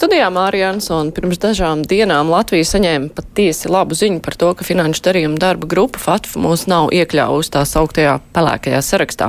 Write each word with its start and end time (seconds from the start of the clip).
Studijā 0.00 0.30
Mārija 0.32 0.70
Ansona 0.72 1.12
pirms 1.12 1.36
dažām 1.42 1.82
dienām 1.84 2.30
Latvija 2.32 2.64
saņēma 2.64 3.10
patiesi 3.18 3.68
labu 3.68 3.92
ziņu 3.92 4.22
par 4.24 4.38
to, 4.40 4.54
ka 4.56 4.64
finanšu 4.64 5.02
darījuma 5.04 5.36
darba 5.42 5.68
grupa 5.68 6.00
FATF 6.00 6.38
mūs 6.40 6.64
nav 6.72 6.88
iekļāvusi 6.96 7.52
tās 7.52 7.76
augtajā 7.76 8.16
pelēkajā 8.32 8.80
sarakstā. 8.80 9.28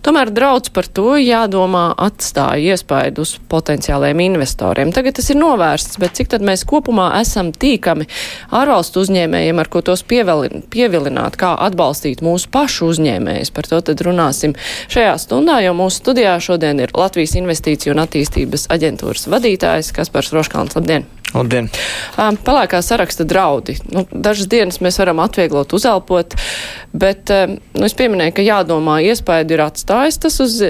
Tomēr 0.00 0.30
draudz 0.32 0.70
par 0.72 0.86
to 0.88 1.18
jādomā 1.20 1.90
atstāja 2.00 2.72
iespaidu 2.72 3.26
uz 3.26 3.34
potenciāliem 3.52 4.22
investoriem. 4.24 4.94
Tagad 4.96 5.18
tas 5.18 5.28
ir 5.28 5.36
novērsts, 5.36 5.98
bet 6.00 6.16
cik 6.16 6.30
tad 6.32 6.44
mēs 6.48 6.64
kopumā 6.68 7.10
esam 7.18 7.50
tīkami 7.52 8.08
ārvalstu 8.56 9.04
uzņēmējiem, 9.04 9.60
ar 9.60 9.68
ko 9.68 9.82
tos 9.84 10.00
pieveli, 10.08 10.62
pievilināt, 10.72 11.36
kā 11.40 11.52
atbalstīt 11.66 12.24
mūsu 12.24 12.48
pašu 12.54 12.88
uzņēmējus. 12.94 13.52
Par 13.52 13.68
to 13.68 13.82
tad 13.90 14.00
runāsim 14.06 14.56
šajā 14.88 15.12
stundā, 15.20 15.58
jo 15.66 15.76
mūsu 15.76 16.00
studijā 16.00 16.38
šodien 16.40 16.80
ir 16.80 16.96
Latvijas 16.96 17.36
Investīciju 17.36 17.92
un 17.92 18.00
attīstības 18.06 18.70
aģentūras 18.72 19.28
vadītājs 19.28 19.89
Kaspars 19.96 20.32
Roškalns. 20.34 20.76
Labdien! 20.78 21.06
Labdien! 21.34 21.70
Pelēkā 22.16 22.82
saraksta 22.82 23.26
draudi. 23.28 23.78
Nu, 23.94 24.04
dažas 24.10 24.50
dienas 24.50 24.80
mēs 24.84 24.98
varam 25.02 25.22
atvieglot, 25.22 25.72
uzelpot, 25.76 26.36
bet 26.92 27.30
nu, 27.50 27.86
es 27.86 27.96
pieminēju, 27.98 28.36
ka 28.36 28.46
jādomā, 28.46 29.00
iespēju 29.10 29.54
ir 29.54 29.66
atstājis 29.68 30.22
tas 30.24 30.40
uz 30.42 30.60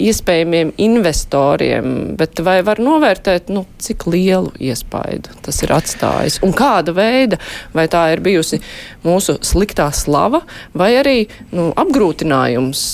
iespējamiem 0.00 0.72
investoriem, 0.80 1.90
bet 2.18 2.40
vai 2.44 2.60
var 2.66 2.80
novērtēt, 2.82 3.50
nu, 3.52 3.64
cik 3.82 4.06
lielu 4.10 4.52
iespaidu 4.70 5.34
tas 5.44 5.60
ir 5.64 5.74
atstājis 5.76 6.40
un 6.46 6.54
kāda 6.56 6.94
veida, 6.96 7.40
vai 7.76 7.86
tā 7.92 8.06
ir 8.14 8.24
bijusi 8.24 8.60
mūsu 9.04 9.38
sliktā 9.44 9.90
slava, 9.96 10.42
vai 10.76 10.92
arī 11.00 11.18
nu, 11.52 11.70
apgrūtinājums 11.80 12.84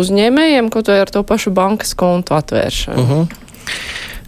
uzņēmējiem, 0.00 0.70
kaut 0.74 0.90
vai 0.90 1.00
ar 1.04 1.12
to 1.14 1.22
pašu 1.26 1.54
bankas 1.54 1.94
kontu 1.98 2.36
atvēršanu. 2.36 3.02
Uh 3.02 3.10
-huh. 3.10 3.42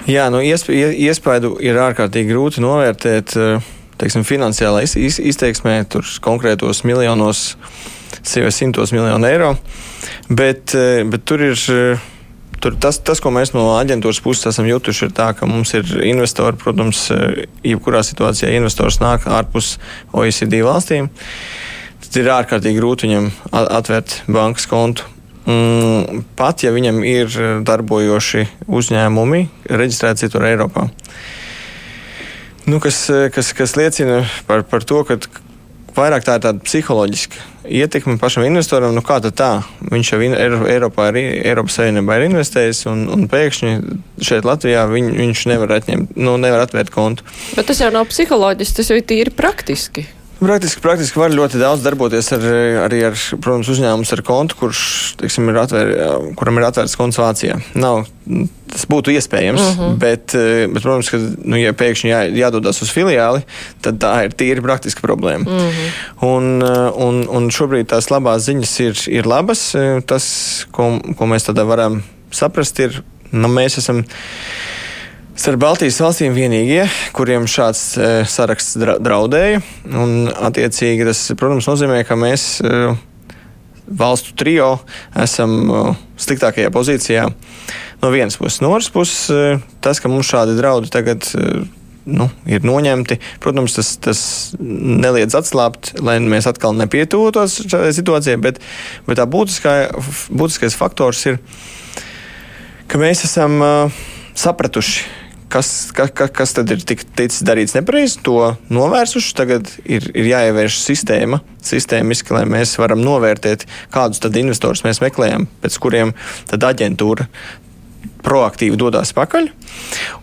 Jā, 0.09 0.31
nu, 0.33 0.41
iespēju 0.41 1.59
ir 1.61 1.79
ārkārtīgi 1.85 2.33
grūti 2.33 2.63
novērtēt. 2.65 3.35
Teiksim, 3.99 4.23
finansiālā 4.25 4.85
izteiksmē, 4.87 5.83
tur 5.91 6.07
konkrētos 6.25 6.85
miljonos, 6.87 7.43
simtos 8.23 8.95
miljonu 8.95 9.27
eiro. 9.29 9.51
Bet, 10.31 10.73
bet 11.11 11.27
tur 11.29 11.43
ir 11.51 11.59
tur 12.63 12.79
tas, 12.81 13.01
tas, 13.05 13.21
ko 13.21 13.33
mēs 13.35 13.53
no 13.55 13.67
aģentūras 13.77 14.23
puses 14.23 14.49
esam 14.53 14.71
jutuši, 14.71 15.09
ir 15.09 15.15
tā, 15.19 15.29
ka 15.37 15.51
mums 15.51 15.75
ir 15.77 15.93
investori, 16.09 16.57
protams, 16.59 17.05
jebkurā 17.67 18.01
situācijā 18.07 18.55
investors 18.57 19.03
nāk 19.03 19.29
ārpus 19.29 19.77
OECD 20.17 20.63
valstīm. 20.67 21.11
Tad 22.07 22.21
ir 22.23 22.33
ārkārtīgi 22.39 22.81
grūti 22.81 23.11
viņam 23.11 23.31
atvērt 23.53 24.23
bankas 24.31 24.71
kontu 24.71 25.18
pat 26.39 26.65
ja 26.65 26.73
viņam 26.75 27.03
ir 27.09 27.33
darbojoši 27.65 28.47
uzņēmumi 28.69 29.43
reģistrēti 29.71 30.27
citur 30.27 30.45
Eiropā. 30.49 30.89
Nu, 32.69 32.83
kas, 32.85 33.07
kas, 33.33 33.55
kas 33.57 33.77
liecina 33.81 34.23
par, 34.49 34.67
par 34.69 34.85
to, 34.85 35.01
ka 35.09 35.17
vairāk 35.97 36.27
tā 36.27 36.37
ir 36.37 36.45
tāda 36.45 36.65
psiholoģiska 36.65 37.47
ietekme 37.69 38.19
pašam 38.21 38.45
investoram. 38.49 38.95
Nu, 38.97 39.03
kā 39.05 39.19
tā? 39.25 39.51
Viņš 39.93 40.13
jau 40.13 40.21
Eiropā 40.25 41.09
ir, 41.13 41.21
Eiropas 41.49 41.79
Savienībā 41.79 42.19
ir 42.19 42.29
investējis, 42.29 42.85
un, 42.91 43.07
un 43.13 43.27
pēkšņi 43.31 43.73
šeit 44.25 44.49
Latvijā 44.49 44.87
viņ, 44.91 45.11
viņš 45.19 45.47
nevar 45.53 45.75
atņemt, 45.79 46.17
nu, 46.21 46.37
nevar 46.41 46.67
atvērt 46.67 46.93
kontu. 46.95 47.27
Bet 47.57 47.69
tas 47.71 47.83
jau 47.83 47.91
nav 47.95 48.09
psiholoģiski, 48.13 48.81
tas 48.81 48.93
jau 48.93 49.01
ir 49.01 49.09
tīri 49.09 49.35
praktiski. 49.35 50.07
Praktiski, 50.39 50.79
praktiski 50.85 51.19
var 51.19 51.33
ļoti 51.35 51.59
daudz 51.59 51.83
darboties 51.83 52.29
ar, 52.37 52.45
arī 52.85 53.01
ar, 53.09 53.17
protams, 53.43 53.71
uzņēmums 53.73 54.13
ar 54.15 54.21
kontu, 54.27 54.55
kurš, 54.61 54.83
teiksim, 55.19 55.49
ir 55.51 55.59
atvēr, 55.65 55.91
kuram 56.39 56.61
ir 56.61 56.67
atvērts 56.69 56.95
konts 56.99 57.19
Vācijā. 57.19 57.57
Nav, 57.75 58.05
tas 58.71 58.87
būtu 58.91 59.11
iespējams, 59.17 59.59
uh 59.59 59.73
mhm. 59.73 59.83
-huh. 59.83 59.99
bet, 59.99 60.37
bet, 60.71 60.83
protams, 60.85 61.11
ka, 61.11 61.19
nu, 61.43 61.59
ja 61.59 61.75
pēkšņi 61.75 62.13
jā, 62.13 62.23
jādodas 62.39 62.79
uz 62.87 62.95
filiāli, 62.95 63.43
tad 63.83 63.99
tā 63.99 64.15
ir 64.29 64.39
tīri 64.39 64.63
praktiska 64.63 65.03
problēma. 65.03 65.43
Uh 65.43 65.67
mhm. 65.67 65.69
-huh. 65.75 66.31
un, 66.31 66.63
un, 67.09 67.23
un 67.29 67.51
šobrīd 67.51 67.91
tās 67.91 68.11
labās 68.15 68.47
ziņas 68.47 68.81
ir, 68.87 69.05
ir 69.19 69.27
labas. 69.27 69.73
Tas, 70.07 70.67
ko, 70.71 71.01
ko 71.19 71.27
mēs 71.27 71.51
tādā 71.51 71.67
varam 71.67 72.03
saprast, 72.31 72.79
ir, 72.79 73.03
nu, 73.33 73.49
mēs 73.49 73.79
esam 73.83 74.05
starp 75.39 75.61
Baltijas 75.63 76.01
valstīm 76.03 76.35
vienīgie, 76.35 76.83
kuriem 77.15 77.47
šāds 77.51 77.83
e, 77.95 78.09
saraksts 78.29 78.79
draudēja. 78.79 79.61
Un, 79.87 80.27
attiecīgi, 80.35 81.07
tas, 81.07 81.21
protams, 81.39 81.69
nozīmē, 81.71 82.01
ka 82.07 82.17
mēs 82.19 82.47
e, 82.59 82.73
valstu 83.87 84.35
trio 84.39 84.73
esam 85.19 85.55
e, 85.71 85.83
sliktākajā 86.19 86.73
pozīcijā. 86.75 87.29
No 88.03 88.11
vienas 88.15 88.39
puses, 88.39 88.61
no 88.65 88.73
otras 88.75 88.91
puses, 88.95 89.29
e, 89.31 89.59
tas, 89.85 90.03
ka 90.03 90.11
mums 90.11 90.27
šādi 90.31 90.59
draudi 90.59 90.91
tagad 90.91 91.31
e, 91.39 91.63
nu, 92.11 92.27
ir 92.51 92.67
noņemti. 92.67 93.21
Protams, 93.45 93.79
tas, 93.79 93.95
tas 94.03 94.21
neliedz 94.59 95.39
atslābt, 95.39 95.95
lai 96.03 96.19
mēs 96.25 96.51
atkal 96.51 96.75
nepietūtos 96.79 97.61
šādai 97.69 97.95
situācijai, 97.95 98.41
bet, 98.43 98.59
bet 99.07 99.23
tā 99.23 99.29
būtiskā, 99.31 99.79
būtiskais 100.35 100.79
faktors 100.79 101.23
ir, 101.31 101.39
ka 102.89 102.99
mēs 103.01 103.27
esam 103.29 103.59
uh, 103.61 103.99
sapratuši, 104.39 105.05
kas, 105.53 105.91
ka, 105.97 106.09
ka, 106.09 106.29
kas 106.33 106.55
tad 106.57 106.71
ir 106.75 106.83
tik, 106.87 107.05
ticis 107.19 107.45
darīts 107.47 107.77
nepareizi, 107.77 108.21
to 108.27 108.55
novērsuši. 108.73 109.35
Tagad 109.39 109.71
ir, 109.85 110.11
ir 110.15 110.31
jāievērš 110.33 110.81
sistēma, 110.83 111.41
sistēmiski, 111.65 112.35
lai 112.37 112.45
mēs 112.51 112.77
varam 112.81 113.03
novērtēt, 113.05 113.67
kādus 113.95 114.23
tad 114.25 114.37
investorus 114.41 114.85
mēs 114.87 115.03
meklējam, 115.05 115.49
pēc 115.63 115.81
kuriem 115.83 116.15
tad 116.51 116.69
aģentūra 116.71 117.29
proaktīvi 118.25 118.79
dodas 118.79 119.13
pakaļ. 119.17 119.51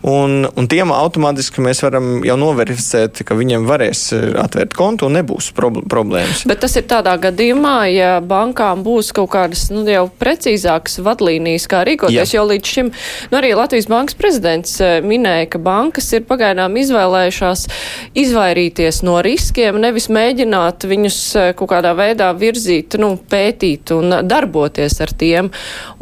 Un, 0.06 0.44
un 0.46 0.68
tiem 0.70 0.92
automātiski 0.94 1.62
mēs 1.64 1.80
varam 1.84 2.20
jau 2.26 2.36
noverificēt, 2.38 3.22
ka 3.26 3.36
viņiem 3.38 3.66
varēs 3.68 4.02
eh, 4.14 4.26
atvērt 4.38 4.76
kontu 4.76 5.08
un 5.08 5.16
nebūs 5.18 5.50
problēmas. 5.56 6.44
Bet 6.48 6.62
tas 6.62 6.76
ir 6.78 6.86
tādā 6.90 7.16
gadījumā, 7.22 7.76
ja 7.90 8.10
bankām 8.22 8.84
būs 8.86 9.12
kaut 9.16 9.32
kādas 9.34 9.66
nu, 9.72 9.84
jau 9.88 10.06
precīzākas 10.20 11.00
vadlīnijas, 11.06 11.66
kā 11.70 11.82
rīkoties, 11.88 12.34
Jā. 12.34 12.38
jo 12.38 12.46
līdz 12.52 12.72
šim 12.76 12.92
nu, 12.92 13.38
arī 13.40 13.54
Latvijas 13.58 13.88
bankas 13.90 14.18
prezidents 14.18 14.76
eh, 14.84 14.98
minēja, 15.04 15.48
ka 15.56 15.62
bankas 15.62 16.12
ir 16.16 16.26
pagaidām 16.28 16.76
izvēlējušās 16.82 17.66
izvairīties 18.22 19.02
no 19.06 19.18
riskiem, 19.24 19.80
nevis 19.82 20.10
mēģināt 20.12 20.86
viņus 20.86 21.20
eh, 21.40 21.50
kaut 21.58 21.72
kādā 21.74 21.96
veidā 21.98 22.30
virzīt, 22.36 22.98
nu, 23.02 23.14
pētīt 23.30 23.94
un 23.96 24.20
darboties 24.26 25.00
ar 25.02 25.14
tiem. 25.16 25.50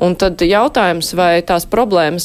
Un 0.04 0.18
tad 0.18 0.42
jautājums, 0.44 1.14
vai 1.16 1.38
tās 1.46 1.64
problēmas, 1.70 1.83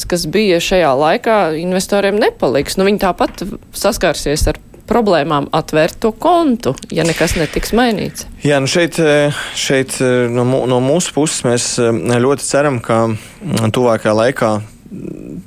kas 0.10 0.26
bija 0.32 0.62
šajā 0.64 0.94
laikā, 1.00 1.38
investoriem 1.60 2.20
nepaliks. 2.22 2.78
Nu, 2.80 2.88
viņi 2.88 3.04
tāpat 3.04 3.44
saskarsies 3.76 4.48
ar 4.52 4.60
problēmām 4.90 5.50
atvērt 5.54 6.00
to 6.02 6.12
kontu, 6.18 6.74
ja 6.94 7.06
nekas 7.06 7.36
netiks 7.38 7.76
mainīts. 7.78 8.26
Jā, 8.42 8.58
nu 8.64 8.70
šeit, 8.72 8.98
šeit 9.54 10.00
no, 10.34 10.46
no 10.66 10.82
mūsu 10.82 11.14
puses 11.14 11.46
mēs 11.46 11.70
ļoti 12.26 12.48
ceram, 12.48 12.82
ka 12.82 13.06
tuvākajā 13.76 14.16
laikā 14.24 14.54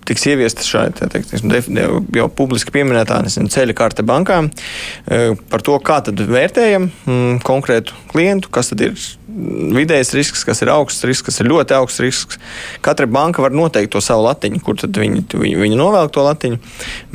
tiks 0.06 0.26
ieviesta 0.30 0.62
šāda 0.66 1.08
jau 2.14 2.26
publiski 2.30 2.72
pieminētā 2.74 3.18
nezinu, 3.24 3.50
ceļa 3.50 3.74
karte 3.78 4.04
bankām 4.06 4.48
e, 4.48 5.34
par 5.50 5.64
to, 5.66 5.74
kā 5.82 5.98
tad 6.06 6.20
vērtējam 6.28 6.86
mm, 6.90 7.40
konkrētu 7.46 7.96
klientu, 8.12 8.52
kas 8.54 8.70
tad 8.70 8.84
ir 8.86 8.94
vidējs 9.72 10.12
risks, 10.14 10.44
kas 10.46 10.62
ir 10.62 10.70
augsts 10.72 11.06
risks, 11.08 11.26
kas 11.30 11.40
ir 11.42 11.50
ļoti 11.50 11.74
augsts 11.78 12.02
risks. 12.04 12.40
Katra 12.84 13.08
banka 13.10 13.42
var 13.42 13.54
noteikt 13.56 13.94
to 13.94 14.02
savu 14.04 14.26
latiņu, 14.28 14.60
kur 14.62 14.78
tad 14.78 14.98
viņi, 14.98 15.24
viņi, 15.32 15.56
viņi 15.58 15.78
novelk 15.80 16.12
to 16.14 16.26
latiņu. 16.26 16.60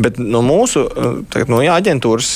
Bet 0.01 0.19
no 0.19 0.43
mūsu 0.45 0.87
e, 0.87 1.13
tagad, 1.31 1.53
no 1.53 1.61
jā, 1.63 1.77
aģentūras 1.77 2.33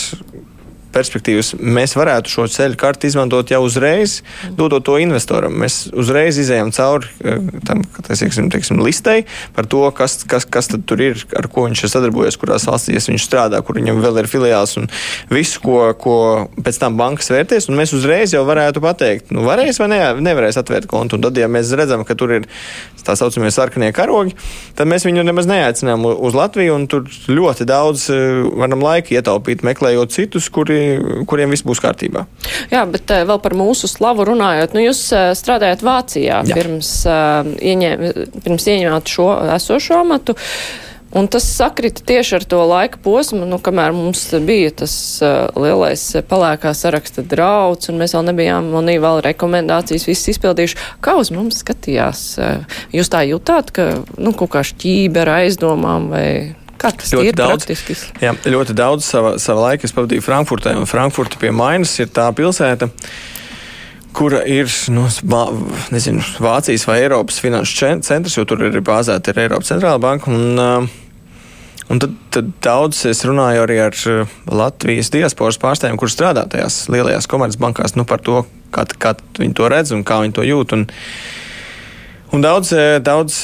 perspektīvas 0.93 1.53
mēs 1.59 1.95
varētu 1.97 2.31
šo 2.31 2.47
ceļu 2.51 2.77
karti 2.79 3.09
izmantot 3.11 3.51
jau 3.51 3.61
uzreiz, 3.65 4.19
dodot 4.57 4.85
to 4.87 4.97
investoram. 5.01 5.55
Mēs 5.63 5.83
uzreiz 5.97 6.39
izējām 6.41 6.71
cauri 6.75 7.09
eh, 7.23 7.39
tam, 7.67 7.83
teiksim, 8.07 8.49
teiksim, 8.53 8.81
listei 8.83 9.25
par 9.55 9.69
to, 9.71 9.83
kas, 9.95 10.21
kas, 10.29 10.47
kas 10.49 10.71
tur 10.71 11.03
ir, 11.03 11.19
ar 11.37 11.49
ko 11.51 11.65
viņš 11.67 11.85
ir 11.85 11.93
sadarbojies, 11.93 12.39
kurās 12.41 12.67
valstīs 12.69 13.09
viņš 13.11 13.27
strādā, 13.27 13.61
kur 13.65 13.79
viņam 13.79 14.01
vēl 14.03 14.21
ir 14.23 14.29
filiāls 14.31 14.77
un 14.81 14.89
visu, 15.31 15.61
ko, 15.63 15.79
ko 15.99 16.17
pēc 16.61 16.81
tam 16.81 16.99
bankas 16.99 17.31
vērtēs. 17.33 17.69
Mēs 17.71 17.95
uzreiz 17.97 18.35
jau 18.35 18.43
varētu 18.47 18.83
pateikt, 18.83 19.31
nu, 19.35 19.45
varēs 19.47 19.81
vai 19.81 19.91
ne, 19.93 20.01
nevarēs 20.29 20.59
atvērt 20.61 20.89
kontu. 20.91 21.17
Un 21.17 21.25
tad, 21.25 21.39
ja 21.39 21.49
mēs 21.51 21.71
redzam, 21.77 22.05
ka 22.07 22.17
tur 22.19 22.35
ir 22.39 22.47
tā 23.05 23.15
saucamie 23.19 23.51
sarkanie 23.53 23.91
karogi, 23.95 24.35
tad 24.77 24.89
mēs 24.91 25.05
viņu 25.07 25.25
nemaz 25.27 25.49
neaicinām 25.49 26.05
uz 26.11 26.37
Latviju. 26.37 26.79
Tur 26.91 27.07
ļoti 27.31 27.67
daudz 27.69 28.07
eh, 28.13 28.41
varam 28.61 28.83
laika 28.83 29.15
ietaupīt, 29.17 29.65
meklējot 29.67 30.13
citus, 30.15 30.49
kuri 30.53 30.81
kuriem 31.29 31.53
viss 31.53 31.65
būs 31.67 31.81
kārtībā. 31.83 32.25
Jā, 32.71 32.85
bet 32.89 33.11
uh, 33.13 33.25
vēl 33.27 33.41
par 33.43 33.55
mūsu 33.57 33.89
slavu 33.91 34.25
runājot, 34.31 34.75
nu 34.77 34.85
jūs 34.85 35.03
uh, 35.15 35.31
strādājat 35.37 35.83
Vācijā 35.85 36.41
Jā. 36.47 36.55
pirms, 36.55 36.93
ieņem, 37.07 38.07
pirms 38.45 38.69
ieņemāt 38.71 39.11
šo 39.11 39.27
esošo 39.57 40.01
amatu. 40.01 40.37
Un 41.11 41.27
tas 41.27 41.43
sakrita 41.43 42.05
tieši 42.07 42.37
ar 42.37 42.45
to 42.47 42.61
laika 42.69 42.99
posmu, 43.03 43.43
nu, 43.49 43.59
kamēr 43.59 43.91
mums 43.95 44.23
bija 44.47 44.71
tas 44.83 44.93
uh, 45.19 45.49
lielais 45.59 46.05
palēkā 46.29 46.71
saraksta 46.77 47.25
drauds, 47.27 47.91
un 47.91 47.99
mēs 47.99 48.15
vēl 48.15 48.29
nebijām 48.29 48.71
manī 48.71 48.95
vēl 49.03 49.19
rekomendācijas 49.25 50.07
visas 50.07 50.31
izpildījuši. 50.37 50.79
Kā 51.03 51.17
uz 51.19 51.33
mums 51.35 51.59
skatījās? 51.65 52.23
Uh, 52.39 52.79
jūs 52.95 53.11
tā 53.11 53.25
jutāt, 53.27 53.73
ka, 53.75 53.91
nu, 54.15 54.31
kaut 54.31 54.53
kā 54.55 54.63
šķība 54.71 55.25
ar 55.25 55.35
aizdomām 55.41 56.09
vai 56.15 56.25
Kā 56.81 56.89
tas 56.97 57.11
ļoti 57.13 57.29
ir 57.29 57.35
daudz, 57.37 57.67
praktiski? 57.67 58.23
Jā, 58.23 58.31
ļoti 58.55 58.73
daudz 58.77 59.05
sava, 59.05 59.35
sava 59.41 59.67
laika 59.67 59.85
es 59.85 59.93
pavadīju 59.93 60.23
Frankfurtē, 60.25 60.73
Frankfurta 60.89 61.37
pie 61.41 61.51
Mainas 61.53 61.93
ir 62.01 62.09
tā 62.13 62.25
pilsēta, 62.33 62.89
kura 64.13 64.41
ir 64.47 64.71
nu, 64.91 65.05
nezinu, 65.93 66.23
Vācijas 66.43 66.87
vai 66.87 67.01
Eiropas 67.03 67.39
finanšu 67.43 68.01
centrs, 68.05 68.37
jo 68.37 68.45
tur 68.47 68.63
ir 68.67 68.81
bāzēta 68.85 69.31
ir 69.31 69.45
Eiropas 69.45 69.71
centrāla 69.73 70.01
banka. 70.01 70.31
Un, 70.31 70.89
Un 71.91 71.99
tad, 71.99 72.13
tad 72.31 72.51
daudz 72.63 73.01
es 73.09 73.19
runāju 73.27 73.65
arī 73.65 73.75
ar 73.83 73.97
Latvijas 74.47 75.09
diasporas 75.11 75.57
pārstāvjiem, 75.59 75.97
kuriem 75.99 76.13
strādā 76.13 76.45
tajās 76.47 76.85
lielajās 76.87 77.27
komercbankās, 77.27 77.97
nu, 77.99 78.05
par 78.07 78.21
to, 78.23 78.45
kā, 78.71 78.85
kā 78.95 79.11
viņi 79.35 79.57
to 79.59 79.67
redz 79.71 79.91
un 79.91 80.05
kā 80.07 80.21
viņi 80.23 80.37
to 80.37 80.45
jūt. 80.47 80.75
Un, 80.77 80.85
un 82.31 82.45
daudz, 82.45 82.71
daudz 83.03 83.41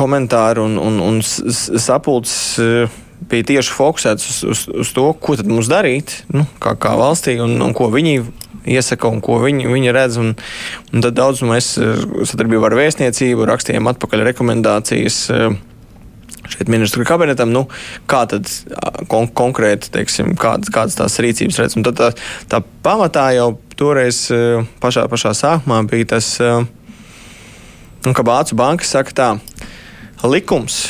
komentāru 0.00 0.66
un, 0.66 0.74
un, 0.82 0.98
un 1.12 1.22
sapulces 1.22 2.58
bija 3.30 3.46
tieši 3.52 3.74
fokusēts 3.76 4.28
uz, 4.32 4.42
uz, 4.50 4.66
uz 4.82 4.92
to, 4.96 5.06
ko 5.22 5.38
tad 5.38 5.46
mums 5.50 5.70
darīt, 5.70 6.24
nu, 6.34 6.42
kā, 6.62 6.74
kā 6.74 6.96
valstī, 6.98 7.38
un, 7.44 7.54
un 7.62 7.76
ko 7.76 7.86
viņi 7.94 8.18
iesaka 8.72 9.10
un 9.10 9.22
ko 9.24 9.38
viņi, 9.42 9.68
viņi 9.70 9.94
redz. 9.96 10.18
Un, 10.20 10.34
un 10.92 11.04
tad 11.04 11.16
daudz 11.18 11.42
mēs 11.46 11.74
sadarbībā 11.78 12.70
ar 12.70 12.78
vēstniecību 12.78 13.48
rakstījām 13.48 13.90
atpakaļ 13.94 14.26
rekomendācijas 14.32 15.24
šeit 16.48 16.70
ministru 16.72 17.04
kabinetam, 17.04 17.50
nu, 17.52 17.66
kā 18.08 18.22
tad 18.30 18.48
kon 19.10 19.28
konkrēti, 19.36 19.90
teiksim, 19.92 20.32
kādas, 20.40 20.72
kādas 20.72 20.96
tās 20.96 21.18
rīcības 21.20 21.60
redz. 21.60 21.76
Un 21.76 21.84
tad 21.84 21.98
tā, 21.98 22.08
tā 22.48 22.62
pamatā 22.84 23.28
jau 23.36 23.50
toreiz 23.78 24.26
pašā, 24.82 25.04
pašā 25.12 25.34
sākumā 25.36 25.82
bija 25.90 26.14
tas, 26.14 26.30
nu, 28.06 28.14
ka 28.16 28.24
Vācu 28.24 28.56
banka 28.58 28.88
saka 28.88 29.12
tā, 29.12 29.28
likums 30.24 30.80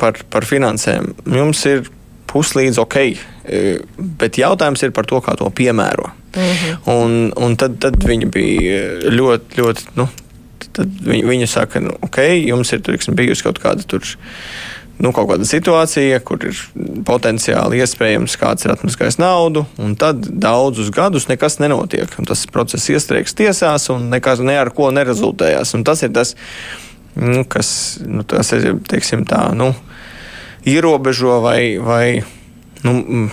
par, 0.00 0.18
par 0.30 0.46
finansēm 0.48 1.12
jums 1.34 1.66
ir 1.70 1.84
puslīdz 2.34 2.82
ok, 2.82 2.98
bet 4.18 4.38
jautājums 4.40 4.82
ir 4.82 4.92
par 4.96 5.08
to, 5.08 5.22
kā 5.24 5.36
to 5.38 5.48
piemēro. 5.54 6.10
Mm 6.34 6.42
-hmm. 6.42 6.78
un, 6.90 7.32
un 7.36 7.56
tad, 7.56 7.78
tad 7.78 8.04
viņi 8.04 8.26
bija 8.26 8.78
ļoti, 9.14 9.58
ļoti, 9.62 9.84
nu, 9.94 10.08
viņi, 10.82 11.24
viņi 11.24 11.46
saka, 11.46 11.80
nu, 11.80 11.94
ok, 12.02 12.18
jums 12.46 12.72
ir 12.72 12.80
tur, 12.82 12.98
bijusi 13.14 13.42
kaut 13.42 13.60
kāda 13.62 13.86
tur 13.86 14.02
nu, 14.98 15.10
kaut 15.14 15.28
kāda 15.30 15.46
situācija, 15.46 16.20
kur 16.26 16.42
ir 16.46 16.58
potenciāli 17.06 17.80
iespējams 17.82 18.36
kāds 18.40 18.66
ir 18.66 18.74
atmaskājis 18.74 19.18
naudu, 19.18 19.64
un 19.82 19.96
tad 19.98 20.22
daudzus 20.28 20.92
gadus 20.94 21.26
nekas 21.30 21.58
nenotiek. 21.62 22.10
Tas 22.28 22.46
process 22.52 22.90
iestrēgs 22.92 23.34
tiesās, 23.34 23.88
un 23.94 24.08
nekas 24.12 24.42
ne 24.44 24.56
ar 24.60 24.70
ko 24.74 24.90
nerezultējās. 24.94 25.74
Un 25.74 25.84
tas 25.86 26.04
ir 26.06 26.14
tas, 26.14 26.34
nu, 27.18 27.42
kas 27.48 27.72
nu, 28.06 28.22
tas 28.28 28.52
ir, 28.56 28.70
teiksim, 28.90 29.26
tā, 29.28 29.48
nu, 29.56 29.72
ierobežo 30.68 31.40
vai, 31.44 31.76
vai 31.78 32.06
nu, 32.84 33.28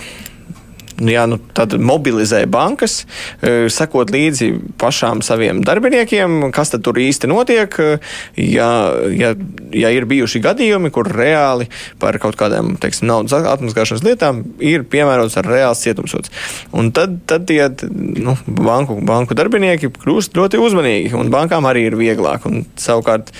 Nu, 1.02 1.10
jā, 1.10 1.24
nu, 1.26 1.38
mobilizē 1.82 2.44
bankas, 2.50 3.02
e, 3.42 3.66
sekot 3.72 4.12
līdzi 4.14 4.52
pašām 4.78 5.22
saviem 5.24 5.62
darbiniekiem, 5.66 6.52
kas 6.54 6.70
tur 6.76 7.00
īsti 7.00 7.30
notiek. 7.30 7.74
E, 7.80 7.96
ja, 8.38 8.68
ja, 9.10 9.32
ja 9.74 9.90
ir 9.94 10.06
bijuši 10.10 10.42
gadījumi, 10.44 10.92
kur 10.94 11.10
reāli 11.10 11.66
par 12.02 12.18
kaut 12.22 12.38
kādām 12.38 12.76
teiksim, 12.82 13.08
naudas 13.10 13.34
atmaskāšanas 13.34 14.04
lietām 14.06 14.44
ir 14.62 14.86
piemērots 14.86 15.40
reāls 15.42 15.82
cietumsots. 15.82 16.30
Un 16.76 16.92
tad, 16.94 17.18
tad 17.26 17.48
tie 17.50 17.64
nu, 17.90 18.36
banku, 18.46 19.00
banku 19.02 19.38
darbinieki 19.38 19.90
kļūst 19.96 20.38
ļoti 20.38 20.62
uzmanīgi, 20.62 21.14
un 21.18 21.34
bankām 21.34 21.66
arī 21.66 21.88
ir 21.88 21.98
vieglāk. 21.98 22.46
Un, 22.46 22.66
savukārt, 22.78 23.34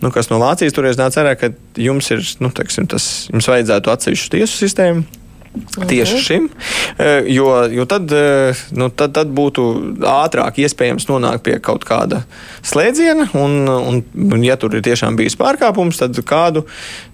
nu, 0.00 0.12
kas 0.14 0.30
no 0.32 0.40
Vācijas 0.42 0.76
toreiz 0.76 1.00
nāca 1.00 1.22
ārā, 1.24 1.36
ka 1.38 1.52
jums 1.80 2.10
ir, 2.14 2.24
nu, 2.42 2.52
teiksim, 2.54 2.88
tas, 2.90 3.28
jums 3.32 3.48
vajadzētu 3.50 3.94
atsevišķu 3.94 4.36
tiesu 4.36 4.62
sistēmu 4.64 5.20
Tieši 5.88 6.14
mhm. 6.14 6.22
šim, 6.22 6.48
e, 6.98 7.22
jo, 7.26 7.64
jo 7.70 7.84
tad, 7.84 8.12
e, 8.12 8.52
nu, 8.70 8.86
tad, 8.94 9.10
tad 9.16 9.32
būtu 9.34 9.64
ātrāk 10.06 10.60
iespējams 10.62 11.08
nonākt 11.08 11.42
pie 11.46 11.56
kaut 11.58 11.82
kāda 11.88 12.20
slēdziena, 12.62 13.26
un, 13.34 13.66
un, 13.66 13.98
un 14.30 14.44
ja 14.46 14.54
tur 14.60 14.76
ir 14.78 14.84
tiešām 14.86 15.18
bijis 15.18 15.34
pārkāpums, 15.40 15.98
tad 15.98 16.14
kādu 16.26 16.62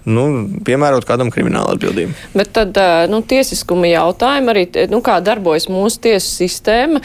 nu, 0.05 0.27
piemērot 0.69 1.09
kādam 1.09 1.33
krimināla 1.33 1.73
atbildību. 1.73 2.13
Bet 2.37 2.53
tad 2.59 2.77
e, 2.77 2.87
nu, 3.09 3.23
tiesiskuma 3.25 3.89
jautājumi 3.89 4.53
arī, 4.53 4.67
nu, 4.93 5.01
kā 5.01 5.17
darbojas 5.25 5.65
mūsu 5.73 6.05
tiesu 6.05 6.29
sistēma, 6.43 7.01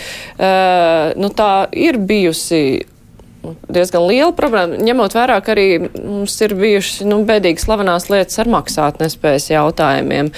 nu, 1.17 1.33
tā 1.33 1.53
ir 1.73 1.97
bijusi 1.97 2.83
diezgan 3.73 4.07
liela 4.07 4.33
problēma, 4.37 4.79
ņemot 4.87 5.15
vērā, 5.17 5.39
ka 5.45 5.55
arī 5.55 5.67
mums 5.99 6.35
ir 6.45 6.55
bijušas 6.59 7.03
nu, 7.09 7.23
bēdīgi 7.29 7.63
slavenās 7.63 8.09
lietas 8.13 8.39
ar 8.43 8.51
maksātnespējas 8.53 9.51
jautājumiem. 9.53 10.33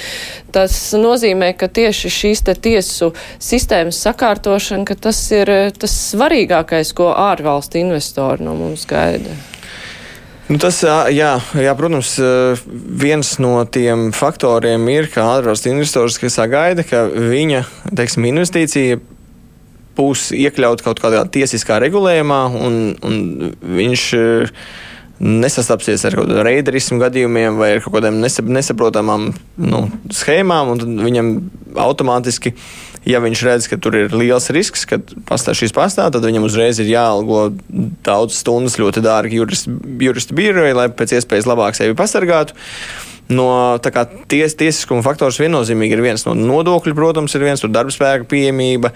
Tas 0.54 0.76
nozīmē, 0.96 1.52
ka 1.58 1.68
tieši 1.68 2.12
šīs 2.12 2.44
tiesu 2.64 3.12
sistēmas 3.42 4.00
sakārtošana, 4.06 4.86
ka 4.88 4.96
tas 5.08 5.20
ir 5.34 5.50
tas 5.78 5.96
svarīgākais, 6.12 6.94
ko 6.96 7.12
ārvalstu 7.12 7.82
investori 7.82 8.46
no 8.46 8.56
mums 8.58 8.86
gaida. 8.88 9.34
Nu, 10.44 10.58
tas, 10.60 10.82
jā, 10.84 11.30
jā, 11.56 11.72
protams, 11.76 12.18
viens 13.00 13.30
no 13.40 13.62
tiem 13.64 14.10
faktoriem 14.12 14.82
ir, 14.92 15.08
ka 15.12 15.24
ārvalstu 15.38 15.70
investors 15.72 16.18
sagaida, 16.20 16.84
ka 16.84 17.06
viņa 17.08 17.62
teiksim, 17.96 18.28
investīcija 18.28 19.00
būs 19.96 20.31
iekļauts 20.37 20.85
kaut 20.85 21.02
kādā 21.02 21.25
tiesiskā 21.31 21.79
regulējumā, 21.85 22.41
un, 22.67 22.81
un 23.05 23.55
viņš 23.79 24.06
eh, 24.19 24.64
nesastapsies 25.25 26.02
ar 26.08 26.17
kādiem 26.19 26.43
reiderismu 26.46 26.99
gadījumiem 27.02 27.61
vai 27.61 27.75
ar 27.76 27.85
kaut 27.85 27.96
kādām 27.99 28.19
nesaprotamām 28.20 29.31
nu, 29.62 29.85
schēmām, 30.12 30.75
un 30.75 30.99
viņam 31.05 31.31
automātiski, 31.81 32.55
ja 33.08 33.20
viņš 33.23 33.44
redz, 33.46 33.69
ka 33.70 33.79
tur 33.79 33.96
ir 33.99 34.14
liels 34.17 34.50
risks, 34.55 34.85
ka 34.91 34.99
pastāv 35.29 35.58
šīs 35.61 35.75
pastāv, 35.76 36.11
tad 36.14 36.26
viņam 36.26 36.47
uzreiz 36.49 36.81
ir 36.82 36.90
jāalgo 36.90 37.47
daudz 38.06 38.40
stundas 38.40 38.79
ļoti 38.81 39.05
dārgi 39.05 39.40
juristu, 39.40 39.79
juristu 40.02 40.37
biroji, 40.37 40.76
lai 40.76 40.90
pēc 40.90 41.19
iespējas 41.20 41.49
labāk 41.50 41.79
sevi 41.79 41.97
pasargātu. 41.99 42.58
No 43.32 43.47
ties, 43.81 44.53
tiesiskuma 44.61 45.00
faktors 45.05 45.38
viennozīmīgi 45.41 45.97
ir 45.97 46.03
viens 46.05 46.26
no 46.26 46.35
nodokļu, 46.37 46.93
protams, 46.97 47.32
ir 47.32 47.47
viens 47.47 47.62
no 47.64 47.71
darba 47.73 47.95
spēka 47.95 48.26
pieejamība, 48.28 48.90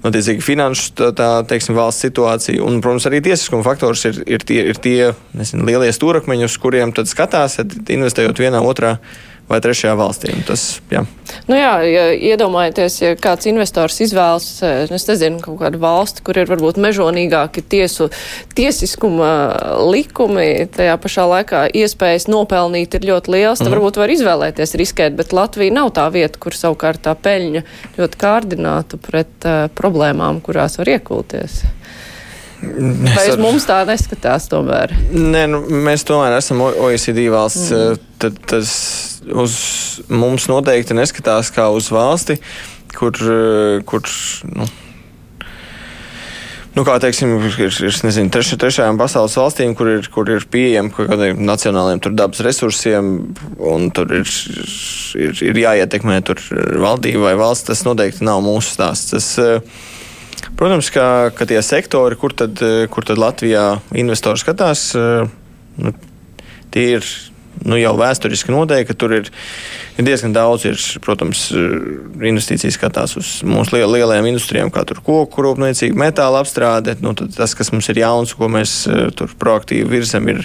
no 0.00 0.12
tiesīgi 0.14 0.44
finanšu 0.44 0.94
tā, 0.96 1.10
tā, 1.16 1.28
teiksim, 1.50 1.76
valsts 1.76 2.06
situācija. 2.06 2.62
Un, 2.64 2.80
protams, 2.84 3.04
arī 3.10 3.20
tiesiskuma 3.26 3.66
faktors 3.66 4.06
ir, 4.08 4.22
ir 4.24 4.46
tie, 4.48 4.62
ir 4.72 4.80
tie 4.80 5.10
nezinu, 5.36 5.68
lielie 5.68 5.92
stūrakmeņi, 5.92 6.48
uz 6.48 6.56
kuriem 6.62 6.96
tad 6.96 7.10
skatās, 7.12 7.58
investējot 7.60 8.40
vienā 8.46 8.64
otrā 8.64 8.96
vai 9.46 9.60
trešajā 9.62 9.94
valstī. 9.98 10.32
Tas, 10.46 10.80
jā. 10.90 11.04
Nu 11.46 11.58
jā, 11.58 11.72
ja 11.86 12.04
iedomājieties, 12.14 12.96
ja 13.02 13.12
kāds 13.18 13.46
investors 13.50 13.98
izvēlas, 14.02 14.46
eh, 14.66 14.90
es 14.90 15.06
nezinu, 15.08 15.40
kaut 15.44 15.60
kādu 15.60 15.80
valsti, 15.82 16.24
kur 16.26 16.38
ir 16.38 16.50
varbūt 16.50 16.80
mežonīgāki 16.82 17.62
tiesu, 17.62 18.08
tiesiskuma 18.58 19.30
likumi, 19.86 20.66
tajā 20.74 20.96
pašā 21.02 21.26
laikā 21.30 21.62
iespējas 21.78 22.28
nopelnīt 22.30 22.98
ir 22.98 23.06
ļoti 23.12 23.34
liels, 23.36 23.62
tad 23.62 23.70
mm. 23.70 23.76
varbūt 23.76 24.00
var 24.02 24.14
izvēlēties 24.16 24.76
riskēt, 24.82 25.16
bet 25.18 25.34
Latvija 25.36 25.74
nav 25.74 25.92
tā 25.96 26.08
vieta, 26.14 26.40
kur 26.42 26.56
savukārt 26.56 27.04
tā 27.06 27.14
peļņa 27.14 27.62
ļoti 27.98 28.20
kārdinātu 28.20 29.00
pret 29.02 29.46
uh, 29.46 29.66
problēmām, 29.78 30.42
kurās 30.44 30.80
var 30.80 30.96
iekulties. 30.96 31.62
Vai 32.62 33.26
uz 33.28 33.36
mums 33.40 33.66
tā 33.68 33.82
neskatās 33.88 34.48
tomēr? 34.48 34.94
Nē, 35.12 35.44
nu, 35.52 35.60
mēs 35.86 36.06
tomēr 36.08 36.38
esam 36.38 36.62
OECD 36.64 37.26
valsts. 37.32 37.68
Mm. 37.72 38.02
Tad 38.22 38.40
tas 38.48 38.72
uz 39.28 39.58
mums 40.08 40.48
noteikti 40.48 40.96
neskatās 40.96 41.52
kā 41.52 41.68
uz 41.74 41.90
valsti, 41.92 42.38
kur, 42.96 43.18
kur 43.88 44.08
nu, 44.56 44.68
nu, 46.78 46.84
kā 46.86 46.96
teiksim, 47.02 47.34
ir, 47.44 47.58
ir 47.60 47.98
nezinu, 48.06 48.32
treš, 48.32 48.54
trešajām 48.62 49.00
pasaules 49.00 49.36
valstīm, 49.36 49.74
kur 49.76 49.90
ir, 49.98 50.08
kur 50.12 50.30
ir 50.32 50.46
pieejami 50.52 50.94
kaut 50.96 51.10
kādiem 51.12 51.42
nacionāliem 51.44 52.00
dabas 52.16 52.40
resursiem, 52.46 53.34
un 53.60 53.90
tur 53.92 54.16
ir, 54.22 54.32
ir, 55.20 55.36
ir 55.50 55.60
jāietekmē 55.66 56.22
valdība 56.80 57.28
vai 57.28 57.36
valsts. 57.42 57.68
Tas 57.68 57.84
noteikti 57.84 58.24
nav 58.24 58.40
mūsu 58.46 58.78
stāsts. 58.78 59.12
Tas, 59.12 59.28
Protams, 60.56 60.88
ka, 60.92 61.30
ka 61.36 61.44
tie 61.48 61.60
sektori, 61.64 62.16
kur 62.16 62.32
tad, 62.32 62.60
kur 62.92 63.04
tad 63.04 63.20
Latvijā 63.20 63.64
investori 63.92 64.40
skatās, 64.40 64.88
nu, 64.96 65.92
tie 66.72 66.86
ir 66.96 67.08
nu, 67.64 67.76
jau 67.78 67.92
vēsturiski 67.98 68.52
noteikti, 68.52 68.88
ka 68.90 68.96
tur 68.98 69.14
ir, 69.18 69.28
ir 69.96 70.06
diezgan 70.06 70.34
daudz, 70.36 70.66
ir, 70.68 70.80
protams, 71.04 71.46
investīcijas 71.52 72.76
skatās 72.78 73.16
uz 73.20 73.32
mūsu 73.46 73.76
liel, 73.76 73.88
lielajām 73.98 74.30
industrijām, 74.32 74.72
kā 74.72 74.84
koku 74.96 75.44
rūpniecība, 75.46 76.00
metāla 76.06 76.42
apstrāde. 76.44 76.96
Nu, 77.04 77.14
tas, 77.14 77.56
kas 77.56 77.72
mums 77.72 77.88
ir 77.92 78.02
jauns, 78.02 78.34
ko 78.36 78.50
mēs 78.52 78.82
tur 79.16 79.32
proaktīvi 79.40 79.88
virzam, 79.92 80.28
ir 80.32 80.44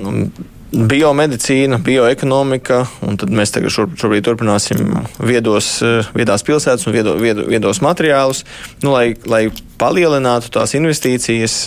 um, 0.00 0.26
biomedicīna, 0.70 1.80
bioekonomika, 1.82 2.84
un 3.06 3.18
tad 3.18 3.32
mēs 3.34 3.50
tagad 3.54 3.72
šobrīd 3.74 4.26
turpināsim 4.26 4.92
viedos, 5.18 5.72
viedās 6.14 6.46
pilsētas 6.46 6.86
un 6.86 6.94
viedo, 6.94 7.16
viedo, 7.18 7.46
viedos 7.50 7.82
materiālus, 7.82 8.44
nu, 8.84 8.94
lai, 8.94 9.16
lai 9.26 9.48
palielinātu 9.80 10.52
tās 10.54 10.76
investīcijas, 10.78 11.58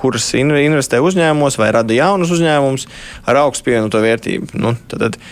kuras 0.00 0.30
investē 0.38 1.02
uzņēmumos 1.04 1.60
vai 1.60 1.70
rada 1.76 1.96
jaunus 1.96 2.32
uzņēmumus 2.38 2.88
ar 3.28 3.44
augstu 3.44 3.68
pievienoto 3.68 4.00
vērtību. 4.04 4.52
Nu, 4.56 4.76
tad, 4.88 5.06
tad, 5.06 5.22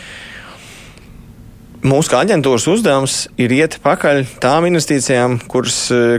Mūsu 1.87 2.11
kā 2.11 2.19
aģentūras 2.25 2.65
uzdevums 2.73 3.15
ir 3.39 3.53
iet 3.55 3.77
pakaļ 3.85 4.25
tām 4.43 4.65
investīcijām, 4.67 5.37
kuras, 5.47 5.77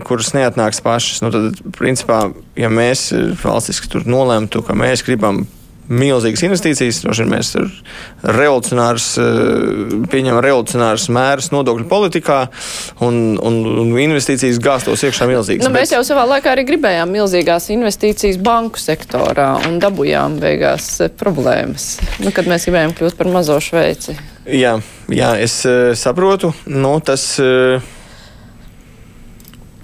kuras 0.07 0.29
neatnāks 0.37 0.79
pašas. 0.85 1.19
Nu, 1.25 1.31
tad, 1.33 1.59
principā, 1.75 2.21
ja 2.55 2.69
mēs 2.71 3.09
valstiski 3.41 3.89
tur 3.91 4.07
nolemtu, 4.07 4.61
ka 4.63 4.77
mēs 4.77 5.03
gribam 5.03 5.41
milzīgas 5.87 6.43
investīcijas. 6.47 7.01
Droši 7.03 7.23
vien 7.23 7.31
mēs 7.31 7.51
revolucionārs, 8.37 9.07
eh, 9.21 9.95
pieņemam 10.11 10.41
revolucionārus 10.43 11.07
mērus 11.13 11.51
nodokļu 11.53 11.87
politikā 11.89 12.39
un, 13.05 13.37
un, 13.37 13.59
un 13.83 13.93
investīcijas 14.03 14.59
gāstos 14.63 15.05
iekšā 15.07 15.29
milzīgas. 15.31 15.67
Nu, 15.67 15.73
mēs 15.75 15.93
jau 15.95 16.03
savā 16.07 16.27
laikā 16.33 16.53
arī 16.53 16.67
gribējām 16.67 17.13
milzīgās 17.15 17.69
investīcijas 17.75 18.39
banku 18.43 18.81
sektorā 18.81 19.53
un 19.67 19.79
dabujām 19.83 20.39
beigās 20.43 20.89
eh, 21.01 21.13
problēmas, 21.13 21.95
nu, 22.23 22.33
kad 22.35 22.49
mēs 22.49 22.67
gribējām 22.67 22.97
kļūt 22.97 23.19
par 23.19 23.31
mazo 23.31 23.59
Šveici. 23.63 24.17
Jā, 24.47 24.77
jā 25.11 25.33
es 25.43 25.59
uh, 25.67 25.91
saprotu. 25.97 26.53
Nu, 26.71 26.93
tas, 27.03 27.33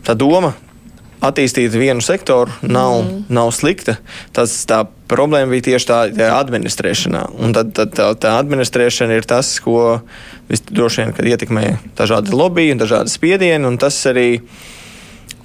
tā 0.03 0.15
doma 0.15 0.53
attīstīt 1.23 1.75
vienu 1.77 2.03
sektoru 2.03 2.51
nav, 2.61 2.99
mm. 3.03 3.23
nav 3.33 3.51
slikta. 3.55 3.97
Tas, 4.35 4.55
tā 4.69 4.83
problēma 5.11 5.53
bija 5.53 5.69
tieši 5.71 5.89
tā, 5.89 5.99
tā 6.15 6.29
administrēšanā. 6.35 7.23
Un 7.43 7.55
tad, 7.55 7.73
tad 7.77 7.95
tā, 7.97 8.09
tā 8.19 8.35
administrēšana 8.41 9.19
ir 9.19 9.27
tas, 9.29 9.55
ko 9.63 10.01
droši 10.49 11.03
vien 11.03 11.33
ietekmē 11.33 11.65
dažādi 11.99 12.35
lobby 12.35 12.69
un 12.73 12.81
dažādi 12.81 13.13
spiedieni. 13.13 13.67
Un 13.69 13.79
tas 13.81 13.97
arī, 14.09 14.27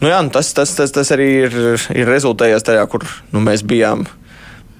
nu 0.02 0.10
jā, 0.10 0.22
nu 0.24 0.34
tas, 0.34 0.50
tas, 0.56 0.74
tas, 0.78 0.94
tas 0.94 1.14
arī 1.14 1.28
ir, 1.46 1.58
ir 1.94 2.10
rezultējis 2.10 2.66
tajā, 2.68 2.86
kur 2.90 3.06
nu, 3.34 3.44
mēs 3.44 3.66
bijām 3.66 4.06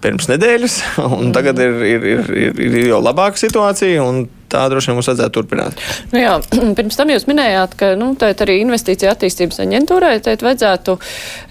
pirms 0.02 0.28
nedēļas, 0.31 0.81
un 1.19 1.33
tagad 1.37 1.61
ir, 1.62 1.78
ir, 1.87 2.11
ir, 2.14 2.35
ir, 2.49 2.61
ir 2.69 2.76
jau 2.88 3.00
labāka 3.02 3.40
situācija. 3.40 4.05
Tā 4.49 4.62
droši 4.73 4.88
vien 4.88 4.97
mums 4.97 5.09
vajadzētu 5.11 5.35
turpināt. 5.37 5.81
Nu 6.14 6.23
jā, 6.23 6.38
pirms 6.78 6.97
tam 6.97 7.11
jūs 7.12 7.26
minējāt, 7.28 7.75
ka 7.81 7.93
nu, 8.00 8.14
arī 8.47 8.61
investīcija 8.62 9.12
attīstības 9.12 9.61
aģentūrai 9.67 10.14
vajadzētu 10.25 10.97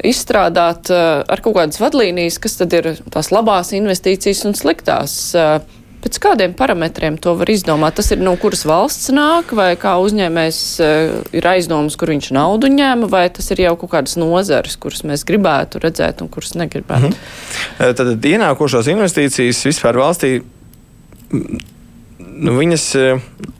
izstrādāt 0.09 0.89
uh, 0.93 1.21
ar 1.21 1.43
kaut 1.45 1.59
kādas 1.59 1.81
vadlīnijas, 1.83 2.39
kas 2.41 2.57
tad 2.61 2.73
ir 2.73 2.95
tās 3.13 3.29
labās 3.35 3.73
investīcijas 3.77 4.47
un 4.49 4.57
sliktās. 4.57 5.19
Pēc 6.07 6.21
kādiem 6.23 6.53
parametriem 6.55 7.17
to 7.19 7.33
var 7.35 7.49
izdomāt? 7.51 7.97
Tas 7.99 8.13
ir 8.15 8.21
no 8.23 8.31
kuras 8.39 8.61
valsts 8.63 9.09
nāk, 9.11 9.49
vai 9.57 9.73
kā 9.75 9.97
uzņēmējs 9.99 10.59
uh, 10.79 11.17
ir 11.35 11.47
aizdomas, 11.51 11.97
kur 11.99 12.13
viņš 12.13 12.29
naudu 12.37 12.69
ņēma, 12.71 13.09
vai 13.11 13.25
tas 13.35 13.51
ir 13.51 13.65
jau 13.65 13.73
kaut 13.81 13.91
kādas 13.91 14.15
nozares, 14.15 14.77
kuras 14.79 15.03
mēs 15.03 15.25
gribētu 15.27 15.81
redzēt 15.83 16.23
un 16.23 16.29
kuras 16.31 16.55
negribētu? 16.55 17.11
-hmm. 17.11 17.97
Tad 17.99 18.29
ienākošās 18.31 18.87
investīcijas 18.93 19.59
vispār 19.67 19.99
valstī 19.99 20.31
nu, 22.37 22.55
viņas 22.55 22.87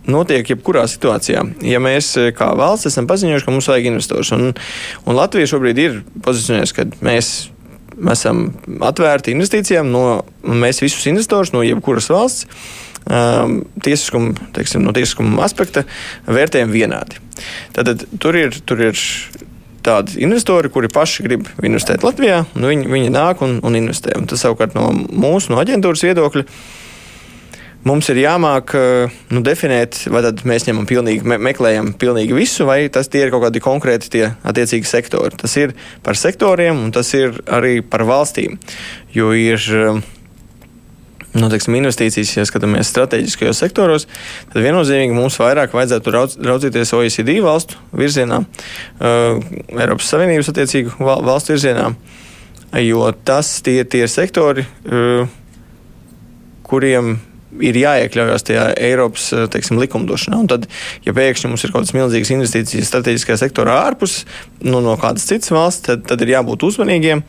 notiek 0.08 0.48
jebkurā 0.56 0.86
situācijā. 0.88 1.44
Ja 1.68 1.84
mēs 1.84 2.14
kā 2.38 2.54
valsts 2.56 2.94
esam 2.94 3.12
paziņojuši, 3.12 3.46
ka 3.46 3.52
mums 3.52 3.68
vajag 3.68 3.92
investors, 3.92 4.32
un, 4.32 4.54
un 5.04 5.20
Latvija 5.20 5.52
šobrīd 5.52 5.84
ir 5.84 6.02
pozicionējusi, 6.24 6.80
ka 6.80 6.88
mēs 7.04 7.34
Mēs 7.98 8.22
esam 8.22 8.44
atvērti 8.86 9.34
investīcijām, 9.34 9.90
no, 9.90 10.04
mēs 10.46 10.84
visus 10.84 11.08
investorus 11.10 11.54
no 11.56 11.64
jebkuras 11.66 12.12
valsts 12.14 12.46
um, 13.10 13.60
tiesiskuma, 13.84 14.36
teiksim, 14.54 14.86
no 14.86 14.94
tiesiskuma 14.96 15.42
aspekta 15.46 15.84
vērtējam 16.28 16.74
vienādi. 16.74 17.22
Tad 17.76 18.06
tur 18.22 18.38
ir, 18.38 18.58
tur 18.70 18.84
ir 18.90 19.02
tādi 19.88 20.22
investori, 20.26 20.72
kuri 20.74 20.92
paši 20.92 21.26
grib 21.28 21.48
investēt 21.64 22.04
Latvijā, 22.06 22.44
un 22.58 22.68
viņi, 22.72 22.90
viņi 22.92 23.14
nāk 23.14 23.44
un, 23.46 23.58
un 23.66 23.80
investē. 23.80 24.16
Un 24.20 24.28
tas 24.30 24.44
savukārt 24.44 24.76
no 24.78 24.90
mūsu, 24.94 25.54
no 25.54 25.62
aģentūras 25.64 26.04
viedokļa, 26.08 26.46
mums 27.88 28.10
ir 28.12 28.20
jāmāk 28.22 28.74
eh, 28.78 29.16
nu, 29.34 29.42
definēt, 29.46 30.02
vai 30.12 30.24
tad 30.26 30.44
mēs 30.48 30.68
ņemam 30.68 30.88
pilnīgi, 30.90 31.24
me, 31.28 31.40
meklējam 31.50 31.94
pilnīgi 32.00 32.36
visu, 32.36 32.68
vai 32.68 32.82
tas 32.94 33.10
ir 33.16 33.32
kaut 33.34 33.46
kādi 33.48 33.64
konkrēti 33.64 34.12
tie 34.14 34.26
attiecīgi 34.48 34.90
sektori. 34.90 35.38
Tas 35.40 35.56
ir 35.60 35.76
par 36.06 36.20
sektoriem, 36.20 36.88
un 36.88 36.94
tas 36.96 37.14
ir 37.18 37.40
arī 37.46 37.80
par 37.86 38.06
valstīm. 38.08 38.58
Jo 39.16 39.32
ir 39.38 39.64
eh, 39.74 40.02
nu, 41.38 41.50
teiksim, 41.52 41.78
investīcijas, 41.78 42.34
ja 42.38 42.46
skatāmies 42.48 42.90
strateģiskajos 42.92 43.62
sektoros, 43.62 44.08
tad 44.52 44.64
viennozīmīgi 44.66 45.16
mums 45.16 45.38
vairāk 45.42 45.76
vajadzētu 45.78 46.14
raudz, 46.16 46.38
raudzīties 46.44 46.94
OECD 46.98 47.38
valstu 47.46 47.78
virzienā, 47.98 48.42
uh, 48.42 49.38
Eiropas 49.78 50.10
Savienības 50.10 50.50
attiecīgu 50.54 50.98
val, 50.98 51.22
valstu 51.28 51.54
virzienā, 51.54 51.92
jo 52.82 53.06
tas 53.28 53.52
tie, 53.66 53.84
tie 53.86 54.08
sektori, 54.10 54.66
uh, 54.90 55.30
kuriem 56.68 57.18
ir 57.64 57.78
jāiekļaujas 57.80 58.46
tajā 58.48 58.66
Eiropas 58.90 59.30
eh, 59.36 59.46
teiksim, 59.52 59.80
likumdošanā. 59.82 60.40
Un 60.44 60.50
tad, 60.52 60.68
ja 61.06 61.14
pēkšņi 61.16 61.52
mums 61.52 61.64
ir 61.64 61.74
kaut 61.74 61.86
kādas 61.86 61.96
milzīgas 61.96 62.34
investīcijas 62.36 62.90
strateģiskajā 62.92 63.40
sektorā 63.44 63.78
ārpus 63.88 64.20
nu, 64.66 64.82
no 64.84 64.98
kādas 65.00 65.28
citas 65.30 65.54
valsts, 65.54 65.86
tad, 65.88 66.04
tad 66.10 66.24
ir 66.26 66.34
jābūt 66.36 66.66
uzmanīgiem, 66.68 67.24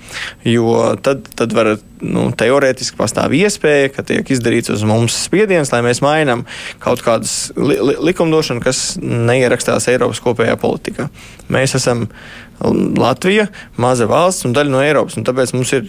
jo 0.49 0.75
tad, 1.05 1.29
tad 1.39 1.55
var 1.57 1.77
nu, 2.03 2.29
teorētiski 2.39 2.99
pastāv 2.99 3.35
iespēja, 3.39 3.93
ka 3.95 4.05
tiek 4.07 4.33
izdarīts 4.33 4.73
uz 4.75 4.85
mums 4.87 5.17
spiediens, 5.27 5.73
lai 5.75 5.83
mēs 5.87 6.03
mainām 6.05 6.45
kaut 6.83 7.03
kādas 7.07 7.51
li 7.57 7.79
li 7.79 7.97
likumdošanu, 8.11 8.63
kas 8.65 8.83
neierakstās 9.03 9.89
Eiropas 9.93 10.23
kopējā 10.25 10.59
politikā. 10.61 11.09
Mēs 11.53 11.77
esam 11.79 12.07
Latvija, 12.99 13.47
maza 13.79 14.09
valsts 14.11 14.47
un 14.49 14.55
daļa 14.57 14.73
no 14.73 14.83
Eiropas. 14.83 15.19
Tāpēc 15.27 15.55
mums 15.55 15.73
ir 15.77 15.87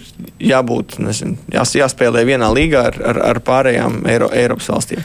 jābūt, 0.52 1.00
nezinu, 1.02 1.38
jās, 1.54 1.74
jāspēlē 1.78 2.26
vienā 2.28 2.52
līgā 2.54 2.86
ar, 2.92 3.02
ar, 3.12 3.22
ar 3.32 3.42
pārējām 3.46 4.04
Eiro, 4.10 4.30
Eiropas 4.36 4.70
valstīm. 4.70 5.04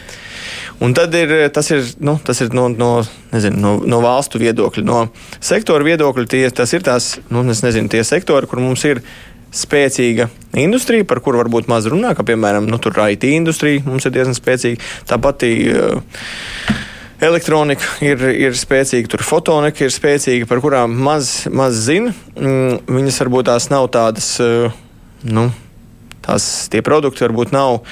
Un 0.84 0.92
tad 0.96 1.14
ir 1.16 1.30
tas, 1.54 1.70
ir, 1.70 1.86
nu, 2.04 2.16
tas 2.24 2.40
ir 2.42 2.50
no, 2.56 2.66
no, 2.68 2.90
nezinu, 3.32 3.60
no, 3.62 3.74
no 3.88 4.00
valstu 4.04 4.40
viedokļa, 4.42 4.84
no 4.84 5.04
sektora 5.38 5.86
viedokļa. 5.86 6.26
Tie, 6.30 6.42
tas 6.50 6.74
ir 6.74 6.84
tās, 6.84 7.14
nu, 7.32 7.44
nezinu, 7.46 7.88
tie 7.92 8.02
sektori, 8.04 8.50
kur 8.50 8.60
mums 8.60 8.84
ir 8.88 9.00
spēcīga 9.54 10.26
industrija, 10.58 11.06
par 11.06 11.20
kuru 11.22 11.38
varbūt 11.44 11.68
maz 11.70 11.86
runā, 11.90 12.10
kā 12.18 12.26
piemēram 12.26 12.66
nu, 12.66 12.80
IT 12.82 13.28
industrija 13.30 13.84
mums 13.86 14.06
ir 14.08 14.16
diezgan 14.16 14.34
spēcīga. 14.36 14.82
Tāpat 15.08 15.46
uh, 15.46 16.18
elektronika 17.24 17.98
ir, 18.04 18.22
ir 18.46 18.56
spēcīga, 18.58 19.10
tur 19.14 19.24
fotonika 19.26 19.86
ir 19.86 19.92
spēcīga, 19.94 20.48
par 20.50 20.62
kurām 20.64 20.96
maz, 21.04 21.44
maz 21.50 21.84
zina. 21.86 22.14
Mm, 22.36 22.80
viņas 22.88 23.20
varbūt 23.24 23.50
tās 23.50 23.68
nav 23.72 23.90
tādas. 23.94 24.34
Uh, 24.42 24.74
nu, 25.24 25.48
tās 26.24 26.44
tie 26.72 26.80
produkti 26.84 27.24
varbūt 27.26 27.52
nav 27.54 27.80
uh, 27.80 27.84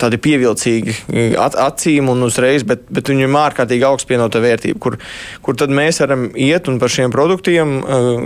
tādi 0.00 0.20
pievilcīgi 0.22 0.94
uh, 0.94 1.56
acīm 1.66 2.10
un 2.12 2.26
uzreiz, 2.26 2.64
bet, 2.68 2.84
bet 2.92 3.10
viņiem 3.10 3.30
ir 3.30 3.40
ārkārtīgi 3.42 3.86
augsts 3.88 4.08
pienotā 4.10 4.42
vērtība, 4.44 4.78
kur, 4.82 4.98
kur 5.44 5.58
tad 5.58 5.74
mēs 5.74 6.02
varam 6.04 6.28
iet 6.34 6.70
un 6.70 6.78
par 6.82 6.92
šiem 6.94 7.14
produktiem 7.14 7.78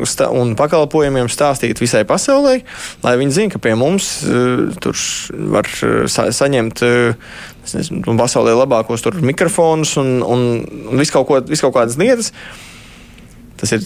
stā, 0.08 0.28
un 0.32 0.56
pakalpojumiem 0.58 1.30
stāstīt 1.32 1.80
visai 1.82 2.04
pasaulē, 2.08 2.58
lai 3.04 3.16
viņi 3.20 3.38
zinātu, 3.38 3.56
ka 3.56 3.64
pie 3.68 3.76
mums 3.78 4.14
tur 4.84 4.98
var 5.56 5.68
sa 6.12 6.28
saņemt 6.34 6.84
nezinu, 7.78 8.16
pasaulē 8.18 8.54
labākos 8.56 9.04
mikrofonus 9.22 9.96
un, 10.02 10.18
un, 10.26 10.46
un 10.90 11.02
visu 11.02 11.14
kaut, 11.14 11.28
ko, 11.28 11.40
visu 11.46 11.66
kaut 11.66 11.76
kādas 11.78 11.98
lietas. 12.00 12.32
Tas 13.60 13.70
ir, 13.76 13.84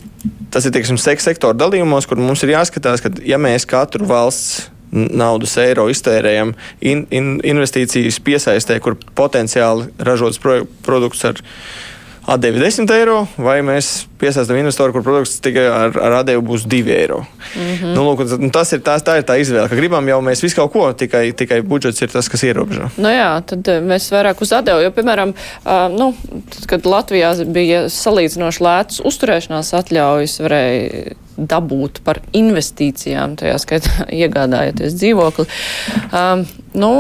tas 0.51 0.65
ir 0.65 0.73
teiksim, 0.73 0.97
sektora 0.97 1.53
dalījumos, 1.53 2.09
kur 2.09 2.17
mums 2.17 2.41
ir 2.47 2.55
jāskatās, 2.55 3.05
ka 3.05 3.13
ja 3.29 3.37
mēs 3.37 3.69
katru 3.69 4.09
valsts 4.09 4.71
naudas 4.91 5.57
eiro 5.61 5.89
iztērējam 5.91 6.55
in, 6.81 7.05
in, 7.11 7.35
investīcijas 7.45 8.21
piesaistē, 8.25 8.79
kur 8.81 8.97
potenciāli 9.19 9.91
ražots 9.99 10.41
pro, 10.41 10.63
produkts 10.87 11.25
ar 11.29 11.43
atdevi 12.27 12.61
10 12.61 12.91
eiro, 12.97 13.21
vai 13.39 13.61
mēs 13.67 14.07
piesaistām 14.19 14.59
investoru, 14.59 14.95
kur 14.95 15.05
produkts 15.07 15.39
tikai 15.45 15.67
ar, 15.71 15.99
ar 16.03 16.17
atdevi 16.21 16.43
būs 16.47 16.65
2 16.67 16.95
eiro. 16.97 17.21
Mm 17.55 17.63
-hmm. 17.63 17.93
nu, 17.95 18.05
lūk, 18.09 18.25
nu, 18.43 18.51
tas 18.51 18.73
ir, 18.73 18.81
tā, 18.87 18.97
tā 18.99 19.19
ir 19.21 19.27
tā 19.29 19.37
izvēle, 19.41 19.69
ka 19.69 19.79
gribam 19.79 20.09
jau 20.09 20.21
mēs 20.25 20.43
visu 20.43 20.57
kaut 20.57 20.73
ko, 20.73 20.93
tikai, 20.93 21.33
tikai 21.33 21.61
budžets 21.63 22.03
ir 22.03 22.11
tas, 22.11 22.29
kas 22.29 22.43
ierobežo. 22.43 22.91
Nu 22.97 23.13
jā, 23.13 23.43
tad 23.47 23.69
eh, 23.69 23.81
mēs 23.81 24.11
vairāk 24.13 24.43
uz 24.43 24.53
atdevi, 24.53 24.85
jo, 24.85 24.91
piemēram, 24.91 25.35
uh, 25.35 25.87
nu, 25.99 26.15
tad, 26.55 26.67
kad 26.67 26.87
Latvijā 26.87 27.35
bija 27.45 27.87
salīdzinoši 27.89 28.63
lētas 28.63 29.01
uzturēšanās 29.05 29.75
atļaujas, 29.75 30.41
varēja 30.41 31.15
dabūt 31.37 32.01
par 32.05 32.21
investīcijām, 32.33 33.37
tajā 33.37 33.59
skaitā 33.63 34.09
iegādājoties 34.23 34.97
dzīvokli. 34.99 35.47
Um, 36.11 36.47
nu, 36.75 36.91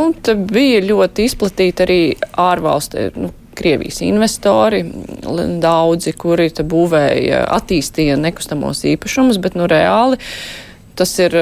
bija 0.53 0.85
ļoti 0.85 1.27
izplatīta 1.31 1.87
arī 1.89 2.01
ārvalstu. 2.33 3.11
Nu, 3.17 3.33
Krievijas 3.57 4.03
investori, 4.05 4.83
daudzi, 5.63 6.13
kuri 6.19 6.51
te 6.55 6.65
būvēja, 6.67 7.43
attīstīja 7.57 8.19
nekustamos 8.21 8.85
īpašumus, 8.87 9.41
bet 9.43 9.59
nu 9.59 9.69
reāli 9.71 10.21
tas 10.97 11.13
ir 11.21 11.35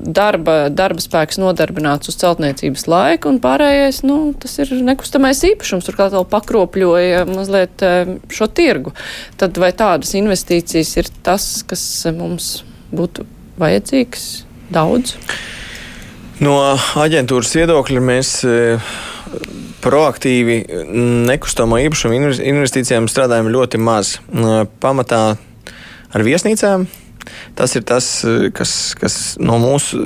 darba, 0.00 0.54
darba 0.72 1.02
spēks 1.02 1.38
nodarbināts 1.40 2.10
uz 2.10 2.18
celtniecības 2.20 2.86
laiku, 2.90 3.32
un 3.32 3.40
pārējais, 3.42 4.02
nu, 4.06 4.18
tas 4.40 4.56
ir 4.62 4.72
nekustamais 4.86 5.42
īpašums, 5.50 5.86
turklāt 5.86 6.14
vēl 6.16 6.26
pakropļoja 6.30 7.24
mazliet 7.30 7.84
šo 8.32 8.48
tirgu. 8.54 8.94
Tad 9.40 9.60
vai 9.60 9.72
tādas 9.76 10.14
investīcijas 10.18 10.94
ir 11.02 11.10
tas, 11.26 11.50
kas 11.68 11.84
mums 12.16 12.60
būtu 12.94 13.26
vajadzīgs 13.60 14.30
daudz? 14.72 15.16
No 16.40 16.56
aģentūras 16.96 17.52
viedokļa 17.58 18.00
mēs 18.00 18.38
proaktīvi 19.84 20.62
nekustamo 21.30 21.78
īpašumu 21.86 22.18
investīcijām 22.38 23.08
strādājam 23.10 23.52
ļoti 23.52 23.80
maz. 23.82 24.18
Pamatā 24.82 25.22
ar 26.10 26.26
viesnīcām 26.26 26.88
Tas 27.54 27.74
ir 27.76 27.84
tas, 27.84 28.06
kas, 28.56 28.72
kas 28.98 29.16
no 29.40 29.58
mūsu 29.60 30.00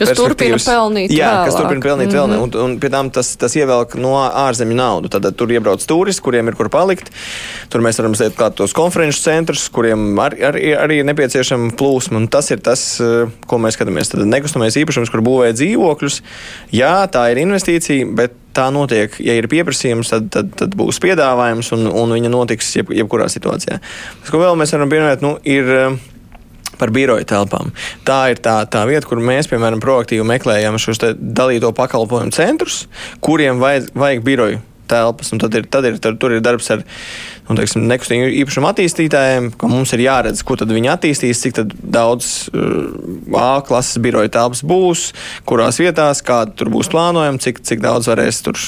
Kas 0.00 0.12
turpina 0.18 0.58
pelnīt 0.58 1.12
jā, 1.14 1.28
vēlāk. 1.28 1.50
kas 1.50 1.58
turpina 1.58 1.84
pelnīt 1.84 2.08
mm 2.08 2.16
-hmm. 2.16 2.34
vēl, 2.34 2.42
un, 2.42 2.56
un 2.64 2.78
pie 2.80 2.90
tām 2.92 3.10
tas, 3.14 3.34
tas 3.36 3.56
ievelk 3.56 3.94
no 4.00 4.14
ārzemju 4.24 4.76
naudu. 4.76 5.12
Tad, 5.12 5.22
tad 5.26 5.36
tur 5.36 5.52
iebrauc 5.52 5.84
turisti, 5.86 6.22
kuriem 6.24 6.48
ir 6.48 6.56
kur 6.58 6.68
palikt. 6.72 7.12
Tur 7.70 7.84
mēs 7.84 8.00
varam 8.00 8.16
sēdēt 8.16 8.38
kā 8.38 8.50
tos 8.54 8.72
konferenču 8.76 9.22
centrus, 9.22 9.68
kuriem 9.68 10.18
ar, 10.18 10.36
ar, 10.50 10.58
arī 10.86 11.00
ir 11.00 11.08
nepieciešama 11.08 11.72
plūsma. 11.78 12.16
Un 12.16 12.28
tas 12.28 12.50
ir 12.50 12.60
tas, 12.64 13.00
eh, 13.00 13.30
ko 13.46 13.58
mēs 13.58 13.78
skatāmies. 13.78 14.10
Tad 14.10 14.26
nekustamais 14.26 14.76
īpašums, 14.76 15.10
kur 15.10 15.20
būvē 15.20 15.52
dzīvokļus. 15.52 16.20
Jā, 16.72 17.06
tā 17.12 17.30
ir 17.32 17.42
investīcija, 17.44 18.14
bet 18.14 18.32
tā 18.56 18.68
notiek. 18.74 19.14
Ja 19.22 19.36
ir 19.38 19.48
pieprasījums, 19.50 20.10
tad, 20.10 20.30
tad, 20.34 20.54
tad 20.58 20.74
būs 20.78 21.00
piedāvājums, 21.02 21.72
un, 21.76 21.86
un 21.86 22.14
viņa 22.16 22.32
notiks 22.32 22.72
jeb, 22.76 22.90
jebkurā 22.94 23.28
situācijā. 23.30 23.78
Tas, 23.80 24.30
ko 24.30 24.42
vēl 24.42 24.58
mēs 24.58 24.74
varam 24.74 24.90
pieminēt, 24.90 25.24
nu, 25.24 25.36
ir 25.44 25.70
eh, 25.76 26.00
par 26.80 26.94
biroju 26.94 27.28
telpām. 27.28 27.74
Tā 28.08 28.22
ir 28.32 28.40
tā, 28.42 28.60
tā 28.70 28.86
vieta, 28.88 29.06
kur 29.08 29.20
mēs, 29.22 29.50
piemēram, 29.52 29.82
proaktīvi 29.84 30.26
meklējam 30.32 30.80
šos 30.80 31.04
dalīto 31.14 31.74
pakalpojumu 31.76 32.34
centrus, 32.34 32.82
kuriem 33.24 33.62
vajag, 33.62 33.92
vajag 33.94 34.26
biroju 34.26 34.64
telpas. 34.90 35.32
Tad 35.40 35.54
ir, 35.58 35.68
tad 35.70 35.88
ir, 35.88 36.00
tad, 36.02 36.18
tur 36.20 36.34
ir 36.36 36.42
darbs 36.44 36.70
ar 36.74 36.84
nu, 37.50 37.56
teiksim, 37.58 37.86
nekustīgu 37.90 38.28
īpašumu 38.42 38.70
attīstītājiem, 38.70 39.50
ka 39.58 39.70
mums 39.70 39.94
ir 39.96 40.04
jāredz, 40.04 40.44
ko 40.46 40.58
viņi 40.60 40.92
attīstīs, 40.92 41.42
cik 41.42 41.62
daudz 41.82 42.50
uh, 42.54 43.30
A 43.40 43.60
klases 43.66 43.98
biroja 44.02 44.30
telpas 44.32 44.60
būs, 44.66 45.10
kurās 45.48 45.78
vietās, 45.80 46.20
kāda 46.26 46.52
tur 46.58 46.70
būs 46.72 46.90
plānojama, 46.92 47.40
cik, 47.42 47.62
cik 47.66 47.82
daudz 47.82 48.08
varēs 48.10 48.40
tur 48.44 48.58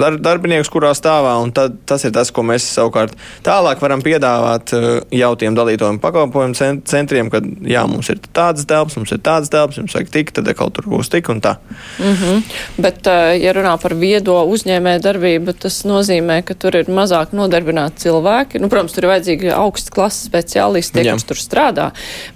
dar, 0.00 0.18
darbinieks, 0.20 0.70
kurā 0.72 0.92
stāvā. 0.96 1.32
Tad, 1.56 1.78
tas 1.88 2.04
ir 2.06 2.12
tas, 2.14 2.30
ko 2.34 2.44
mēs 2.46 2.66
savukārt 2.74 3.16
tālāk 3.46 3.82
varam 3.82 4.02
piedāvāt 4.04 4.74
uh, 4.76 4.88
jau 5.14 5.30
tiem 5.40 5.56
dalītojiem 5.56 6.00
pakalpojumu 6.02 6.58
centriem, 6.90 7.30
kad 7.32 7.46
jā, 7.66 7.84
mums 7.90 8.10
ir 8.12 8.20
tādas 8.36 8.66
telpas, 8.68 8.98
mums 8.98 9.14
ir 9.14 9.22
tādas 9.24 9.52
telpas, 9.52 9.80
jums 9.80 9.96
vajag 9.96 10.12
tik, 10.14 10.34
tad 10.36 10.50
atkal 10.50 10.72
tur 10.74 10.90
būs 10.90 11.10
tik 11.12 11.30
un 11.32 11.42
tā. 11.44 11.56
Mm 11.98 12.14
-hmm. 12.14 12.42
Bet, 12.78 13.06
uh, 13.06 13.32
ja 13.40 13.54
runā 13.56 13.76
par 13.82 13.94
viedo 13.94 14.42
uzņēmē 14.44 14.98
darbību, 15.00 15.54
tas 15.60 15.80
nozīmē, 15.88 16.40
ka 16.46 16.56
tur 16.58 16.78
ir 16.78 16.90
mazāk 16.92 17.34
nodarbināti 17.36 18.06
cilvēki. 18.06 18.62
Nu, 18.62 18.70
protams, 18.72 18.94
tur 18.96 19.06
ir 19.06 19.12
vajadzīgi 19.14 19.52
augstas 19.56 19.94
klases 19.94 20.26
speciālisti, 20.30 21.00
tie, 21.00 21.12
kas 21.12 21.28
tur 21.28 21.40
strādā, 21.40 21.90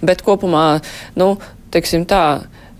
bet 0.05 0.23
kopumā, 0.25 0.67
nu, 1.19 1.35
teiksim 1.73 2.07
tā. 2.09 2.25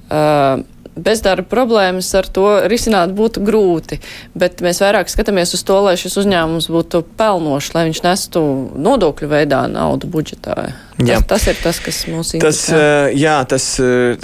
Uh, 0.06 0.62
bezdarba 0.96 1.48
problēmas 1.50 2.08
ar 2.16 2.28
to 2.32 2.46
risināt 2.72 3.14
būtu 3.16 3.44
grūti, 3.46 4.00
bet 4.38 4.64
mēs 4.66 4.80
vairāk 4.84 5.12
skatāmies 5.12 5.54
uz 5.58 5.64
to, 5.68 5.78
lai 5.84 5.96
šis 6.00 6.18
uzņēmums 6.24 6.70
būtu 6.72 7.04
pelnošs, 7.20 7.74
lai 7.76 7.88
viņš 7.90 8.02
nestu 8.06 8.44
nodokļu 8.76 9.30
veidā 9.32 9.66
naudu 9.72 10.10
budžetā. 10.12 10.56
Jā. 10.96 11.20
Tas, 11.20 11.44
tas 11.44 11.48
ir 11.52 11.60
tas, 11.60 11.82
kas 11.84 12.02
mūs 12.08 12.32
interesē. 12.38 12.72
Tas, 12.72 13.18
jā, 13.20 13.36
tas 13.52 13.66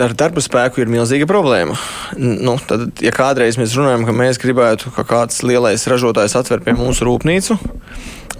ar 0.06 0.16
darba 0.16 0.44
spēku 0.44 0.84
ir 0.84 0.92
milzīga 0.92 1.28
problēma. 1.28 1.76
Nu, 2.16 2.56
tad, 2.68 2.88
ja 3.04 3.12
kādreiz 3.16 3.60
mēs 3.60 3.76
runājam, 3.76 4.08
ka 4.08 4.16
mēs 4.16 4.40
gribētu, 4.40 4.94
ka 4.96 5.04
kāds 5.08 5.44
lielais 5.44 5.84
ražotājs 5.92 6.38
atver 6.40 6.64
pie 6.64 6.76
mūsu 6.78 7.08
rūpnīcu, 7.10 7.60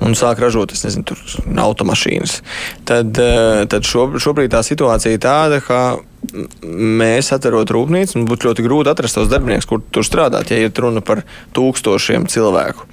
un 0.02 0.16
sāk 0.18 0.40
ražot 0.42 0.72
nezinu, 0.78 1.04
tur, 1.12 1.20
automašīnas. 1.66 2.40
Tad, 2.88 3.20
eh, 3.20 3.66
tad 3.68 3.88
šob, 3.88 4.16
šobrīd 4.24 4.56
tā 4.56 4.64
situācija 4.66 5.20
ir 5.20 5.22
tāda, 5.28 5.60
ka 5.66 5.82
mēs 6.64 7.32
atverot 7.36 7.72
rūpnīcu, 7.74 8.20
mums 8.20 8.30
būtu 8.30 8.50
ļoti 8.50 8.66
grūti 8.66 8.92
atrast 8.92 9.18
tos 9.18 9.30
darbiniekus, 9.32 9.68
kur 9.68 9.82
tur 9.94 10.06
strādāt, 10.06 10.52
ja 10.54 10.60
ir 10.62 10.84
runa 10.84 11.04
par 11.06 11.24
tūkstošiem 11.58 12.28
cilvēku. 12.32 12.88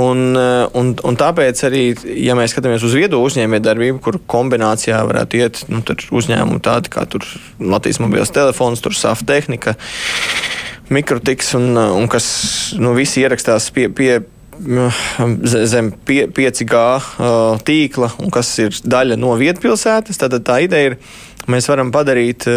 Un, 0.00 0.24
eh, 0.40 0.64
un, 0.74 0.94
un 0.96 1.20
tāpēc 1.20 1.64
arī, 1.68 1.84
ja 2.24 2.36
mēs 2.38 2.54
skatāmies 2.54 2.86
uz 2.86 2.96
viedo 2.96 3.20
uzņēmējdarbību, 3.24 4.00
kur 4.04 4.18
kombinācijā 4.26 5.02
varētu 5.06 5.40
iet 5.42 5.64
nu, 5.70 5.84
uzņēmumi 5.84 6.64
tādi 6.64 6.92
kā 6.94 7.06
Latvijas 7.60 8.00
mobilās 8.02 8.34
telefons, 8.34 8.82
SAF 8.94 9.24
tehnika, 9.28 9.76
mikrotiks 10.90 11.54
un, 11.58 11.76
un 11.76 12.08
kas 12.08 12.26
nu, 12.80 12.94
visi 12.96 13.22
ierakstās 13.22 13.70
pie, 13.74 13.88
pie 13.92 14.22
zem 15.66 15.90
5G 16.06 16.80
tīkla, 17.66 18.10
un 18.22 18.32
kas 18.34 18.52
ir 18.62 18.76
daļa 18.84 19.18
no 19.18 19.34
vietpilsētas, 19.38 20.20
tad 20.20 20.36
tā 20.46 20.60
ideja 20.64 20.92
ir, 20.92 20.98
mēs 21.50 21.70
varam 21.70 21.94
padarīt. 21.94 22.48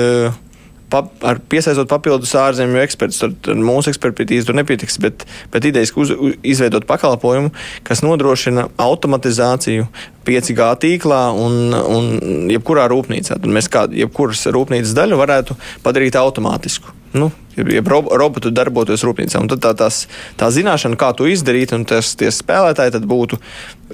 Pap, 0.88 1.10
ar 1.28 1.41
piesaistot 1.52 1.89
papildus 1.91 2.32
ārzemju 2.39 2.80
ekspertus, 2.80 3.17
tad 3.19 3.50
mūsu 3.60 3.91
ekspertīze 3.91 4.47
tur 4.47 4.56
nepietiks, 4.56 4.95
bet, 5.04 5.26
bet 5.52 5.65
idejas 5.67 5.91
uz, 6.00 6.13
uz, 6.15 6.38
izveidot 6.47 6.86
pakalpojumu, 6.88 7.52
kas 7.84 8.00
nodrošina 8.06 8.69
automatizāciju 8.80 9.89
5G 10.23 10.69
tīklā 10.86 11.19
un, 11.36 11.76
un 11.76 12.08
jebkurā 12.54 12.88
rūpnīcā. 12.93 13.36
Tad 13.36 13.52
mēs 13.52 13.67
kādu 13.73 14.00
jebkuras 14.00 14.45
rūpnīcas 14.56 14.95
daļu 14.95 15.19
varētu 15.19 15.60
padarīt 15.84 16.15
automātisku 16.15 16.95
nu, 17.17 17.32
ja 17.58 17.82
robotu 18.19 18.52
darbotos 18.54 19.04
rūpnīcā. 19.06 19.41
Un 19.41 19.52
tad 19.52 19.63
tā, 19.63 19.73
tās, 19.78 20.02
tā 20.39 20.50
zināšana, 20.54 21.00
kā 21.00 21.12
to 21.17 21.28
izdarīt, 21.30 21.73
un 21.76 21.86
tas 21.88 22.13
spēlētāji 22.15 23.04
būtu 23.08 23.39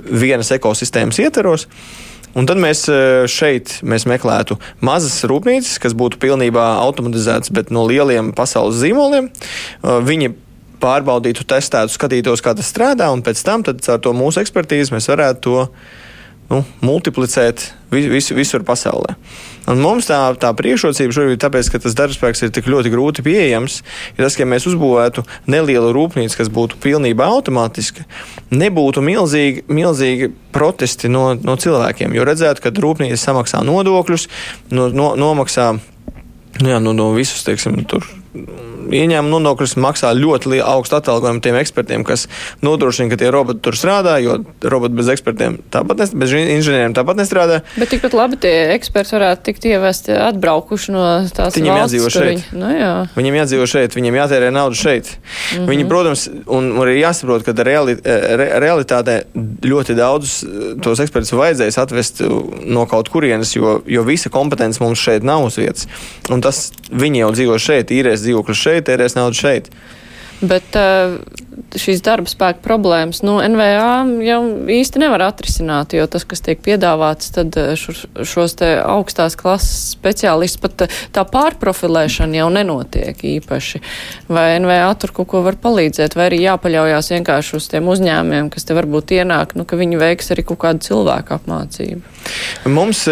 vienas 0.09 0.51
ekosistēmas 0.55 1.21
ietvaros. 1.23 1.67
Un 2.33 2.47
tad 2.49 2.57
mēs 2.61 2.87
e, 2.89 2.95
šeit 3.29 3.79
mēs 3.85 4.07
meklētu 4.09 4.57
mazas 4.81 5.19
rūpnīcas, 5.29 5.77
kas 5.83 5.93
būtu 5.97 6.17
pilnībā 6.21 6.63
automatizētas, 6.81 7.53
bet 7.53 7.69
no 7.73 7.85
lieliem 7.89 8.31
pasaules 8.37 8.79
zīmoliem. 8.81 9.29
E, 9.29 9.97
viņi 10.07 10.33
pārbaudītu, 10.83 11.45
testētu, 11.47 11.93
skatītos, 11.93 12.41
kā 12.43 12.55
tas 12.57 12.71
strādā, 12.73 13.11
un 13.13 13.21
pēc 13.23 13.43
tam 13.45 13.63
ar 13.63 14.01
to 14.03 14.15
mūsu 14.17 14.41
ekspertīzi 14.41 14.95
mēs 14.95 15.07
varētu 15.11 15.43
to 15.45 15.67
nu, 16.53 16.61
multiplicēt 16.85 17.65
vis, 17.91 18.29
visur 18.33 18.63
pasaulē. 18.67 19.15
Un 19.71 19.79
mums 19.79 20.09
tā, 20.09 20.17
tā 20.39 20.49
priekšrocība 20.57 21.15
šobrīd, 21.15 21.39
tāpēc, 21.41 21.69
ka 21.71 21.79
tas 21.83 21.95
darbspēks 21.97 22.43
ir 22.43 22.51
tik 22.55 22.67
ļoti 22.71 22.91
grūti 22.93 23.23
pieejams, 23.25 23.79
ir 24.13 24.25
tas, 24.25 24.35
ka 24.37 24.47
mēs 24.49 24.67
uzbūvētu 24.69 25.23
nelielu 25.51 25.93
rūpnīcu, 25.95 26.39
kas 26.39 26.51
būtu 26.53 26.79
pilnībā 26.83 27.29
automātiska, 27.31 28.03
nebūtu 28.51 29.03
milzīgi, 29.05 29.63
milzīgi 29.71 30.33
protesti 30.55 31.11
no, 31.11 31.29
no 31.39 31.55
cilvēkiem. 31.59 32.15
Jo 32.17 32.27
redzētu, 32.27 32.65
ka 32.65 32.75
rūpnīca 32.75 33.19
samaksā 33.21 33.63
nodokļus, 33.67 34.27
no, 34.75 34.89
no, 34.91 35.13
nomaksā 35.19 35.71
nu 36.59 36.75
jā, 36.75 36.83
no, 36.83 36.93
no 36.97 37.13
visus, 37.15 37.45
teiksim, 37.47 37.79
tur 37.89 38.05
ieņēmuma 38.33 39.31
nodokļus 39.37 39.75
maksā 39.81 40.11
ļoti 40.17 40.59
augstu 40.63 40.97
atalgojumu 40.97 41.41
tiem 41.43 41.57
ekspertiem, 41.59 42.03
kas 42.07 42.27
nodrošina, 42.65 43.11
ka 43.11 43.19
tie 43.21 43.31
roboti 43.33 43.61
tur 43.65 43.77
strādā, 43.77 44.17
jo 44.23 44.39
roboti 44.61 44.97
bez 44.97 45.11
ekspertiem 45.13 45.59
tāpat 45.73 46.03
nestrādā, 46.03 46.21
bez 46.23 46.35
inženieriem 46.57 46.95
tāpat 46.97 47.21
nestrādā. 47.21 47.61
Bet 47.77 47.93
tikpat 47.93 48.15
labi 48.17 48.39
tie 48.43 48.53
eksperti 48.73 49.15
varētu 49.17 49.47
tikt 49.49 49.67
ievesti 49.69 50.15
atbraukuši 50.17 50.95
no 50.95 51.05
tās 51.33 51.57
viņiem 51.57 51.77
valsts. 51.77 51.97
Jādzīvo 51.97 52.11
šeit. 52.13 52.29
Viņi, 52.29 52.61
nu, 52.61 52.71
jā. 52.73 52.91
Viņiem 53.17 53.39
jādzīvo 53.41 53.67
šeit, 53.69 53.97
viņiem 53.97 54.19
jātērē 54.21 54.51
naudu 54.53 54.79
šeit. 54.79 55.13
Mm 55.13 55.57
-hmm. 55.57 55.69
Viņi, 55.71 55.87
protams, 55.89 56.25
un 56.47 56.71
arī 56.83 56.97
jāsaprot, 57.01 57.45
ka 57.45 57.55
reali, 57.63 57.97
re, 58.03 58.49
realitātē 58.63 59.19
ļoti 59.63 59.97
daudz 59.97 60.35
tos 60.83 60.99
ekspertus 61.03 61.33
vajadzēs 61.37 61.79
atvest 61.81 62.23
no 62.65 62.85
kaut 62.89 63.09
kurienes, 63.09 63.55
jo, 63.55 63.81
jo 63.87 64.03
visa 64.03 64.29
kompetence 64.29 64.83
mums 64.83 64.99
šeit 64.99 65.23
nav 65.23 65.45
uz 65.45 65.57
vietas. 65.57 65.87
Un 66.29 66.41
tas 66.41 66.71
viņi 66.91 67.23
jau 67.23 67.31
dzīvo 67.31 67.57
šeit, 67.61 67.91
īrēs 67.91 68.22
dzīvokļus 68.23 68.63
šeit 68.63 68.63
šeit, 68.65 68.87
tērēs 68.89 69.17
naudu 69.19 69.39
šeit. 69.39 69.69
Bet 70.43 70.75
uh, 70.79 71.19
šīs 71.79 72.03
darba 72.05 72.29
spēka 72.29 72.61
problēmas 72.63 73.21
nu, 73.25 73.37
NVA 73.41 74.03
jau 74.25 74.39
īsti 74.71 75.01
nevar 75.01 75.25
atrisināt, 75.27 75.95
jo 75.97 76.05
tas, 76.11 76.25
kas 76.27 76.43
tiek 76.45 76.61
piedāvāts, 76.63 77.31
tad 77.35 77.55
eh, 77.59 77.73
šo, 77.79 77.95
šos 78.27 78.57
te 78.59 78.69
augstās 78.79 79.37
klases 79.39 79.93
speciālistus 79.95 80.61
pat 80.63 80.85
eh, 80.85 80.97
tā 81.15 81.25
pārprofilēšana 81.29 82.41
jau 82.41 82.49
nenotiek 82.53 83.23
īpaši. 83.33 83.81
Vai 84.33 84.47
NVA 84.63 84.91
tur 85.01 85.13
kaut 85.15 85.31
ko 85.33 85.43
var 85.45 85.57
palīdzēt, 85.61 86.17
vai 86.19 86.29
arī 86.29 86.43
jāpaļaujās 86.43 87.11
vienkārši 87.15 87.57
uz 87.59 87.69
tiem 87.71 87.89
uzņēmiem, 87.93 88.51
kas 88.53 88.67
te 88.67 88.77
varbūt 88.77 89.15
ienāk, 89.19 89.57
nu, 89.59 89.67
ka 89.67 89.79
viņi 89.79 90.01
veiks 90.01 90.33
arī 90.35 90.45
kaut 90.47 90.61
kādu 90.65 90.85
cilvēku 90.87 91.37
apmācību. 91.37 92.01
Mums 92.71 93.03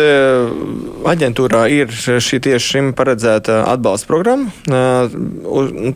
aģentūrā 1.12 1.66
ir 1.74 1.92
šī 1.92 2.40
tieši 2.46 2.72
šim 2.76 2.92
paredzēta 2.96 3.62
atbalsta 3.68 4.08
programma, 4.08 4.52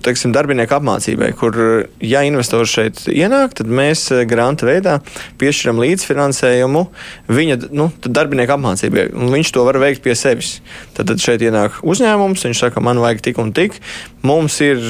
teiksim, 0.03 0.33
darbinieku 0.35 0.75
apmācībai, 0.79 1.31
kur, 1.39 1.59
ja 2.03 2.23
investors 2.35 2.75
šeit 2.75 3.01
ienāk, 3.11 3.55
tad 3.57 3.71
mēs 3.71 4.07
granta 4.29 4.67
veidā 4.67 4.99
piešķiram 5.41 5.81
līdzfinansējumu 5.81 6.85
viņa 7.31 7.59
nu, 7.75 7.89
darbinieku 8.05 8.57
apmācībai, 8.57 9.09
viņš 9.15 9.55
to 9.55 9.65
var 9.67 9.79
veikt 9.81 10.03
pie 10.05 10.15
sevis. 10.19 10.59
Tad, 10.93 11.09
tad 11.09 11.23
šeit 11.23 11.43
ienāk 11.45 11.81
uzņēmums, 11.87 12.45
viņš 12.47 12.63
saka, 12.67 12.83
man 12.83 13.01
vajag 13.03 13.25
tik 13.29 13.41
un 13.41 13.55
tik. 13.55 13.79
Mums 14.25 14.61
ir 14.65 14.83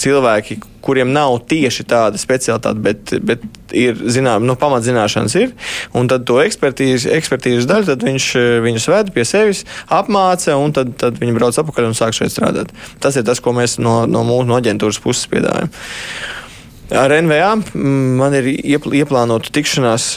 cilvēki, 0.00 0.58
kuriem 0.84 1.12
nav 1.12 1.36
tieši 1.50 1.84
tāda 1.88 2.20
specialitāte, 2.20 2.80
bet, 2.80 3.12
bet 3.26 3.44
ir 3.76 3.98
zinām, 4.12 4.46
nu, 4.48 4.56
pamatzināšanas 4.60 5.36
ir, 5.40 5.52
un 5.96 6.08
tad 6.10 6.24
to 6.28 6.38
ekspertīzes, 6.42 7.08
ekspertīzes 7.18 7.68
daļu, 7.70 7.98
viņš 8.00 8.30
viņus 8.64 8.88
ved 8.92 9.12
pie 9.16 9.26
sevis, 9.28 9.64
apmāca, 9.92 10.56
un 10.60 10.74
tad, 10.76 10.94
tad 11.00 11.20
viņi 11.20 11.36
brauc 11.36 11.60
atpakaļ 11.60 11.90
un 11.90 11.98
sāk 11.98 12.16
šeit 12.16 12.32
strādāt. 12.34 12.72
Tas 13.02 13.18
ir 13.20 13.26
tas, 13.28 13.42
ko 13.44 13.54
mēs 13.56 13.78
no, 13.82 14.02
no 14.08 14.24
mūsu 14.26 14.48
no 14.48 14.60
aģentūras 14.60 15.02
puses 15.04 15.28
piedāvājam. 15.32 15.72
Ar 16.90 17.12
NVA 17.22 17.50
man 18.18 18.34
ir 18.34 18.48
ieplānota 18.50 19.52
tikšanās, 19.54 20.12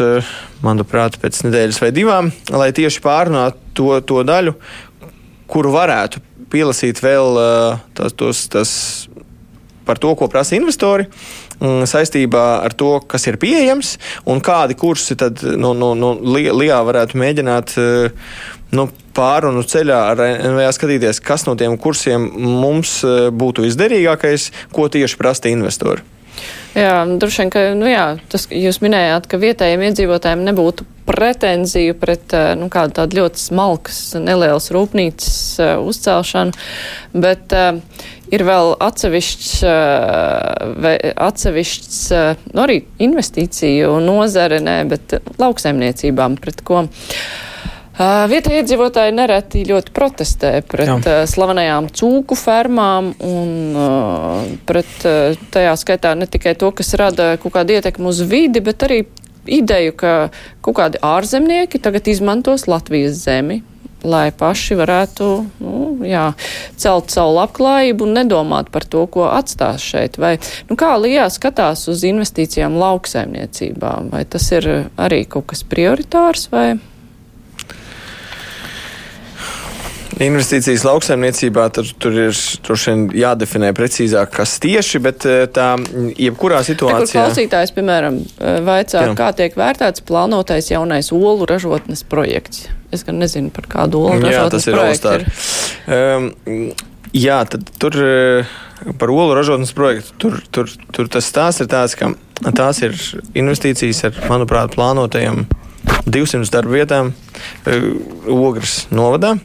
manuprāt, 0.66 1.20
pēc 1.22 1.44
nedēļas 1.46 1.82
vai 1.84 1.92
divām, 1.94 2.32
lai 2.50 2.72
tieši 2.74 3.04
pārunātu 3.04 3.74
to, 3.78 3.90
to 4.10 4.24
daļu, 4.26 4.56
kuru 5.54 5.74
varētu 5.76 6.24
pielasīt 6.54 7.02
vēl 7.04 7.38
tās, 7.94 8.16
tos, 8.18 8.48
tas 8.54 8.74
par 9.86 10.00
to, 10.00 10.16
ko 10.16 10.28
prasa 10.32 10.56
investori 10.58 11.06
mm, 11.60 11.86
saistībā 11.90 12.44
ar 12.64 12.76
to, 12.78 12.96
kas 13.08 13.28
ir 13.30 13.40
pieejams 13.42 13.98
un 14.30 14.42
kādi 14.44 14.78
kursi 14.80 15.18
tad 15.20 15.44
no, 15.44 15.74
no, 15.78 15.94
no 15.98 16.14
LIA 16.24 16.80
varētu 16.88 17.20
mēģināt 17.20 17.76
eh, 17.82 18.32
nu, 18.76 18.88
pārunu 19.16 19.66
ceļā 19.68 20.00
ar 20.14 20.24
NVA 20.24 20.72
skatīties, 20.76 21.22
kas 21.24 21.46
no 21.50 21.58
tiem 21.60 21.78
kursiem 21.78 22.30
mums 22.64 23.02
eh, 23.08 23.30
būtu 23.30 23.68
visderīgākais, 23.68 24.50
ko 24.74 24.90
tieši 24.92 25.20
prasa 25.20 25.52
investori. 25.52 26.06
Jā, 26.74 27.04
droši 27.06 27.44
vien, 27.44 27.52
ka 27.54 27.62
nu 27.78 27.86
jā, 27.86 28.06
tas, 28.34 28.48
jūs 28.50 28.80
minējāt, 28.82 29.28
ka 29.30 29.38
vietējiem 29.38 29.84
iedzīvotājiem 29.90 30.42
nebūtu 30.48 30.88
pretenziju 31.06 31.94
pret 32.02 32.34
eh, 32.34 32.54
nu, 32.58 32.70
kādu 32.74 32.96
tādu 32.98 33.20
ļoti 33.20 33.42
smalkas, 33.44 34.00
nelielas 34.18 34.72
rūpnīcas 34.74 35.38
uh, 35.62 35.74
uzcelšanu, 35.86 36.56
bet 37.14 37.54
uh, 37.54 37.78
ir 38.34 38.46
vēl 38.48 38.74
atsevišķs, 38.88 39.54
uh, 39.70 40.90
atsevišķs 41.28 42.04
uh, 42.16 42.46
nu, 42.56 42.66
arī 42.66 42.82
investīciju 43.06 44.00
nozare, 44.02 44.64
ne, 44.64 44.80
bet 44.90 45.20
lauksaimniecībām, 45.44 46.40
pret 46.42 46.66
ko. 46.66 46.88
Uh, 46.88 47.53
Vietējie 47.94 48.64
iedzīvotāji 48.64 49.14
nereti 49.14 49.60
ļoti 49.70 49.94
protestē 49.94 50.54
pret 50.66 51.06
Jā. 51.06 51.18
slavenajām 51.30 51.92
cūku 51.94 52.38
fermām 52.38 53.12
un 53.22 54.56
pret 54.66 54.96
tajā 55.54 55.76
skaitā 55.78 56.16
ne 56.18 56.26
tikai 56.26 56.56
to, 56.58 56.72
kas 56.74 56.96
rada 56.98 57.36
kaut 57.38 57.54
kādu 57.54 57.76
ietekmu 57.78 58.10
uz 58.10 58.24
vidi, 58.26 58.64
bet 58.66 58.88
arī 58.88 59.04
ideju, 59.46 59.94
ka 60.00 60.14
kaut 60.66 60.80
kādi 60.80 61.02
ārzemnieki 61.06 61.82
tagad 61.84 62.10
izmantos 62.10 62.66
Latvijas 62.72 63.20
zemi, 63.28 63.62
lai 64.04 64.32
paši 64.36 64.76
varētu 64.80 65.28
nu, 65.64 65.82
jā, 66.08 66.26
celt 66.80 67.14
savu 67.14 67.38
labklājību 67.38 68.08
un 68.08 68.18
nedomāt 68.18 68.72
par 68.74 68.88
to, 68.90 69.06
ko 69.08 69.28
atstās 69.32 69.84
šeit. 69.86 70.18
Vai, 70.20 70.36
nu, 70.70 70.78
kā 70.80 70.96
Lijā 71.00 71.30
skatās 71.32 71.86
uz 71.92 72.04
investīcijām 72.08 72.76
lauksaimniecībā? 72.80 73.94
Vai 74.12 74.26
tas 74.26 74.50
ir 74.56 74.70
arī 74.98 75.24
kaut 75.30 75.52
kas 75.54 75.64
prioritārs? 75.68 76.50
Vai? 76.52 76.74
Investīcijas 80.22 80.84
lauksaimniecībā 80.86 81.66
tur, 81.74 81.88
tur 82.02 82.18
ir 82.28 82.38
jādefinē 83.18 83.72
precīzāk, 83.78 84.34
kas 84.36 84.56
tieši, 84.62 85.02
bet 85.02 85.26
eh, 85.30 85.46
tā 85.50 85.74
jebkurā 86.20 86.62
situācijā. 86.66 87.08
Te, 87.10 87.18
klausītājs, 87.18 87.74
piemēram, 87.74 88.20
eh, 88.22 88.60
vaicā, 88.66 89.08
Jā. 89.10 89.16
kā 89.18 89.32
tiek 89.38 89.58
vērtēts 89.58 90.06
plānotais 90.06 90.70
jaunais 90.70 91.10
olu 91.16 91.48
ražotnes 91.50 92.06
projekts. 92.10 92.68
Es 92.94 93.06
gan 93.08 93.18
nezinu, 93.22 93.50
par 93.54 93.66
kādu 93.72 94.04
olu 94.06 94.22
jā, 94.22 94.44
ražotnes 94.44 94.70
projektu 94.70 95.16
ir. 95.18 95.26
Um, 95.90 96.30
jā, 97.16 97.40
tad 97.50 97.66
tur 97.82 97.98
eh, 98.06 98.54
par 99.02 99.14
olu 99.14 99.34
ražotnes 99.40 99.74
projektu. 99.74 100.14
Tur, 100.22 100.40
tur, 100.54 100.78
tur 100.94 101.10
tas 101.10 101.26
stāsts 101.26 101.66
ir 101.66 101.72
tāds, 101.74 101.98
ka 101.98 102.14
tās 102.54 102.84
ir 102.86 102.98
investīcijas 103.34 104.06
ar, 104.12 104.24
manuprāt, 104.30 104.76
plānotajiem 104.78 105.48
200 106.06 106.52
darba 106.54 106.78
vietām 106.78 107.12
eh, 107.68 107.90
Ogres 108.32 108.84
novadā. 108.94 109.36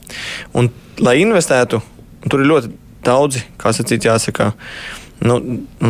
Un, 0.56 0.70
lai 1.02 1.18
investētu, 1.22 1.82
tur 2.28 2.42
ir 2.42 2.50
ļoti 2.52 2.72
daudzi, 3.06 3.44
kā 3.60 3.74
sacīt, 3.74 4.08
jāsaka. 4.08 4.52
Nu, 5.18 5.40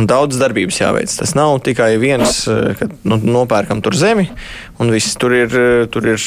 daudz 0.09 0.39
darbības 0.41 0.79
jāveic. 0.79 1.11
Tas 1.19 1.35
nav 1.37 1.59
tikai 1.65 1.91
viens, 2.01 2.47
eh, 2.49 2.73
ka 2.79 2.87
nu, 3.05 3.19
nopērkam 3.21 3.83
tur 3.85 3.93
zemi, 3.97 4.25
un 4.81 4.89
viss 4.89 5.17
tur 5.21 5.35
ir, 5.37 5.53
eh, 5.53 5.85
tur 5.85 6.07
ir 6.09 6.17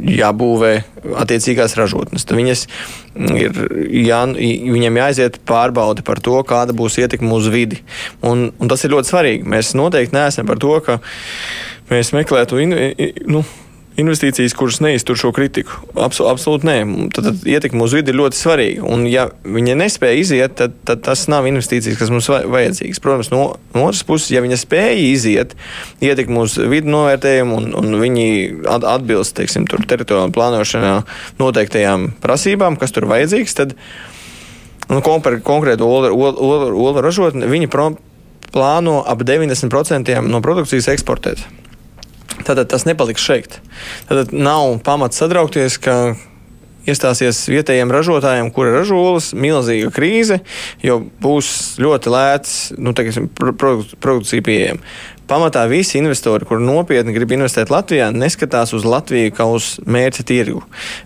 jābūvē 0.00 0.72
attiecīgās 1.20 1.76
ražotnes. 1.76 2.24
Tad 2.24 2.38
viņas 2.38 2.64
ir, 3.36 3.60
jā, 3.92 4.20
viņiem 4.32 5.00
jāaiziet 5.02 5.40
pārbaudi 5.48 6.04
par 6.06 6.22
to, 6.24 6.38
kāda 6.48 6.72
būs 6.76 6.96
ietekme 7.02 7.32
uz 7.36 7.50
vidi. 7.52 7.80
Un, 8.22 8.50
un 8.58 8.72
tas 8.72 8.84
ir 8.84 8.94
ļoti 8.94 9.12
svarīgi. 9.12 9.44
Mēs 9.44 9.74
noteikti 9.76 10.16
neesam 10.16 10.48
par 10.48 10.60
to, 10.62 10.72
ka 10.80 11.00
mēs 11.90 12.14
meklētu 12.16 12.62
in, 12.62 12.76
nu, 13.30 13.44
investīcijas, 14.00 14.54
kuras 14.56 14.80
neiztur 14.82 15.18
šo 15.18 15.30
kritiku. 15.34 15.74
Absol, 15.98 16.28
absolūti 16.30 16.68
nē. 16.68 16.76
Tad, 17.14 17.26
tad 17.26 17.46
ietekme 17.48 17.84
uz 17.84 17.94
vidi 17.96 18.12
ir 18.12 18.18
ļoti 18.20 18.38
svarīga. 18.38 18.84
Un, 18.88 19.04
ja 19.10 19.26
viņa 19.44 19.76
nespēja 19.80 20.20
iziet, 20.20 20.56
tad, 20.60 20.76
tad 20.88 21.02
tas 21.06 21.26
nav 21.32 21.48
investīcijas, 21.50 21.98
kas 22.00 22.12
mums 22.12 22.30
vajadzīgas. 22.30 23.02
Protams, 23.02 23.32
no, 23.34 23.42
no 23.74 23.86
otras 23.88 24.04
puses, 24.06 24.30
ja 24.34 24.42
viņa 24.44 24.60
spēja 24.60 24.98
iziet, 25.10 25.56
ietekme 26.04 26.44
uz 26.44 26.56
vidi 26.70 26.90
novērtējumu 26.92 27.58
un, 27.60 27.70
un 27.80 27.98
viņi 28.02 28.28
atbilst 28.70 29.36
teiksim, 29.38 29.66
teritoriālajā 29.68 30.34
plānošanā 30.36 30.94
noteiktajām 31.42 32.12
prasībām, 32.22 32.78
kas 32.80 32.94
tur 32.96 33.08
vajadzīgs, 33.10 33.58
tad 33.58 33.76
nu, 34.90 35.02
konkrēti 35.04 35.86
olu 35.86 36.94
ražotni 37.04 37.50
viņi 37.50 37.70
plāno 38.50 39.00
ap 39.06 39.26
90% 39.26 40.22
no 40.26 40.40
produkcijas 40.42 40.90
eksportēt. 40.94 41.59
Tātad 42.46 42.70
tas 42.72 42.86
nepaliks 42.88 43.24
šeit. 43.24 43.60
Tad 44.08 44.34
nav 44.34 44.78
pamats 44.86 45.20
sadraukties, 45.20 45.78
ka 45.82 46.16
iestāsies 46.88 47.42
vietējiem 47.50 47.92
ražotājiem, 47.92 48.50
kuri 48.54 48.72
ražo 48.74 48.98
olas, 48.98 49.30
milzīga 49.36 49.90
krīze, 49.94 50.40
jo 50.84 51.00
būs 51.22 51.78
ļoti 51.82 52.12
lēts 52.14 52.58
nu, 52.80 52.94
teiksim, 52.96 53.28
produkcija 53.36 54.46
pieejama 54.46 54.80
pamatā 55.30 55.62
visi 55.70 55.98
investori, 56.00 56.46
kur 56.48 56.60
nopietni 56.62 57.14
grib 57.14 57.36
investēt 57.36 57.70
Latvijā, 57.70 58.10
neskatās 58.14 58.74
uz 58.76 58.86
Latviju 58.88 59.32
kā 59.36 59.46
uz 59.46 59.76
mērķa 59.86 60.26
tirgu. 60.26 60.62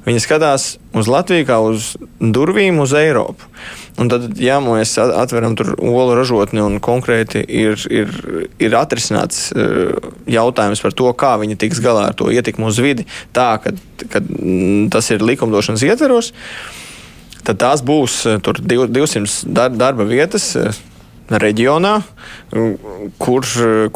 Viņi 0.07 0.23
skatās 0.25 0.75
uz 0.97 1.11
Latviju 1.11 1.47
kā 1.49 1.59
uz 1.65 1.95
durvīm 2.19 2.81
uz 2.83 2.95
Eiropu. 2.97 3.51
Un 4.01 4.11
tad, 4.11 4.27
ja 4.43 4.57
mēs 4.63 4.97
atveram 4.99 5.55
tur 5.59 5.75
olu 5.79 6.17
ražotni 6.19 6.63
un 6.65 6.81
konkrēti 6.83 7.45
ir, 7.45 7.79
ir, 7.95 8.15
ir 8.59 8.79
atrisināts 8.79 9.53
uh, 9.53 9.93
jautājums 10.27 10.83
par 10.83 10.97
to, 10.99 11.13
kā 11.19 11.37
viņi 11.43 11.61
tiks 11.61 11.83
galā 11.85 12.09
ar 12.11 12.17
to 12.19 12.33
ietekmu 12.35 12.73
uz 12.73 12.81
vidi, 12.83 13.07
tā, 13.37 13.53
ka, 13.63 13.75
ka 14.11 14.25
tas 14.91 15.13
ir 15.15 15.23
likumdošanas 15.23 15.87
ietveros, 15.87 16.33
tad 17.47 17.61
tās 17.63 17.85
būs 17.87 18.19
uh, 18.33 18.43
200 18.43 19.71
darba 19.79 20.09
vietas. 20.11 20.51
Reģionā, 21.29 21.95
kur, 23.19 23.47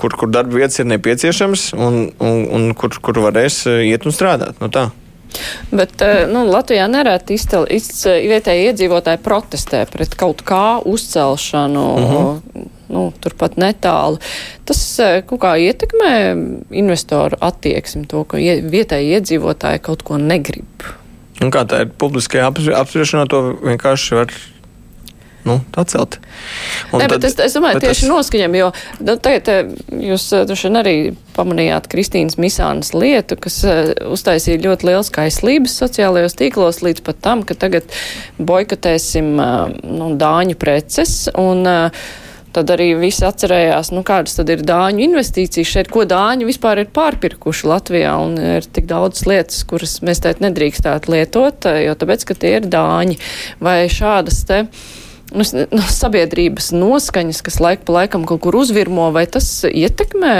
kur, 0.00 0.14
kur 0.16 0.30
darba 0.32 0.62
vietas 0.62 0.80
ir 0.80 0.88
nepieciešamas 0.88 1.74
un, 1.76 2.06
un, 2.24 2.40
un 2.56 2.70
kur, 2.78 2.94
kur 3.04 3.20
varēs 3.26 3.66
iet 3.84 4.08
un 4.08 4.16
strādāt. 4.16 4.56
Nu, 4.62 4.70
tā. 4.72 4.88
Bet 5.70 6.00
eh, 6.02 6.24
nu, 6.30 6.46
Latvijā 6.48 6.86
nereti 6.90 7.36
vietēji 7.36 8.70
iedzīvotāji 8.70 9.20
protestē 9.24 9.84
pret 9.92 10.16
kaut 10.18 10.42
kā 10.46 10.80
uzcelšanu. 10.84 11.86
Uh 11.94 12.00
mhm. 12.00 12.16
-huh. 12.16 12.66
Nu, 12.88 13.12
turpat 13.20 13.58
netālu. 13.60 14.16
Tas 14.64 14.98
eh, 14.98 15.22
kaut 15.26 15.40
kā 15.40 15.58
ietekmē 15.60 16.12
investoru 16.70 17.36
attieksmi, 17.40 18.06
to, 18.06 18.24
ka 18.24 18.36
vietēji 18.36 19.12
iedzīvotāji 19.12 19.78
kaut 19.78 20.02
ko 20.02 20.16
negrib. 20.16 20.64
Un 21.42 21.50
kā 21.50 21.66
tā 21.68 21.80
ir 21.80 21.90
publiskajā 21.98 22.48
apspriešanā, 22.80 23.28
to 23.28 23.58
vienkārši 23.62 24.14
var 24.14 24.32
nu, 25.46 25.58
atcelt. 25.80 26.18
Un 26.92 27.02
Nē, 27.02 27.08
tad, 27.12 27.24
es, 27.28 27.36
es 27.42 27.56
domāju, 27.56 27.80
tieši 27.84 28.04
tas... 28.04 28.10
noskaņam, 28.10 28.56
jo 28.58 28.68
nu, 29.00 29.16
tagad 29.16 29.50
eh, 29.52 29.72
jūs 30.10 30.28
eh, 30.36 30.44
droši 30.48 30.68
vien 30.68 30.80
arī 30.82 30.94
pamanījāt 31.38 31.88
Kristīnas 31.92 32.38
Misānas 32.42 32.90
lietu, 32.96 33.38
kas 33.38 33.60
uh, 33.66 33.92
uztaisīja 34.10 34.58
ļoti 34.64 34.88
liels 34.88 35.12
kaislības 35.14 35.76
sociālajos 35.84 36.34
tīklos 36.38 36.82
līdz 36.82 37.04
pat 37.06 37.20
tam, 37.22 37.44
ka 37.46 37.54
tagad 37.58 37.86
boikotēsim 38.42 39.36
uh, 39.38 39.68
nu, 39.86 40.14
dāņu 40.18 40.58
preces 40.58 41.28
un 41.38 41.62
uh, 41.68 42.08
Tad 42.58 42.70
arī 42.72 42.88
visi 42.96 43.22
atcerējās, 43.28 43.90
nu, 43.92 44.00
kādas 44.06 44.38
tad 44.38 44.48
ir 44.50 44.62
dāņu 44.66 45.02
investīcijas 45.04 45.68
šeit, 45.68 45.90
ko 45.92 46.06
dāņi 46.08 46.46
vispār 46.48 46.80
ir 46.80 46.88
pārpirkuši 46.96 47.68
Latvijā, 47.68 48.14
un 48.24 48.38
ir 48.40 48.66
tik 48.72 48.88
daudz 48.88 49.26
lietas, 49.28 49.60
kuras 49.68 49.98
mēs 50.02 50.24
tēt 50.24 50.40
nedrīkstētu 50.42 51.12
lietot, 51.12 51.68
jo 51.84 51.94
tāpēc, 52.00 52.24
ka 52.24 52.38
tie 52.40 52.54
ir 52.56 52.70
dāņi 52.72 53.18
vai 53.62 53.82
šādas 53.92 54.40
te 54.48 54.62
nu, 55.32 55.44
no 55.74 55.86
sabiedrības 55.92 56.70
noskaņas, 56.76 57.40
kas 57.46 57.58
laik 57.62 57.84
pa 57.86 58.00
laikam 58.00 58.26
kaut 58.28 58.42
kur 58.44 58.58
uzvirmo, 58.60 59.10
vai 59.14 59.26
tas 59.30 59.48
ietekmē 59.68 60.36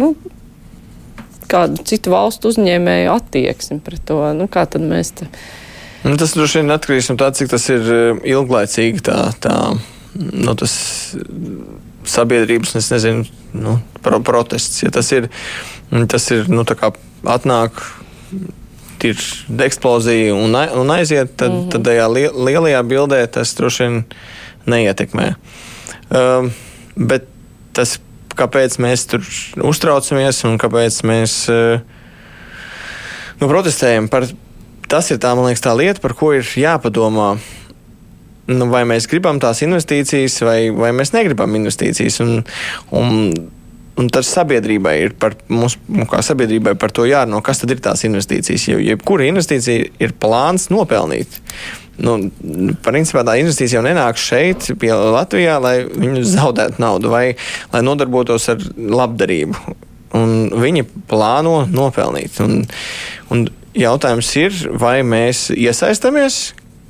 nu, 0.00 0.12
kādu 1.52 1.84
citu 1.88 2.12
valstu 2.14 2.52
uzņēmēju 2.52 3.12
attieksmi 3.12 3.80
pret 3.84 4.04
to? 4.08 4.20
Nu, 4.36 4.48
kā 4.52 4.64
tad 4.70 4.84
mēs 4.86 5.12
te. 5.18 5.28
Nu, 6.02 6.16
tas 6.18 6.34
droši 6.34 6.62
vien 6.62 6.74
atkarīgs 6.74 7.12
no 7.12 7.18
tā, 7.20 7.30
cik 7.36 7.52
tas 7.52 7.68
ir 7.70 7.86
eh, 7.86 8.22
ilglaicīgi. 8.32 9.04
Tā, 9.06 9.18
tā, 9.42 9.56
nu, 10.16 10.56
tas 10.58 10.74
sabiedrības, 12.08 12.74
es 12.80 12.90
nezinu, 12.90 13.26
nu, 13.54 13.76
pro, 14.02 14.18
protests. 14.24 14.82
Ja 14.82 14.90
tas 14.94 15.12
ir, 15.14 15.28
tas 16.10 16.26
ir 16.34 16.50
nu, 16.50 16.64
atnāk 16.66 17.84
ir 19.04 19.22
eksplozija 19.66 20.34
un, 20.34 20.54
un 20.54 20.94
aiziet, 20.94 21.36
tad, 21.36 21.50
mm 21.50 21.58
-hmm. 21.58 21.70
tad 21.72 21.86
tajā 21.88 22.06
lielajā 22.32 22.82
bildē 22.82 23.26
tas 23.26 23.54
droši 23.54 23.82
vien 23.82 24.04
neietekmē. 24.66 25.34
Um, 26.10 26.52
bet 26.96 27.26
tas, 27.72 27.98
kāpēc 28.36 28.78
mēs 28.78 29.06
tur 29.10 29.24
uztraucamies 29.62 30.44
un 30.44 30.58
kāpēc 30.58 31.02
mēs 31.08 31.48
uh, 31.52 31.80
nu, 33.40 33.48
protestējam, 33.48 34.08
par, 34.08 34.26
tas 34.88 35.10
ir 35.10 35.18
tā, 35.22 35.32
liekas, 35.34 35.64
tā 35.64 35.74
lieta, 35.76 36.00
par 36.00 36.14
ko 36.14 36.32
ir 36.36 36.46
jāpadomā. 36.56 37.38
Nu, 38.52 38.66
vai 38.68 38.82
mēs 38.84 39.06
gribam 39.06 39.38
tās 39.40 39.62
investīcijas, 39.62 40.40
vai, 40.42 40.70
vai 40.74 40.90
mēs 40.92 41.12
negribam 41.14 41.54
investīcijas. 41.54 42.20
Un, 42.24 42.42
un 42.90 43.34
Un 44.02 44.08
tas 44.10 44.26
sabiedrībai 44.34 44.94
ir 45.04 45.12
par 45.20 45.36
mums, 45.52 45.76
nu, 45.92 46.06
kā 46.10 46.22
sabiedrībai 46.24 46.74
par 46.80 46.90
to 46.94 47.04
jārunā, 47.06 47.38
kas 47.44 47.62
tad 47.62 47.70
ir 47.74 47.82
tās 47.84 48.02
investīcijas. 48.08 48.66
Jo 48.72 48.80
jebkura 48.82 49.28
investīcija 49.28 49.92
ir 50.02 50.14
plāns 50.18 50.68
nopelnīt. 50.72 51.38
Nu, 52.02 52.16
principā 52.82 53.22
tā 53.28 53.36
investīcija 53.38 53.78
jau 53.78 53.84
nenāk 53.84 54.18
šeit, 54.18 54.72
pie 54.80 54.90
Latvijā, 54.96 55.58
lai 55.62 55.76
viņi 55.86 56.24
zaudētu 56.32 56.82
naudu 56.82 57.12
vai 57.12 57.26
lai 57.74 57.82
nodarbotos 57.84 58.48
ar 58.50 58.64
labdarību. 58.74 59.76
Un 60.18 60.32
viņi 60.64 60.86
plāno 61.08 61.62
nopelnīt. 61.70 62.40
Un, 62.44 62.64
un 63.32 63.46
jautājums 63.78 64.32
ir, 64.40 64.58
vai 64.80 64.98
mēs 65.06 65.46
iesaistamies 65.54 66.42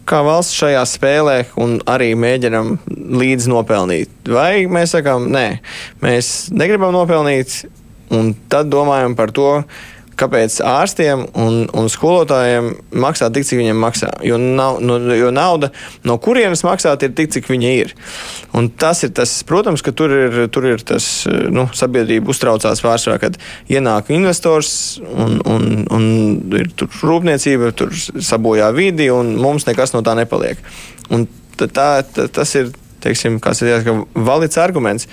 kā 0.08 0.22
valsts 0.26 0.56
šajā 0.58 0.82
spēlē 0.88 1.36
un 1.60 1.78
arī 1.90 2.12
mēģinam 2.18 2.74
līdz 3.22 3.48
nopelnīt. 3.52 4.12
Vai 4.28 4.66
mēs 4.70 4.96
sakām, 4.96 5.28
nē, 5.32 5.46
mēs 6.02 6.50
negribam 6.54 6.94
nopelnīt, 6.96 7.62
un 8.12 8.32
tad 8.52 8.70
domājam 8.72 9.16
par 9.18 9.32
to, 9.34 9.50
kāpēc 10.18 10.58
ārstiem 10.66 11.24
un, 11.38 11.64
un 11.76 11.88
skolotājiem 11.90 12.70
maksā 13.02 13.28
tik, 13.32 13.46
cik 13.48 13.60
viņiem 13.60 13.80
maksā. 13.82 14.10
Jo, 14.26 14.38
nav, 14.40 14.80
no, 14.84 14.98
jo 15.16 15.30
nauda, 15.34 15.72
no 16.08 16.18
kurienes 16.22 16.64
maksāt, 16.66 17.04
ir 17.06 17.14
tik, 17.16 17.32
cik 17.34 17.48
viņa 17.50 17.72
ir. 17.80 17.94
Un 18.56 18.68
tas 18.68 19.02
ir 19.06 19.12
tas, 19.16 19.32
protams, 19.48 19.84
ka 19.84 19.94
tur 19.96 20.12
ir, 20.16 20.38
tur 20.52 20.68
ir 20.68 20.84
tas, 20.86 21.08
nu, 21.28 21.66
sabiedrība 21.76 22.32
uztraucās 22.32 22.84
pārsvarā, 22.84 23.18
kad 23.22 23.38
ienāk 23.72 24.12
investors 24.14 25.00
un, 25.06 25.38
un, 25.48 25.68
un 25.92 26.06
ir 26.60 26.72
tur 26.76 26.92
rūpniecība, 27.02 27.72
tur 27.76 27.94
sabojā 27.96 28.70
vidi 28.76 29.08
un 29.12 29.36
mums 29.40 29.68
nekas 29.68 29.96
no 29.96 30.04
tā 30.04 30.16
nepaliek. 30.18 30.60
Un 31.12 31.26
tā, 31.58 31.68
tā, 31.72 32.28
tas 32.28 32.56
ir, 32.58 32.72
teiksim, 33.02 33.40
kāds 33.42 33.64
ir 33.64 33.72
jāsaka, 33.72 33.98
valids 34.28 34.60
arguments, 34.60 35.08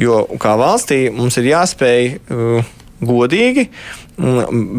jo 0.00 0.24
kā 0.40 0.56
valstī 0.58 1.04
mums 1.12 1.36
ir 1.38 1.52
jāspēj 1.52 2.14
uh, 2.16 2.76
godīgi 3.04 3.68
Mm, 3.68 3.99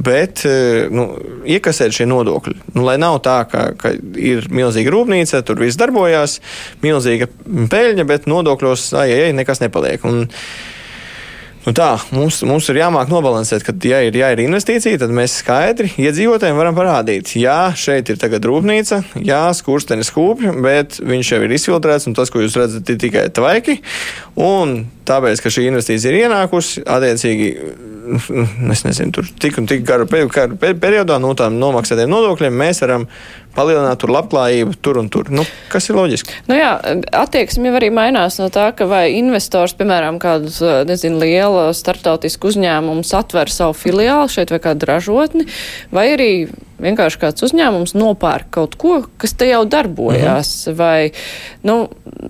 bet 0.06 0.44
eh, 0.46 0.88
nu, 0.94 1.08
iekasēt 1.50 1.96
šie 1.96 2.08
nodokļi. 2.10 2.58
Nu, 2.76 2.86
lai 2.86 2.98
nav 3.02 3.22
tā, 3.26 3.42
ka, 3.50 3.72
ka 3.80 3.94
ir 4.18 4.50
milzīga 4.54 4.94
rūpnīca, 4.94 5.42
tur 5.48 5.62
viss 5.62 5.80
darbojās, 5.82 6.40
milzīga 6.86 7.30
peļņa, 7.72 8.06
bet 8.10 8.30
nodokļos 8.30 8.92
ai, 9.02 9.10
ai, 9.16 9.32
nekas 9.38 9.64
nepaliek. 9.64 10.06
Un, 10.08 10.28
Nu 11.62 11.76
tā, 11.78 11.92
mums, 12.10 12.40
mums 12.50 12.66
ir 12.74 12.80
jāmāk 12.80 13.12
nobalansēt, 13.12 13.62
ka, 13.62 13.74
ja 13.86 14.00
ir, 14.02 14.16
ja 14.18 14.32
ir 14.34 14.40
investīcija, 14.42 14.98
tad 15.04 15.12
mēs 15.14 15.36
skaidri 15.44 15.92
iedzīvotājiem 16.02 16.58
varam 16.58 16.74
parādīt, 16.74 17.36
jā, 17.38 17.70
šeit 17.78 18.10
ir 18.10 18.18
tagad 18.18 18.48
rūpnīca, 18.50 19.04
jā, 19.22 19.44
skurstenis 19.54 20.10
kūpja, 20.16 20.56
bet 20.66 20.98
viņš 21.06 21.32
jau 21.36 21.40
ir 21.46 21.54
izfiltrēts, 21.60 22.10
un 22.10 22.18
tas, 22.18 22.34
ko 22.34 22.42
jūs 22.42 22.58
redzat, 22.58 22.90
ir 22.90 22.98
tikai 23.06 23.28
tvaiki. 23.38 23.78
Un 24.42 24.74
tāpēc, 25.08 25.42
ka 25.44 25.52
šī 25.54 25.68
investīcija 25.70 26.12
ir 26.12 26.26
ienākusi, 26.26 26.84
attiecīgi 26.86 27.50
es 28.74 28.84
nezinu, 28.86 29.12
tur 29.16 29.28
tik 29.42 29.60
un 29.62 29.68
tik 29.70 29.84
garu 29.88 30.08
periodā 30.10 31.20
no 31.22 31.34
tām 31.38 31.60
nomaksātiem 31.62 32.10
nodokļiem 32.12 32.58
mēs 32.64 32.82
varam 32.84 33.06
palielināt 33.56 34.00
tur 34.02 34.14
labklājību 34.16 34.78
tur 34.84 35.00
un 35.02 35.10
tur. 35.12 35.30
Nu, 35.34 35.46
kas 35.72 35.90
ir 35.90 36.00
loģiski? 36.00 36.38
Nu 36.50 36.58
jā, 36.58 36.72
attieksme 37.22 37.70
jau 37.70 37.78
arī 37.80 37.92
mainās 37.94 38.40
no 38.42 38.48
tā, 38.54 38.70
ka 38.76 38.88
vai 38.90 39.04
investors, 39.18 39.76
piemēram, 39.80 40.20
kādu, 40.24 40.52
nezinu, 40.90 41.22
lielu 41.22 41.68
startautisku 41.76 42.52
uzņēmumu 42.52 43.06
atver 43.22 43.52
savu 43.54 43.78
filiāli 43.78 44.32
šeit 44.32 44.54
vai 44.56 44.62
kādu 44.64 44.88
ražotni, 44.90 45.48
vai 45.94 46.12
arī 46.16 46.32
vienkārši 46.82 47.20
kāds 47.22 47.46
uzņēmums 47.48 47.96
nopērk 47.98 48.50
kaut 48.58 48.78
ko, 48.80 49.02
kas 49.22 49.36
te 49.38 49.48
jau 49.50 49.62
darbojās, 49.70 50.52
mhm. 50.68 50.78
vai, 50.80 51.12
nu, 51.68 51.78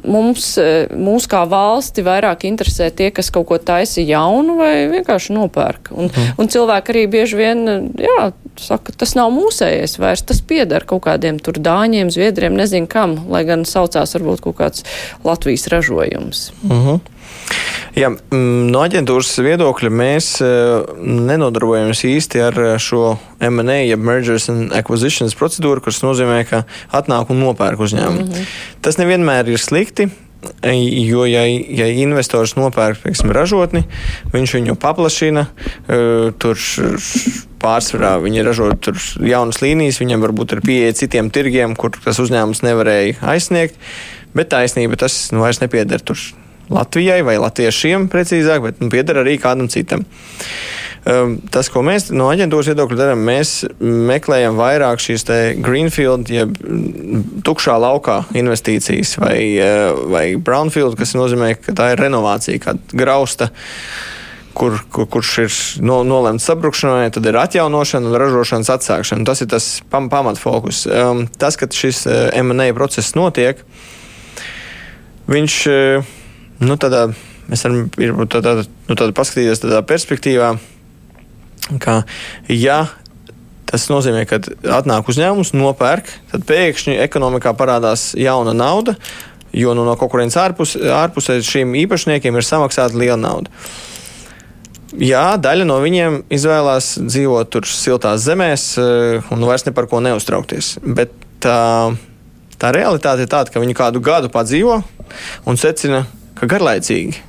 mums, 0.04 0.54
mūs 0.96 1.28
kā 1.32 1.44
valsti 1.50 2.06
vairāk 2.06 2.46
interesē 2.50 2.92
tie, 2.96 3.12
kas 3.16 3.32
kaut 3.34 3.50
ko 3.52 3.60
taisa 3.62 4.04
jaunu, 4.04 4.58
vai 4.62 4.74
vienkārši 4.92 5.36
nopērk. 5.38 5.94
Un, 5.96 6.12
mhm. 6.12 6.36
un 6.42 6.52
cilvēki 6.52 6.96
arī 6.96 7.06
bieži 7.12 7.40
vien, 7.40 7.64
jā, 8.02 8.32
saka, 8.62 8.96
tas 8.96 9.16
nav 9.18 9.32
mūsējais 9.36 9.98
vairs, 10.02 10.26
tas 10.28 10.44
pieder 10.46 10.86
kaut 10.88 11.06
kādiem 11.08 11.40
tur 11.44 11.60
dāņiem, 11.62 12.12
zviedriem, 12.14 12.58
nezinu 12.58 12.90
kam, 12.92 13.18
lai 13.32 13.44
gan 13.48 13.66
saucās 13.68 14.18
varbūt 14.18 14.46
kaut 14.48 14.60
kāds 14.62 14.86
Latvijas 15.28 15.68
ražojums. 15.72 16.52
Mhm. 16.68 17.11
Jā, 17.98 18.08
no 18.32 18.82
aģentūras 18.86 19.34
viedokļa 19.44 19.92
mēs 19.92 20.28
nenodarbojamies 20.42 22.06
īsti 22.08 22.44
ar 22.48 22.60
šo 22.80 23.18
MA, 23.52 23.82
jeb 23.84 24.04
Mergers 24.08 24.48
and 24.54 24.72
Acquisitions 24.78 25.36
procedūru, 25.36 25.84
kas 25.84 26.00
nozīmē, 26.06 26.42
ka 26.48 26.64
atnāk 26.96 27.34
un 27.34 27.44
nopērk 27.44 27.84
uzņēmumu. 27.84 28.28
Mm 28.28 28.34
-hmm. 28.34 28.52
Tas 28.82 29.00
nevienmēr 29.02 29.52
ir 29.52 29.60
slikti. 29.60 30.10
Jo, 30.66 31.26
ja, 31.30 31.44
ja 31.46 31.86
investors 32.02 32.56
nopērk 32.58 33.04
pieksim, 33.04 33.30
ražotni, 33.30 33.84
viņš 34.34 34.54
viņu 34.56 34.76
paplašina, 34.82 35.46
tur 36.42 36.58
pārsvarā 37.62 38.16
viņi 38.24 38.46
ražo 38.48 38.72
jaunas 39.22 39.62
līnijas, 39.62 40.02
viņam 40.02 40.26
varbūt 40.26 40.56
ir 40.56 40.64
pieeja 40.66 40.98
citiem 40.98 41.30
tirgiem, 41.30 41.76
kur 41.78 41.94
tas 41.94 42.18
uzņēmums 42.24 42.64
nevarēja 42.66 43.22
aizsniegt. 43.22 43.78
Bet 44.34 44.50
taisnība 44.50 44.98
tas 44.98 45.28
nu, 45.36 45.44
vairs 45.44 45.62
nepieder 45.62 46.02
tur 46.02 46.18
Latvijai 46.71 47.21
vai 47.27 47.38
latviešiem 47.41 48.07
precīzāk, 48.12 48.63
bet 48.63 48.84
nu, 48.84 48.91
pieder 48.93 49.21
arī 49.23 49.38
kādam 49.41 49.69
citam. 49.71 50.05
Um, 51.01 51.39
tas, 51.49 51.65
ko 51.73 51.81
mēs 51.81 52.12
no 52.13 52.27
aģentūras 52.29 52.67
viedokļa 52.69 52.97
darām, 52.99 53.23
mēs 53.25 53.63
meklējam 53.81 54.60
vairāk 54.60 55.01
šīs 55.01 55.25
greenfield, 55.57 56.29
jeb 56.29 56.53
tukšā 57.41 57.79
laukā 57.81 58.19
investīcijas 58.38 59.15
vai, 59.17 59.39
uh, 59.57 59.97
vai 60.13 60.25
brownfield, 60.38 60.99
kas 60.99 61.15
nozīmē, 61.17 61.55
ka 61.57 61.73
tā 61.77 61.95
ir 61.95 62.03
renovācija, 62.05 62.62
kāda 62.62 63.01
grausta 63.01 63.49
kur, 64.53 64.77
kur, 64.93 65.10
kurš 65.10 65.34
ir 65.41 65.57
no, 65.81 66.01
nolemts 66.05 66.45
sabrukšanai, 66.45 67.10
tad 67.15 67.25
ir 67.25 67.39
atjaunošana 67.39 68.12
un 68.12 68.21
ražošanas 68.21 68.69
atsākšana. 68.75 69.25
Tas 69.25 69.41
ir 69.41 69.49
tas 69.49 69.73
pam, 69.89 70.10
pamatfokus. 70.12 70.86
Um, 70.86 71.25
tas, 71.41 71.57
ka 71.57 71.65
šis 71.73 72.05
uh, 72.05 72.43
MA 72.45 72.69
process 72.77 73.17
notiek, 73.17 73.65
viņš. 75.31 75.62
Uh, 75.71 76.17
nu, 76.62 76.78
tādā, 76.82 77.08
mēs 77.50 77.65
varam 77.67 77.86
ir, 78.02 78.15
tādā, 78.32 78.62
nu, 78.88 78.95
tādā 78.95 79.12
paskatīties 79.17 79.63
tādā 79.65 79.84
perspektīvā, 79.88 80.56
ka 81.82 82.02
ja 82.50 82.84
Tas 83.71 83.86
nozīmē, 83.88 84.26
ka 84.28 84.41
atnāk 84.76 85.08
uzņēmums, 85.08 85.54
nopērk, 85.56 86.10
tad 86.34 86.43
pēkšņi 86.50 86.97
ekonomikā 87.06 87.54
parādās 87.56 88.10
jauna 88.19 88.52
nauda, 88.52 88.97
jo 89.56 89.71
nu, 89.78 89.86
no 89.88 89.93
kaut 89.95 90.12
kurienes 90.12 90.36
ārpus, 90.36 90.74
ārpusē 90.76 91.38
šiem 91.45 91.71
īpašniekiem 91.86 92.36
ir 92.36 92.47
samaksāta 92.47 93.00
liela 93.00 93.15
nauda. 93.21 93.47
Jā, 95.00 95.38
daļa 95.39 95.69
no 95.69 95.78
viņiem 95.80 96.26
izvēlās 96.36 96.97
dzīvot 97.00 97.52
tur 97.54 97.67
siltās 97.71 98.26
zemēs 98.26 98.65
eh, 98.82 99.32
un 99.32 99.47
vairs 99.47 99.63
ne 99.63 99.71
par 99.76 99.88
ko 99.88 100.02
neuztraukties. 100.04 100.74
Bet 100.84 101.15
tā, 101.39 101.62
tā 102.60 102.74
realitāte 102.76 103.24
ir 103.24 103.32
tāda, 103.32 103.54
ka 103.54 103.63
viņi 103.63 103.78
kādu 103.78 104.04
gadu 104.04 104.28
padzīvo 104.34 104.82
un 105.47 105.62
secina, 105.62 106.04
ka 106.04 106.20
garlaicīgi. 106.49 107.27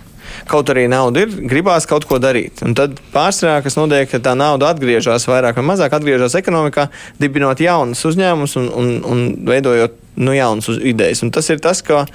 Kaut 0.48 0.70
arī 0.72 0.86
nauda 0.90 1.22
ir, 1.22 1.32
gribās 1.48 1.86
kaut 1.86 2.06
ko 2.08 2.18
darīt. 2.22 2.62
Un 2.66 2.74
tad 2.78 2.98
pārsvarā, 3.12 3.60
kas 3.62 3.76
notiek, 3.78 4.08
ka 4.10 4.20
tā 4.22 4.32
nauda 4.38 4.72
atgriežas 4.72 5.26
vairāk 5.28 5.58
vai 5.60 5.66
mazāk, 5.70 5.94
atgriežas 5.94 6.34
ekonomikā, 6.38 6.88
dibinot 7.22 7.60
jaunas 7.62 8.02
uzņēmumus 8.08 8.56
un, 8.58 8.70
un, 8.80 8.92
un 9.06 9.22
veidojot 9.48 9.98
nu, 10.22 10.34
jaunas 10.36 10.70
idejas. 10.80 11.22
Un 11.22 11.30
tas 11.34 11.48
ir 11.52 11.62
tas, 11.62 11.84
ka 11.86 12.06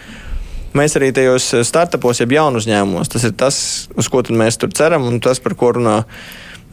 mēs 0.78 0.98
arī 1.00 1.14
tajos 1.16 1.54
startupos, 1.68 2.22
jeb 2.22 2.36
jaunu 2.36 2.62
uzņēmumos, 2.62 3.14
tas 3.14 3.26
ir 3.30 3.38
tas, 3.40 3.60
uz 3.98 4.12
ko 4.12 4.26
mēs 4.30 4.60
tur 4.62 4.74
ceram, 4.76 5.08
un 5.08 5.22
tas, 5.24 5.42
par 5.44 5.56
ko 5.58 5.72
runā 5.78 6.02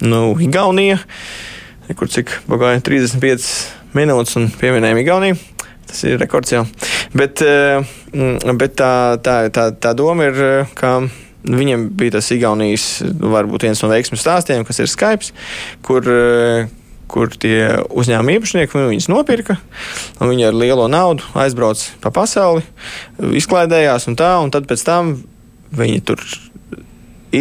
nu, 0.04 0.26
Igaunija, 0.42 0.98
kur 1.94 2.10
cik 2.10 2.40
pagāja 2.48 2.82
35 2.84 3.94
minūtes 3.94 4.40
un 4.40 4.50
pieminējām 4.58 5.04
Igauniju. 5.04 5.42
Tas 5.94 6.02
ir 6.08 6.18
rekords 6.18 6.50
jau. 6.50 6.64
Bet, 7.14 7.38
mm, 7.38 8.56
bet 8.58 8.72
tā, 8.80 9.14
tā, 9.22 9.36
tā, 9.54 9.68
tā 9.78 9.94
doma 9.94 10.26
ir, 10.32 10.66
ka. 10.74 10.98
Viņam 11.44 11.90
bija 11.92 12.14
tas 12.14 12.30
Igaunijas, 12.32 13.02
varbūt 13.04 13.66
viens 13.66 13.82
no 13.84 13.90
veiksmju 13.90 14.16
stāstiem, 14.16 14.62
kas 14.64 14.78
ir 14.80 14.88
Skype, 14.88 15.26
kur, 15.84 16.06
kur 17.12 17.34
tie 17.36 17.66
uzņēmuma 17.92 18.38
īpašnieki 18.38 18.80
viņus 18.80 19.10
nopirka. 19.12 19.58
Viņi 20.22 20.46
ar 20.48 20.56
lielo 20.56 20.86
naudu 20.88 21.28
aizbrauca 21.36 22.00
pa 22.00 22.14
pasauli, 22.16 22.64
izklaidējās 23.36 24.08
un 24.08 24.16
tā, 24.16 24.32
un 24.40 24.54
tad 24.56 24.64
pēc 24.72 24.86
tam 24.88 25.12
viņi 25.76 26.00
tur 26.08 26.24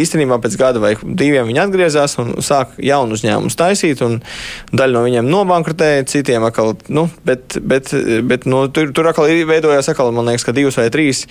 īstenībā 0.00 0.38
pēc 0.42 0.56
gada 0.60 0.82
vai 0.82 0.94
diviem 1.02 1.48
viņi 1.50 1.62
atgriezās 1.64 2.16
un 2.22 2.34
sāka 2.44 2.78
jaunu 2.82 3.18
uzņēmumu 3.18 3.52
taisīt. 3.58 4.02
Daļa 4.74 4.96
no 4.96 5.04
viņiem 5.06 5.30
nobankrotēja, 5.30 6.08
citiem 6.10 6.46
atkal, 6.46 6.74
nu, 6.88 7.08
bet, 7.26 7.58
bet, 7.62 7.92
bet 8.26 8.48
no, 8.50 8.66
tur, 8.72 8.92
tur 8.96 9.10
atkal 9.10 9.30
veidojās 9.48 9.90
atkal, 9.92 10.12
man 10.14 10.30
liekas, 10.30 10.46
ka 10.46 10.56
divas 10.56 10.80
vai 10.80 10.90
trīs. 10.94 11.24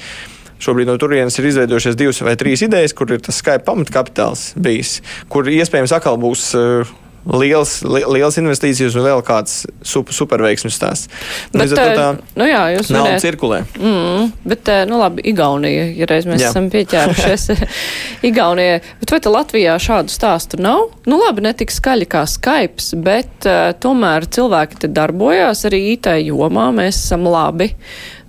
Šobrīd 0.63 0.87
no 0.87 0.95
turienes 1.01 1.35
ir 1.39 1.49
izveidojušies 1.49 1.97
divas 1.99 2.21
vai 2.23 2.37
trīs 2.39 2.61
idejas, 2.63 2.93
kur 2.95 3.11
ir 3.11 3.19
tas 3.23 3.41
Skype 3.41 3.65
pamatkapitāls 3.67 4.53
bijis, 4.63 5.01
kur 5.33 5.49
iespējams 5.51 5.91
atkal 5.97 6.19
būs 6.21 6.51
uh, 6.55 6.93
liels, 7.25 7.77
li, 7.87 8.01
liels 8.17 8.37
investīcijas 8.39 8.95
un 8.99 9.05
vēl 9.05 9.23
kāds 9.25 9.63
super, 9.85 10.15
superveiksmes 10.15 10.75
stāsts. 10.75 11.09
Bet, 11.53 11.63
Līdz 11.63 11.75
ar 11.75 11.83
to 11.83 11.97
tā 11.99 12.07
nu 12.39 12.47
jā, 12.49 12.63
jūs 12.75 12.91
nauda 12.93 13.13
minēt, 13.13 13.23
cirkulē. 13.23 13.59
Mm, 13.79 14.31
bet, 14.53 14.71
nu 14.89 14.99
labi, 15.01 15.23
Igaunija, 15.31 15.85
ja 15.97 16.09
reiz 16.09 16.27
mēs 16.29 16.43
jā. 16.43 16.51
esam 16.51 16.69
pieķērušies 16.73 17.47
Igaunijai. 18.29 18.81
Bet 19.01 19.15
vai 19.15 19.21
te 19.23 19.33
Latvijā 19.33 19.77
šādu 19.81 20.13
stāstu 20.13 20.59
nav? 20.63 20.89
Nu 21.09 21.19
labi, 21.21 21.45
ne 21.45 21.53
tik 21.57 21.71
skaļi 21.73 22.09
kā 22.11 22.25
Skype, 22.29 22.89
bet 23.05 23.47
uh, 23.49 23.71
tomēr 23.83 24.27
cilvēki 24.27 24.83
te 24.83 24.91
darbojās 24.91 25.65
arī 25.69 25.85
IT 25.93 26.11
jomā, 26.27 26.69
mēs 26.75 26.99
esam 27.05 27.27
labi. 27.31 27.73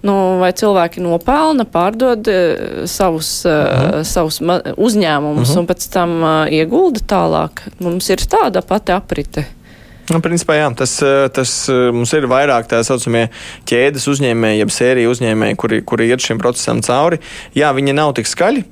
Nu, 0.05 0.15
vai 0.41 0.51
cilvēki 0.53 1.01
nopelna, 1.01 1.65
pārdod 1.65 2.29
uh, 2.29 2.85
savus, 2.91 3.31
uh, 3.49 3.53
uh 3.53 3.83
-huh. 3.83 4.05
savus 4.05 4.41
uzņēmumus 4.77 5.49
uh 5.49 5.55
-huh. 5.55 5.59
un 5.59 5.67
pēc 5.67 5.91
tam 5.93 6.23
uh, 6.23 6.53
iegulda 6.53 7.01
tālāk? 7.01 7.65
Mums 7.81 8.11
ir 8.11 8.19
tāda 8.19 8.61
pati 8.61 8.93
aprite. 8.93 9.47
Nu, 10.13 10.21
principā, 10.21 10.55
jā, 10.59 10.69
tas, 10.77 11.03
tas 11.33 11.69
mums 11.69 12.13
ir 12.13 12.27
vairāk 12.29 12.67
tā 12.69 12.83
saucamie 12.85 13.31
ķēdes 13.65 14.05
uzņēmēji, 14.13 14.59
jeb 14.59 14.71
sēriju 14.71 15.11
uzņēmēji, 15.11 15.57
kuri, 15.57 15.83
kuri 15.83 16.09
iet 16.09 16.21
šim 16.21 16.39
procesam 16.39 16.83
cauri. 16.85 17.19
Jā, 17.55 17.73
viņi 17.73 17.93
nav 17.93 18.13
tik 18.13 18.29
skaļi, 18.29 18.65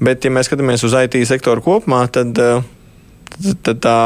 bet, 0.00 0.24
ja 0.24 0.30
mēs 0.30 0.50
skatāmies 0.50 0.82
uz 0.84 0.96
IT 0.98 1.14
sektoru 1.28 1.62
kopumā, 1.62 2.08
tad, 2.10 2.34
tad, 2.34 3.54
tad 3.62 3.78
tā, 3.78 3.98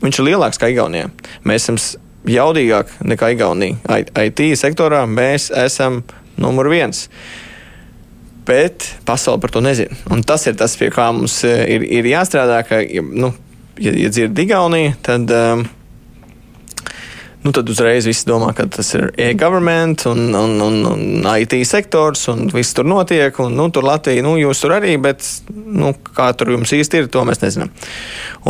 viņš 0.00 0.18
ir 0.18 0.24
lielāks 0.24 0.58
kā 0.58 0.72
Igaunijā. 0.72 1.10
Mēs 1.44 1.68
esam 1.68 1.76
jaudīgāk 2.28 2.96
nekā 3.04 3.32
Igaunija. 3.34 3.76
IT 4.24 4.42
sektorā 4.60 5.04
mēs 5.08 5.50
esam 5.56 6.02
numur 6.40 6.70
viens. 6.72 7.06
Bet 8.48 8.86
pasaule 9.06 9.40
par 9.42 9.52
to 9.54 9.62
nezina. 9.64 9.96
Un 10.10 10.24
tas 10.26 10.46
ir 10.48 10.56
tas, 10.58 10.76
pie 10.80 10.90
kā 10.94 11.10
mums 11.14 11.42
eh, 11.46 11.66
ir, 11.76 11.84
ir 12.00 12.08
jāstrādā. 12.10 12.62
Ka, 12.66 12.80
nu, 13.12 13.34
ja, 13.78 13.92
ja 13.92 14.10
dzird 14.12 14.38
Igaunija, 14.42 14.96
tad. 15.06 15.30
Um, 15.30 15.68
nu, 17.40 17.52
tad 17.56 17.68
uzreiz 17.72 18.04
viss 18.08 18.26
domā, 18.28 18.50
ka 18.56 18.66
tas 18.68 18.90
ir 18.96 19.10
e-government 19.20 20.04
un, 20.10 20.26
un, 20.36 20.56
un, 20.60 20.78
un 20.90 21.28
IT 21.40 21.56
sektors, 21.68 22.26
un 22.32 22.48
viss 22.52 22.76
tur 22.76 22.88
notiek. 22.88 23.36
Un, 23.44 23.56
nu, 23.56 23.70
tur 23.72 23.86
Latvija, 23.86 24.24
nu, 24.26 24.36
jūs 24.40 24.64
tur 24.64 24.76
arī, 24.76 24.96
bet 25.00 25.24
nu, 25.50 25.94
kā 26.16 26.30
tur 26.36 26.52
jums 26.56 26.74
īsti 26.76 27.04
ir, 27.04 27.12
to 27.12 27.24
mēs 27.28 27.44
nezinām. 27.44 27.72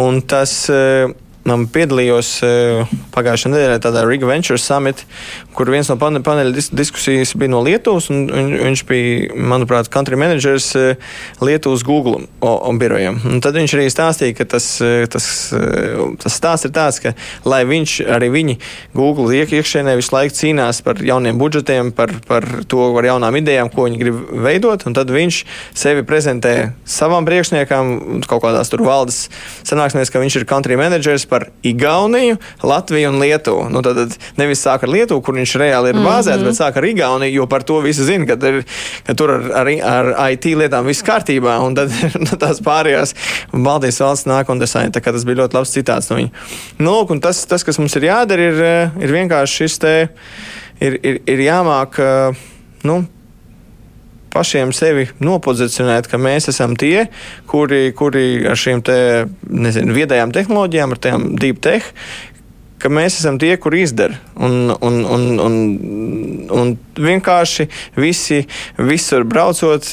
Un 0.01 0.23
tas. 0.27 0.63
Uh, 0.71 1.11
Man 1.49 1.63
piedalījos 1.73 2.31
uh, 2.45 2.91
pagājušajā 3.15 3.55
nedēļā 3.55 3.79
tādā 3.81 4.03
Riga 4.05 4.29
Venture 4.29 4.61
Summit, 4.61 5.07
kur 5.57 5.71
viens 5.73 5.89
no 5.91 5.97
pane, 6.01 6.23
paneļa 6.25 6.55
dis 6.55 6.71
diskusijas 6.75 7.35
bija 7.39 7.53
no 7.53 7.63
Lietuvas. 7.65 8.11
Un, 8.13 8.27
viņš 8.31 8.85
bija, 8.89 9.31
manuprāt, 9.35 9.91
country 9.93 10.19
managers 10.21 10.71
uh, 10.79 10.95
Lietuvas 11.45 11.85
Google 11.87 12.27
birojam. 12.81 13.21
Un 13.29 13.43
tad 13.45 13.59
viņš 13.59 13.77
arī 13.77 13.89
stāstīja, 13.93 14.37
ka 14.39 14.47
tas, 14.57 14.67
uh, 14.85 15.05
tas, 15.11 15.27
tas 16.23 16.37
stāsts 16.37 16.69
ir 16.69 16.75
tāds, 16.77 17.01
ka 17.03 17.15
lai 17.49 17.63
viņš 17.69 17.97
arī 18.17 18.31
viņi 18.33 18.57
Google 18.97 19.29
iek, 19.37 19.53
iekšēnē 19.61 19.97
visu 19.99 20.15
laiku 20.15 20.37
cīnās 20.37 20.83
par 20.87 21.01
jauniem 21.05 21.39
budžetiem, 21.41 21.93
par, 21.97 22.13
par 22.29 22.47
to, 22.71 22.91
par 22.97 23.09
jaunām 23.09 23.39
idejām, 23.41 23.73
ko 23.73 23.89
viņi 23.89 24.01
grib 24.01 24.21
veidot, 24.45 24.87
un 24.89 24.97
tad 24.97 25.11
viņš 25.13 25.43
sevi 25.77 26.05
prezentē 26.07 26.55
savam 26.89 27.27
priekšniekam 27.29 28.23
kaut 28.29 28.45
kādās 28.45 28.73
tur 28.73 28.85
valdes 28.87 29.27
sanāksmēs, 29.67 30.13
ka 30.13 30.23
viņš 30.23 30.41
ir 30.41 30.49
country 30.51 30.79
managers 30.81 31.27
par 31.31 31.49
Igauniju, 31.67 32.39
Latviju 32.67 33.13
un 33.13 33.21
Lietuvu. 33.23 33.69
Nu, 33.73 33.83
tad, 33.85 33.99
tad 33.99 34.17
nevis 34.41 34.63
sāk 34.65 34.87
ar 34.87 34.93
Lietuvu, 34.93 35.23
kur 35.25 35.37
viņš 35.41 35.55
reāli 35.61 35.91
ir 35.91 35.97
mm 35.97 36.01
-hmm. 36.01 36.11
bāzēts, 36.11 36.45
bet 36.47 36.59
sāk 36.59 36.79
ar 36.79 36.89
Igauniju, 36.91 37.35
jo 37.41 37.47
par 37.51 37.65
to 37.67 37.81
visi 37.85 38.05
zina, 38.05 38.27
ka, 38.27 38.39
ir, 38.49 38.63
ka 39.07 39.15
tur 39.15 39.35
ar, 39.37 39.53
ar, 39.67 40.13
ar 40.17 40.33
IT 40.33 40.47
lietām 40.61 40.87
viss 40.87 41.05
kārtībā, 41.07 41.59
un 41.67 41.75
tad 41.75 41.93
nu, 42.27 42.39
tās 42.39 42.63
pārējās 42.65 43.15
Baltijas 43.53 44.01
valsts 44.01 44.31
nāk 44.31 44.51
un 44.53 44.59
desaini. 44.59 44.93
Tas 44.93 45.25
bija 45.25 45.43
ļoti 45.43 45.57
labs 45.57 45.73
citāts 45.75 46.11
no 46.11 46.17
viņa. 46.17 46.31
Nu, 46.79 46.91
lūk, 47.01 47.15
tas, 47.21 47.45
tas, 47.47 47.65
kas 47.65 47.79
mums 47.79 47.97
ir 47.97 48.09
jādara, 48.11 48.51
ir, 48.51 48.61
ir 49.03 49.13
vienkārši 49.13 49.65
šis 49.65 49.79
te, 49.79 49.95
ir, 50.81 51.01
ir, 51.03 51.23
ir 51.27 51.49
jāmāk. 51.49 51.99
Nu, 52.85 53.03
pašiem 54.31 54.73
sevi 54.77 55.09
nopozicionēt, 55.23 56.09
ka 56.11 56.19
mēs 56.21 56.51
esam 56.53 56.77
tie, 56.79 57.09
kuri, 57.51 57.91
kuri 57.97 58.47
ar 58.51 58.59
šīm 58.59 58.83
te, 58.87 58.99
nezinu, 59.51 59.95
viedajām 59.97 60.35
tehnoloģijām, 60.35 60.95
ar 60.95 61.03
tām 61.03 61.27
deep 61.41 61.61
tech, 61.65 61.91
ka 62.81 62.91
mēs 62.93 63.19
esam 63.21 63.39
tie, 63.41 63.53
kur 63.61 63.75
izdara. 63.77 64.17
Un, 64.41 64.73
un, 64.81 64.95
un, 65.05 65.25
un, 65.45 65.57
un 66.57 66.71
vienkārši 67.01 67.67
visi 68.01 68.41
visur 68.79 69.25
braucot, 69.29 69.85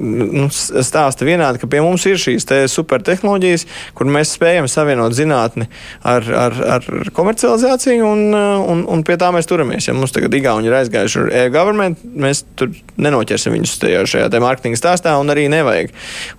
nu, 0.00 0.48
stāsta 0.52 1.26
vienādi, 1.26 1.60
ka 1.62 1.68
pie 1.70 1.80
mums 1.84 2.04
ir 2.08 2.20
šīs 2.20 2.46
supertehnoloģijas, 2.72 3.66
kur 3.96 4.10
mēs 4.12 4.34
spējam 4.36 4.68
savienot 4.70 5.16
zinātni 5.16 5.68
ar, 6.04 6.28
ar, 6.28 6.58
ar 6.76 7.10
komercializāciju, 7.16 8.04
un, 8.04 8.36
un, 8.36 8.84
un 8.92 9.04
pie 9.06 9.16
tā 9.20 9.30
mēs 9.34 9.48
turamies. 9.48 9.88
Ja 9.88 9.96
mums 9.96 10.12
tagad 10.14 10.36
Igauni 10.36 10.68
ir 10.68 10.76
aizgājuši 10.82 11.22
ar 11.22 11.32
e-government, 11.44 12.04
mēs 12.04 12.44
tur 12.58 12.74
nenoķersim 13.00 13.56
viņus 13.56 13.78
tajā, 13.82 14.04
šajā 14.10 14.28
te 14.32 14.42
mārketinga 14.44 14.80
stāstā, 14.80 15.16
un 15.20 15.32
arī 15.32 15.46
nevajag. 15.52 15.94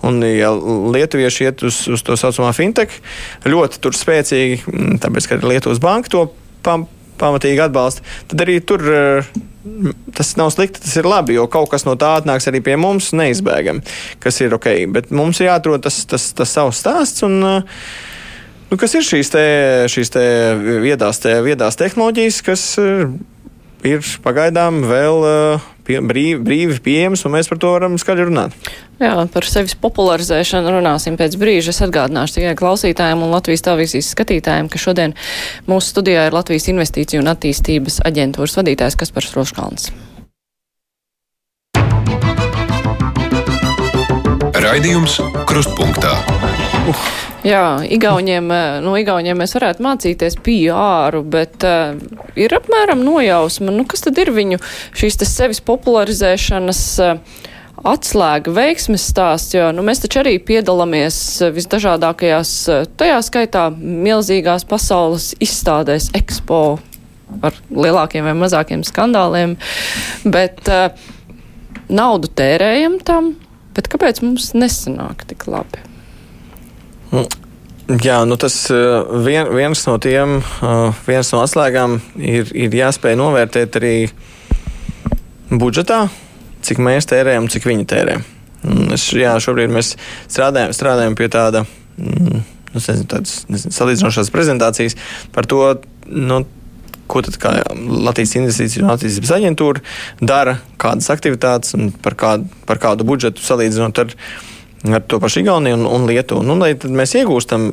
Un, 0.06 0.22
ja 0.30 0.54
lietuvieši 0.54 1.50
iet 1.50 1.66
uz, 1.66 1.82
uz 1.92 2.06
to 2.06 2.18
saucamā 2.20 2.54
fintech, 2.56 2.94
ļoti 3.50 3.82
tur 3.82 3.98
spēcīgi, 3.98 4.62
tāpēc, 5.02 5.30
ka 5.30 5.40
ir 5.40 5.50
Lietuvas 5.56 5.82
banka 5.82 5.95
banka 5.96 6.12
to 6.14 6.28
pam, 6.66 6.86
pamatīgi 7.20 7.64
atbalsta, 7.66 8.04
tad 8.32 8.44
arī 8.46 8.60
tur 8.68 8.84
eh, 8.92 9.36
tas 10.16 10.34
nav 10.40 10.52
slikti, 10.54 10.82
tas 10.84 10.96
ir 11.00 11.08
labi, 11.10 11.38
jo 11.38 11.48
kaut 11.52 11.72
kas 11.72 11.88
no 11.88 11.96
tā 12.00 12.16
atnāks 12.20 12.50
arī 12.52 12.62
pie 12.66 12.76
mums 12.80 13.12
neizbēgami, 13.18 13.86
kas 14.24 14.42
ir 14.44 14.56
ok. 14.58 14.70
Bet 14.94 15.14
mums 15.16 15.42
ir 15.42 15.50
jāatrod 15.50 15.86
tas, 15.86 16.04
tas, 16.10 16.30
tas 16.38 16.58
savs 16.58 16.84
stāsts. 16.84 17.26
Un, 17.28 17.40
eh, 17.44 17.80
Nu, 18.66 18.80
kas 18.82 18.96
ir 18.98 19.04
šīs, 19.06 19.30
te, 19.30 19.42
šīs 19.94 20.10
te 20.10 20.22
viedās, 20.82 21.20
te 21.22 21.36
viedās 21.46 21.78
tehnoloģijas, 21.78 22.40
kas 22.44 22.64
eh, 22.82 23.04
ir 23.86 24.02
pagaidām 24.26 24.80
vēl 24.90 25.22
pie, 25.86 26.00
brīvi, 26.06 26.40
brīvi 26.46 26.80
pieejamas, 26.86 27.26
un 27.28 27.36
mēs 27.36 27.50
par 27.52 27.62
to 27.62 27.74
varam 27.76 27.98
skaļi 28.02 28.28
runāt? 28.30 28.56
Jā, 29.02 29.14
par 29.32 29.48
sevis 29.48 29.76
popularizēšanu 29.80 30.74
runāsim 30.78 31.18
pēc 31.20 31.38
brīža. 31.40 31.74
Es 31.74 31.84
atgādināšu 31.86 32.40
tikai 32.40 32.56
klausītājiem 32.60 33.26
un 33.26 33.34
Latvijas 33.36 33.66
televīzijas 33.68 34.14
skatītājiem, 34.16 34.72
ka 34.72 34.82
šodien 34.82 35.16
mūsu 35.70 35.96
studijā 35.96 36.28
ir 36.30 36.36
Latvijas 36.38 36.70
Investīciju 36.72 37.24
un 37.24 37.32
attīstības 37.34 38.02
aģentūras 38.08 38.58
vadītājs 38.62 39.00
Kaspars 39.04 39.36
Roškalns. 39.38 39.92
Raidījums 44.66 45.20
Krustpunktā. 45.46 46.16
Uh. 46.86 47.08
Jā, 47.46 47.64
Igauniem, 47.94 48.48
no 48.82 48.96
Igauniem 48.98 49.38
mēs 49.38 49.54
varētu 49.58 49.84
mācīties 49.86 50.38
PR, 50.46 51.20
bet 51.30 51.66
uh, 51.66 51.98
ir 52.38 52.54
apmēram 52.58 53.04
nojausma, 53.06 53.74
nu, 53.74 53.86
kas 53.90 54.06
tad 54.06 54.18
ir 54.22 54.34
viņu 54.34 54.62
šīs 54.98 55.22
sevis 55.30 55.62
popularizēšanas. 55.66 56.86
Uh, 57.02 57.44
atslēga 57.86 58.50
veiksmes 58.56 59.04
stāsts, 59.12 59.54
jo 59.54 59.68
nu, 59.76 59.84
mēs 59.86 60.00
taču 60.02 60.24
arī 60.24 60.38
piedalāmies 60.42 61.18
visdažādākajās, 61.54 62.54
tajā 62.98 63.20
skaitā 63.28 63.68
milzīgās 63.78 64.66
pasaules 64.66 65.34
izstādēs, 65.44 66.10
ekspo 66.18 66.62
ar 67.46 67.58
lielākiem 67.70 68.26
vai 68.26 68.36
mazākiem 68.40 68.82
skandāliem, 68.88 69.58
bet 70.26 70.66
uh, 70.72 70.88
naudu 71.90 72.32
tērējam 72.42 72.98
tam, 73.06 73.34
bet 73.78 73.92
kāpēc 73.92 74.24
mums 74.26 74.54
nesanāk 74.58 75.28
tik 75.30 75.46
labi? 75.52 75.95
Nu, 77.16 77.26
Jā, 77.86 78.24
nu 78.26 78.34
tas 78.34 78.56
vien, 79.22 79.46
viens 79.54 79.84
no 79.86 80.00
tiem, 80.02 80.40
viens 81.06 81.28
no 81.36 81.42
atslēgām 81.46 82.00
ir, 82.18 82.50
ir 82.58 82.74
jāspēj 82.74 83.14
novērtēt 83.20 83.78
arī 83.78 83.92
budžetā, 85.54 86.08
cik 86.66 86.82
mēs 86.82 87.06
tērējam, 87.12 87.46
cik 87.54 87.68
viņi 87.70 87.86
tērē. 87.92 88.16
Es, 88.96 89.06
jā, 89.14 89.36
šobrīd 89.38 89.70
mēs 89.70 89.94
strādājam, 90.26 90.74
strādājam 90.74 91.18
pie 91.20 91.30
tāda. 91.30 91.62
Mm, 92.02 92.42
nezinu, 92.74 93.06
tādas 93.12 93.44
nezinu, 93.54 93.76
salīdzinošās 93.78 94.34
prezentācijas 94.34 94.98
par 95.36 95.46
to, 95.50 95.62
nu, 96.10 96.42
ko 97.06 97.22
tad 97.22 97.38
Latvijas 97.78 98.34
investīciju 98.40 98.88
un 98.88 98.96
attīstības 98.96 99.36
aģentūra 99.38 99.86
dara, 100.26 100.58
kādas 100.82 101.14
aktivitātes 101.14 101.78
un 101.78 101.94
par 102.02 102.18
kādu, 102.18 102.50
par 102.66 102.82
kādu 102.82 103.06
budžetu 103.06 103.46
salīdzinot 103.46 104.02
ar, 104.02 104.18
ar 104.94 105.02
to 105.08 105.20
pašu 105.20 105.42
Igauniju 105.42 105.80
un, 105.80 105.86
un 105.86 106.06
Lietuvu. 106.10 106.44
Nu, 106.46 106.58
lai 106.60 106.74
mēs 106.76 107.16
iegūstam 107.18 107.72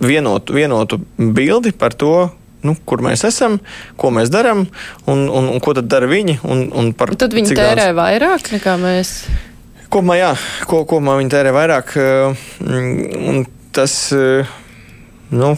vienotu, 0.00 0.56
vienotu 0.56 1.00
bildi 1.16 1.72
par 1.76 1.94
to, 1.96 2.30
nu, 2.66 2.74
kur 2.84 3.02
mēs 3.04 3.24
esam, 3.28 3.58
ko 4.00 4.10
mēs 4.14 4.32
darām 4.32 4.66
un, 5.08 5.26
un, 5.28 5.50
un 5.54 5.60
ko 5.62 5.74
tad 5.76 5.88
dara 5.90 6.08
viņi. 6.10 6.40
Un, 6.44 6.66
un 6.76 6.92
par, 6.96 7.14
un 7.14 7.20
tad 7.20 7.36
viņi 7.36 7.56
tērē 7.56 7.90
daudz... 7.90 7.96
vairāk 8.00 8.52
nekā 8.56 8.76
mēs. 8.80 9.14
Kopumā, 9.90 10.20
jā, 10.20 10.32
ko, 10.70 10.84
kopumā 10.88 11.16
viņi 11.20 11.32
tērē 11.32 11.54
vairāk. 11.56 11.96
Un 12.60 13.44
tas, 13.74 13.96
nu, 15.30 15.50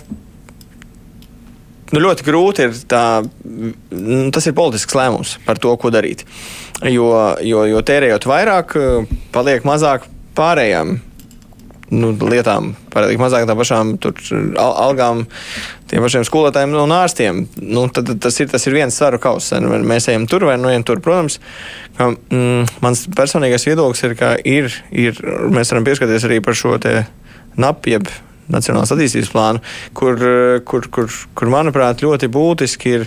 nu, 1.93 2.01
ļoti 2.07 2.27
grūti 2.27 2.67
ir 2.69 2.79
tā, 2.89 3.05
nu, 3.45 4.25
tas 4.33 4.49
ir 4.49 4.57
politisks 4.57 4.97
lēmums 4.97 5.37
par 5.47 5.61
to, 5.63 5.75
ko 5.77 5.93
darīt. 5.93 6.25
Jo, 6.83 7.13
jo, 7.45 7.67
jo 7.69 7.83
tērējot 7.87 8.27
vairāk, 8.27 8.75
paliek 9.35 9.69
mazāk 9.69 10.09
pārējām 10.37 10.99
nu, 11.93 12.13
lietām, 12.29 12.73
pārāk 12.93 13.21
mazāk 13.21 13.45
tām 13.49 13.59
pašām 13.61 13.93
tur, 14.03 14.17
al 14.61 14.75
algām, 14.87 15.25
tiem 15.91 16.05
pašiem 16.05 16.25
skolotājiem 16.27 16.75
un 16.81 16.95
ārstiem. 16.97 17.43
Nu, 17.61 17.85
tad, 17.93 18.09
tas, 18.23 18.39
ir, 18.41 18.49
tas 18.53 18.65
ir 18.69 18.77
viens 18.77 18.97
svaru 18.97 19.21
kauss. 19.23 19.53
Mēs 19.61 20.09
ejam 20.13 20.27
tur 20.31 20.47
vai 20.49 20.57
nu 20.61 20.71
ejam 20.73 20.87
tur. 20.89 21.03
Protams, 21.05 21.39
ka, 21.99 22.13
mm, 22.15 22.81
mans 22.85 23.05
personīgais 23.17 23.69
viedoklis 23.69 24.05
ir, 24.09 24.17
ka 24.19 24.35
ir, 24.49 24.73
ir, 24.91 25.21
mēs 25.53 25.75
varam 25.75 25.89
pieskatīties 25.89 26.29
arī 26.29 26.41
par 26.45 26.59
šo 26.59 26.79
NAP, 27.61 27.91
jeb 27.93 28.13
Nacionālās 28.53 28.91
attīstības 28.93 29.31
plānu, 29.33 29.61
kur, 29.97 30.19
kur, 30.67 30.89
kur, 30.93 31.07
kur 31.39 31.49
manuprāt, 31.49 32.03
ļoti 32.05 32.29
būtiski 32.29 32.91
ir, 32.97 33.05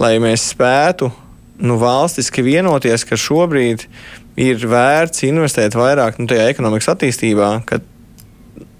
lai 0.00 0.14
mēs 0.22 0.46
spētu 0.54 1.10
nu, 1.60 1.76
valstiski 1.80 2.44
vienoties, 2.46 3.04
ka 3.04 3.18
šobrīd 3.20 3.84
ir 3.84 3.88
vērts 4.38 5.24
investēt 5.28 5.74
vairāk 5.78 6.20
nu, 6.20 6.28
tajā 6.30 6.50
ekonomikas 6.52 6.92
attīstībā, 6.94 7.54
ka 7.68 7.80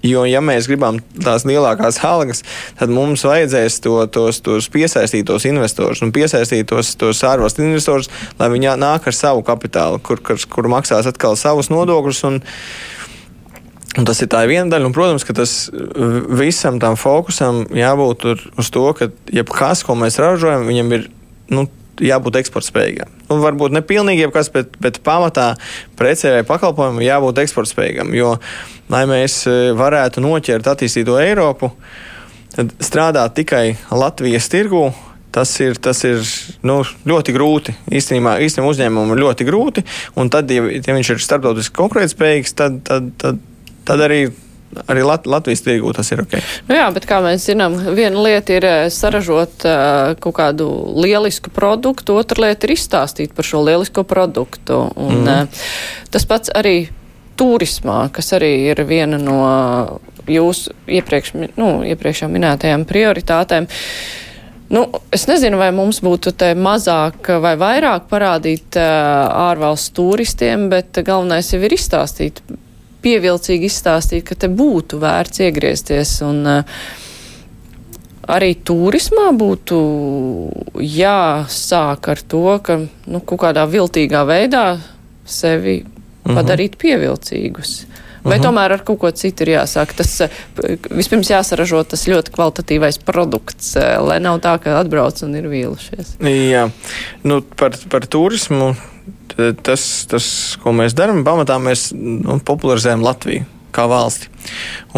Jo, 0.01 0.23
ja 0.25 0.39
mēs 0.41 0.65
gribam 0.65 0.97
tās 1.21 1.43
lielākās 1.45 1.99
algas, 2.05 2.41
tad 2.79 2.89
mums 2.89 3.21
vajadzēs 3.25 3.77
to, 3.85 3.99
tos, 4.09 4.39
tos 4.41 4.69
piesaistītos 4.73 5.45
investorus 5.45 6.01
un 6.01 6.13
piesaistītos 6.15 6.95
tos 6.97 7.21
ārvalstu 7.27 7.61
investorus, 7.67 8.09
lai 8.39 8.49
viņi 8.49 8.73
nāk 8.81 9.05
ar 9.05 9.17
savu 9.17 9.45
kapitālu, 9.45 10.01
kur, 10.01 10.17
kur, 10.25 10.41
kur 10.49 10.69
maksās 10.73 11.09
atkal 11.09 11.37
savus 11.37 11.69
nodokļus. 11.73 12.23
Un, 12.31 12.41
Un 13.99 14.05
tas 14.07 14.21
ir 14.23 14.29
tā 14.31 14.45
viena 14.47 14.71
daļa, 14.71 14.87
un, 14.87 14.93
protams, 14.95 15.25
ka 15.27 15.33
tas 15.35 15.53
visam 16.39 16.77
tam 16.79 16.93
fokusam 16.95 17.65
jābūt 17.75 18.23
uz 18.31 18.69
to, 18.71 18.85
ka 18.95 19.09
jebkas, 19.27 19.81
ko 19.83 19.97
mēs 19.99 20.15
ražojam, 20.23 20.63
viņam 20.63 20.93
ir 20.95 21.03
nu, 21.51 21.65
jābūt 21.99 22.39
eksportspējīgam. 22.41 23.11
Nu, 23.29 23.37
varbūt 23.43 23.75
ne 23.75 23.81
pilnīgi 23.85 24.25
jebkas, 24.25 24.51
bet, 24.53 24.75
bet 24.81 25.01
pamatā 25.05 25.53
precē 25.99 26.37
vai 26.37 26.45
pakalpojumam 26.47 27.03
jābūt 27.03 27.43
eksportspējīgam. 27.43 28.13
Jo, 28.17 28.35
lai 28.91 29.03
mēs 29.09 29.41
e, 29.49 29.57
varētu 29.77 30.23
noķert 30.23 30.71
attīstīto 30.71 31.19
Eiropu, 31.21 31.71
tad 32.55 32.73
strādāt 32.83 33.37
tikai 33.41 33.65
Latvijas 33.91 34.51
tirgū. 34.51 34.89
Tas 35.31 35.53
ir, 35.63 35.77
tas 35.79 36.01
ir 36.03 36.19
nu, 36.67 36.81
ļoti 37.07 37.31
grūti. 37.31 37.71
Īstenībā, 37.87 38.33
īstenībā 38.43 38.67
uzņēmumam 38.73 39.13
ir 39.13 39.21
ļoti 39.23 39.45
grūti. 39.47 39.83
Un 40.19 40.27
tad, 40.27 40.51
ja, 40.51 40.65
ja 40.75 40.95
viņš 40.97 41.13
ir 41.13 41.21
starptautiski 41.23 41.77
konkurētspējīgs, 41.77 42.51
tad, 42.59 42.81
tad, 42.83 43.13
tad, 43.21 43.39
tad 43.87 44.03
arī 44.03 44.25
arī 44.87 45.03
Lat 45.05 45.27
Latvijas 45.27 45.63
tirgū 45.65 45.91
tas 45.95 46.11
ir 46.13 46.23
ok. 46.23 46.37
Nu 46.69 46.77
jā, 46.77 46.87
bet 46.95 47.05
kā 47.09 47.19
mēs 47.23 47.45
zinām, 47.49 47.75
viena 47.95 48.23
lieta 48.23 48.55
ir 48.55 48.67
eh, 48.67 48.85
saražot 48.93 49.65
uh, 49.67 50.13
kaut 50.21 50.37
kādu 50.39 50.69
lielisku 51.01 51.51
produktu, 51.53 52.15
otra 52.21 52.47
lieta 52.47 52.67
ir 52.67 52.75
izstāstīt 52.77 53.35
par 53.37 53.47
šo 53.47 53.63
lielisko 53.67 54.05
produktu. 54.07 54.83
Un, 54.95 55.21
mm. 55.23 55.27
uh, 55.27 56.07
tas 56.13 56.27
pats 56.29 56.53
arī 56.55 56.89
turismā, 57.39 58.05
kas 58.13 58.33
arī 58.37 58.51
ir 58.71 58.83
viena 58.87 59.19
no 59.21 59.39
jūsu 60.29 60.75
iepriekš, 60.87 61.33
nu, 61.57 61.69
iepriekš 61.87 62.25
jau 62.25 62.31
minētajām 62.31 62.85
prioritātēm. 62.89 63.67
Nu, 64.71 64.85
es 65.11 65.25
nezinu, 65.27 65.57
vai 65.59 65.71
mums 65.75 65.99
būtu 66.03 66.31
te 66.39 66.53
mazāk 66.55 67.27
vai 67.43 67.57
vairāk 67.59 68.07
parādīt 68.11 68.79
uh, 68.79 69.49
ārvalstu 69.51 69.97
turistiem, 69.99 70.69
bet 70.71 71.01
galvenais 71.03 71.51
jau 71.51 71.59
ir 71.59 71.75
izstāstīt 71.75 72.39
pievilcīgi 73.01 73.69
izstāstīt, 73.69 74.25
ka 74.27 74.35
te 74.35 74.47
būtu 74.47 74.99
vērts 75.01 75.43
iegriezties. 75.47 76.17
Un, 76.27 76.43
uh, 76.45 76.83
arī 78.29 78.53
turismā 78.65 79.31
būtu 79.37 79.79
jāsāk 80.85 82.11
ar 82.13 82.21
to, 82.33 82.45
ka 82.63 82.77
nu, 82.81 83.21
kaut 83.21 83.41
kādā 83.45 83.65
viltīgā 83.69 84.25
veidā 84.27 84.65
sevi 85.25 85.81
uh 85.81 85.87
mhm. 85.87 85.97
-huh. 86.29 86.35
padarīt 86.35 86.77
pievilcīgus. 86.77 87.85
Vai 88.23 88.37
uh 88.37 88.37
mhm. 88.37 88.43
-huh. 88.43 88.47
tomēr 88.47 88.71
ar 88.71 88.83
kaut 88.85 88.99
ko 88.99 89.11
citu 89.11 89.43
ir 89.43 89.49
jāsāk? 89.57 89.93
Tas 89.95 90.21
vispirms 90.89 91.29
jāsaražo 91.29 91.83
tas 91.83 92.07
ļoti 92.07 92.31
kvalitatīvais 92.31 92.99
produkts, 93.05 93.75
lai 94.07 94.19
nav 94.19 94.39
tā, 94.39 94.59
ka 94.59 94.79
atbrauc 94.79 95.23
un 95.23 95.35
ir 95.35 95.43
vīlušies. 95.43 96.17
Jā, 96.51 96.69
nu, 97.23 97.41
par, 97.41 97.71
par 97.89 98.05
turismu 98.05 98.75
tas, 99.65 99.87
tas, 100.11 100.27
ko 100.61 100.73
mēs 100.75 100.95
darām, 100.97 101.23
pamatā 101.27 101.57
mēs 101.61 101.89
nu, 101.95 102.39
popularizējam 102.45 103.03
Latviju 103.05 103.47
kā 103.71 103.87
valsti. 103.87 104.29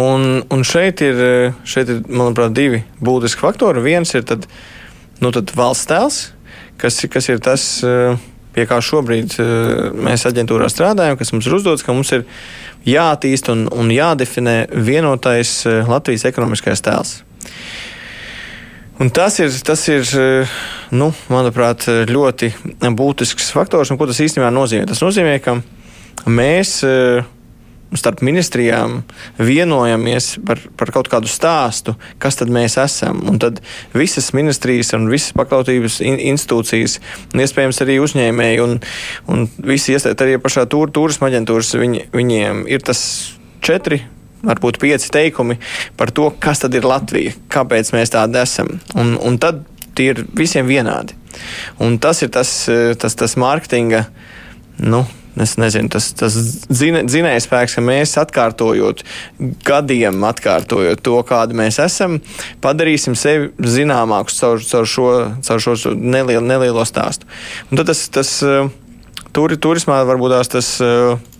Un, 0.01 0.43
un 0.49 0.63
šeit, 0.65 1.03
ir, 1.05 1.19
šeit 1.67 1.91
ir, 1.93 2.03
manuprāt, 2.09 2.55
divi 2.57 2.81
būtiski 3.03 3.43
faktori. 3.43 3.83
Viens 3.85 4.13
ir 4.17 4.25
tad, 4.27 4.47
nu, 5.21 5.29
tad 5.35 5.53
valsts 5.57 5.89
tēls, 5.89 6.21
kas, 6.81 6.97
kas 7.13 7.29
ir 7.29 7.43
tas, 7.43 7.67
pie 8.53 8.65
kā 8.69 8.79
šobrīd 8.83 9.37
mēs 9.93 10.25
aģentūrā 10.29 10.69
strādājam, 10.73 11.19
kas 11.19 11.33
mums 11.35 11.49
ir 11.49 11.57
uzdots, 11.59 11.85
ka 11.85 11.95
mums 11.95 12.13
ir 12.17 12.25
jāattīst 12.89 13.49
un, 13.53 13.67
un 13.73 13.93
jādefinē 13.93 14.57
vienotais 14.73 15.61
Latvijas 15.89 16.25
ekonomiskais 16.29 16.83
tēls. 16.85 17.21
Un 19.01 19.09
tas 19.09 19.39
ir, 19.41 19.53
tas 19.65 19.81
ir 19.89 20.05
nu, 20.93 21.09
manuprāt, 21.33 21.87
ļoti 22.09 22.51
būtisks 22.93 23.49
faktors. 23.55 23.91
Ko 23.97 24.09
tas 24.09 24.21
īstenībā 24.21 24.51
nozīmē? 24.53 24.85
Tas 24.89 25.01
nozīmē, 25.01 25.39
ka 25.41 25.57
mēs 26.29 26.75
starp 27.97 28.21
ministrijām 28.25 29.01
vienojamies 29.37 30.37
par, 30.45 30.61
par 30.77 30.91
kaut 30.93 31.09
kādu 31.11 31.29
stāstu, 31.29 31.95
kas 32.21 32.37
tad 32.39 32.51
mēs 32.53 32.77
esam. 32.81 33.21
Un 33.29 33.39
tad 33.41 33.61
visas 33.97 34.31
ministrijas 34.37 34.93
un 34.97 35.09
visas 35.11 35.33
paklausības 35.37 35.99
institūcijas, 36.03 36.99
un 37.33 37.43
iespējams 37.43 37.83
arī 37.85 37.99
uzņēmēji 38.03 38.63
un, 38.65 38.79
un 39.29 39.45
visi 39.57 39.93
iesaistīti 39.93 40.27
arī 40.27 40.41
pašā 40.41 40.65
tur, 40.71 40.93
turisma 40.93 41.29
aģentūras, 41.31 41.75
viņi, 41.79 42.07
viņiem 42.15 42.65
ir 42.71 42.85
tas 42.85 43.03
četri 43.63 44.03
varbūt 44.43 44.79
pieci 44.81 45.11
teikumi 45.13 45.57
par 45.99 46.11
to, 46.15 46.29
kas 46.43 46.63
tad 46.63 46.75
ir 46.77 46.87
Latvija, 46.87 47.33
kāpēc 47.53 47.93
mēs 47.95 48.13
tādi 48.13 48.41
esam. 48.43 48.75
Un, 48.99 49.15
un 49.19 49.39
tad 49.41 49.63
tie 49.97 50.11
ir 50.13 50.23
visiem 50.37 50.69
vienādi. 50.69 51.17
Un 51.81 51.97
tas 52.01 52.21
ir 52.25 52.31
tas, 52.33 52.53
tas, 52.99 53.17
tas 53.19 53.37
mārketinga. 53.39 54.07
Nu, 54.83 55.05
Es 55.33 55.55
nezinu, 55.57 55.89
tas, 55.89 56.11
tas 56.13 56.35
dzinējspēks, 56.69 57.73
ka 57.73 57.81
mēs 57.81 58.11
atkārtojot, 58.21 58.99
gadiem 59.65 60.21
atkārtojot 60.29 61.01
to, 61.01 61.15
kāda 61.25 61.57
mēs 61.57 61.79
esam, 61.81 62.19
padarīsim 62.61 63.15
sevi 63.17 63.49
zināmākus 63.57 64.37
caur, 64.37 64.61
caur, 64.61 64.89
šo, 64.91 65.07
caur 65.47 65.63
šo 65.65 65.95
nelielu, 65.97 66.43
nelielo 66.45 66.85
stāstu. 66.85 67.25
Un 67.71 67.81
tad 67.81 67.89
tas, 67.89 68.03
tas 68.13 68.35
tur, 69.33 69.57
turismā 69.57 70.03
varbūt 70.05 70.35
tās, 70.35 70.53
tas, 70.53 70.69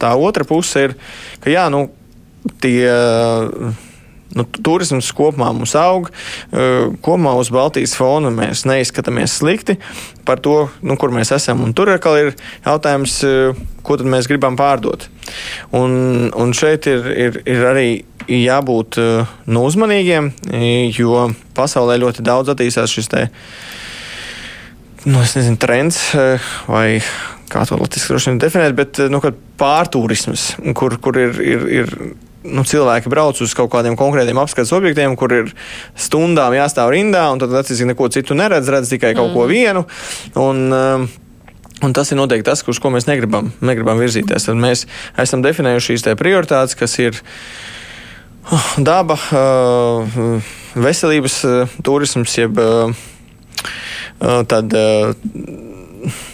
tā 0.01 0.15
otra 0.17 0.49
puse 0.49 0.87
ir, 0.87 0.97
ka 1.45 1.53
jā, 1.53 1.67
nu, 1.69 1.85
tie. 2.63 2.87
Nu, 4.33 4.47
turisms 4.65 5.11
kopumā 5.13 5.51
mums 5.53 5.75
aug. 5.77 6.07
Kopumā 7.05 7.35
uz 7.37 7.51
Baltijas 7.53 7.93
fona 7.93 8.31
mēs 8.33 8.63
neizskatāmies 8.65 9.35
slikti 9.37 9.75
par 10.25 10.41
to, 10.41 10.71
nu, 10.81 10.97
kur 10.97 11.13
mēs 11.13 11.29
esam. 11.35 11.61
Un 11.61 11.75
tur 11.77 11.91
atkal 11.93 12.17
ir 12.17 12.31
jautājums, 12.65 13.19
ko 13.85 13.97
tad 13.99 14.09
mēs 14.09 14.29
gribam 14.31 14.57
pārdot. 14.57 15.05
Un, 15.77 16.31
un 16.33 16.55
šeit 16.57 16.89
ir, 16.89 17.05
ir, 17.13 17.37
ir 17.45 17.67
arī 17.69 17.87
jābūt 18.25 18.97
nu, 19.45 19.67
uzmanīgiem, 19.67 20.31
jo 20.97 21.27
pasaulē 21.53 21.99
ļoti 22.01 22.25
daudz 22.25 22.55
attīstās 22.55 22.93
šis 22.93 23.11
te, 23.11 23.27
nu, 25.05 25.21
nezinu, 25.21 25.59
trends 25.61 26.01
vai 26.65 26.87
kā 27.53 27.65
to 27.69 27.77
latviešu 27.77 28.37
definēt, 28.41 28.75
bet 28.77 29.01
nu, 29.13 29.21
pārturisms, 29.59 30.53
kur, 30.77 30.97
kur 31.03 31.19
ir, 31.21 31.41
ir, 31.43 31.67
ir 31.83 31.97
nu, 32.43 32.63
cilvēki 32.67 33.11
brauc 33.11 33.39
uz 33.43 33.55
kaut 33.57 33.71
kādiem 33.73 33.97
konkrētiem 33.99 34.39
apskates 34.41 34.73
objektiem, 34.75 35.15
kur 35.19 35.33
ir 35.35 35.51
stundām 35.99 36.55
jāstāv 36.55 36.93
rindā, 36.93 37.25
un 37.33 37.41
tad 37.41 37.53
atcīm 37.63 37.91
neko 37.93 38.09
citu 38.13 38.37
neredz, 38.37 38.71
redz 38.71 38.91
tikai 38.93 39.13
kaut 39.17 39.31
mm. 39.31 39.35
ko 39.35 39.49
vienu. 39.51 39.85
Un, 40.39 40.65
um, 40.71 41.11
Un 41.83 41.91
tas 41.91 42.07
ir 42.13 42.15
noteikti 42.15 42.45
tas, 42.47 42.61
uz 42.71 42.77
ko 42.79 42.87
mēs 42.93 43.09
negribam, 43.09 43.49
negribam 43.59 43.97
virzīties. 43.99 44.45
Tad 44.47 44.55
mēs 44.55 44.85
esam 45.19 45.41
definējuši 45.43 45.97
šīs 45.97 46.05
prioritātes, 46.15 46.77
kas 46.79 46.93
ir 47.01 47.17
uh, 47.17 48.69
daba, 48.79 49.17
uh, 49.35 50.13
veselības 50.79 51.35
uh, 51.49 51.75
turisms, 51.83 52.37
jeb 52.39 52.61
tad 54.23 54.71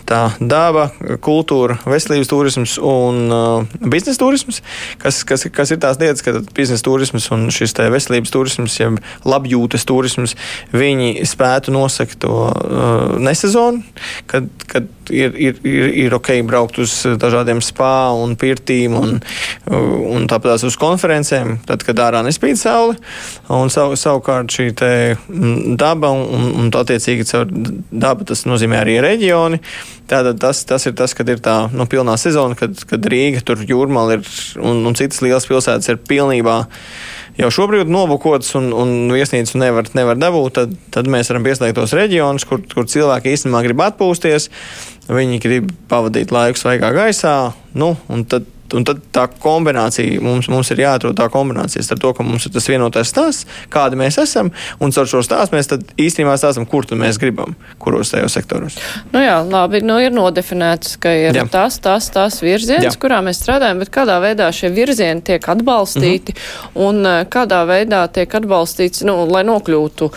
tā 0.09 0.21
daba, 0.41 0.89
kultūra, 1.23 1.77
veselības 1.89 2.29
turisms 2.31 2.75
un 2.81 3.33
uh, 3.33 3.79
biznesa 3.79 4.21
turisms, 4.23 4.61
kas, 5.01 5.21
kas, 5.27 5.45
kas 5.53 5.73
ir 5.73 5.81
tās 5.83 5.99
lietas, 6.01 6.23
ka 6.25 6.39
biznesa 6.55 6.85
turisms 6.87 7.29
un 7.35 7.47
šis 7.53 7.75
veselības 7.93 8.33
turisms, 8.33 8.77
jeb 8.79 8.99
labjūtas 9.29 9.85
turisms, 9.89 10.35
viņi 10.73 11.25
spētu 11.29 11.73
nosakt 11.75 12.19
to 12.25 12.35
uh, 12.49 13.17
nesezonu, 13.21 13.83
kad, 14.29 14.49
kad 14.69 14.89
ir, 15.09 15.35
ir, 15.35 15.59
ir, 15.67 15.89
ir 16.05 16.15
ok 16.17 16.31
braukt 16.47 16.79
uz 16.81 16.93
dažādiem 17.19 17.61
spā 17.63 18.11
un 18.17 18.35
pirtīm 18.39 18.95
un, 18.99 19.17
un 19.69 20.27
tāpat 20.29 20.65
uz 20.67 20.77
konferencēm, 20.79 21.59
tad, 21.67 21.83
kad 21.87 22.01
ārā 22.03 22.23
nespīd 22.25 22.59
saule. 22.59 22.97
Un 23.53 23.71
sav, 23.73 23.95
savukārt 23.99 24.53
šī 24.53 24.69
daba 25.79 26.13
un, 26.15 26.49
un, 26.63 26.73
attiecīgi 26.79 27.27
caur 27.29 27.49
dabu 27.49 28.27
tas 28.29 28.45
nozīmē 28.49 28.81
arī 28.83 28.99
reģioni. 29.03 29.61
Tātad 30.09 30.39
tas, 30.41 30.63
tas 30.65 30.87
ir 30.89 30.95
tas, 30.97 31.13
kad 31.13 31.29
ir 31.29 31.41
tā 31.45 31.55
nu, 31.69 31.85
pilnā 31.89 32.15
sezona, 32.17 32.57
kad, 32.57 32.73
kad 32.89 33.05
Rīga, 33.11 33.43
tur 33.45 33.61
jūrmāla 33.61 34.17
ir 34.17 34.29
un, 34.57 34.81
un 34.89 34.97
citas 34.97 35.21
lielas 35.21 35.45
pilsētas 35.49 35.91
ir 35.91 36.01
pilnībā 36.09 36.63
jau 37.39 37.49
šobrīd 37.53 37.89
nobukotas 37.91 38.51
un, 38.59 38.71
un 38.75 38.93
viesnīcu 39.13 39.59
nevar, 39.61 39.87
nevar 39.95 40.19
dabūt, 40.19 40.55
tad, 40.57 40.73
tad 40.93 41.09
mēs 41.11 41.31
varam 41.31 41.45
pieslēgt 41.45 41.77
tos 41.77 41.95
reģionus, 41.95 42.45
kur, 42.49 42.63
kur 42.67 42.87
cilvēki 42.89 43.35
īstenībā 43.35 43.63
grib 43.67 43.83
atpūsties, 43.85 44.49
viņi 45.09 45.41
grib 45.43 45.73
pavadīt 45.89 46.31
laiku 46.31 46.61
svaigā 46.61 46.93
gaisā, 46.95 47.35
nu, 47.73 47.95
un 48.09 48.25
tad 48.29 48.47
Un 48.77 48.85
tad 48.85 48.99
tā 49.13 49.23
kombinācija, 49.41 50.19
mums, 50.21 50.49
mums 50.51 50.69
ir 50.73 50.83
jāatrod 50.83 51.17
tā 51.17 51.25
kombinācija 51.33 51.81
starp 51.85 52.03
to, 52.03 52.11
ka 52.17 52.25
mums 52.25 52.45
ir 52.45 52.53
tas 52.53 52.67
vienotais 52.69 53.09
stāsts, 53.09 53.47
kādi 53.73 53.97
mēs 53.97 54.19
esam, 54.21 54.51
un 54.77 54.93
ar 54.93 55.09
šo 55.09 55.23
stāstu 55.25 55.57
mēs 55.57 55.71
īstenībā 55.97 56.35
stāstam, 56.37 56.67
kur 56.69 56.85
mēs 56.99 57.17
gribam, 57.21 57.55
kuros 57.81 58.13
tajos 58.13 58.35
sektoros. 58.37 58.77
Nu 59.13 59.23
jā, 59.23 59.39
labi, 59.45 59.81
nu 59.85 59.97
ir 60.03 60.13
nodefinēts, 60.13 60.99
ka 61.01 61.13
ir 61.17 61.39
jā. 61.39 61.47
tas, 61.49 61.79
tas, 61.81 62.11
tas 62.13 62.41
virziens, 62.45 62.85
jā. 62.85 62.93
kurā 63.01 63.23
mēs 63.25 63.41
strādājam, 63.41 63.81
bet 63.81 63.93
kādā 63.93 64.19
veidā 64.21 64.51
šie 64.53 64.69
virzieni 64.75 65.25
tiek 65.25 65.49
atbalstīti 65.49 66.35
mm 66.35 66.37
-hmm. 66.37 66.85
un 66.85 67.05
eh, 67.05 67.25
kādā 67.25 67.63
veidā 67.65 68.05
tiek 68.13 68.35
atbalstīts, 68.35 69.03
nu, 69.05 69.25
lai 69.31 69.43
nokļūtu 69.49 70.11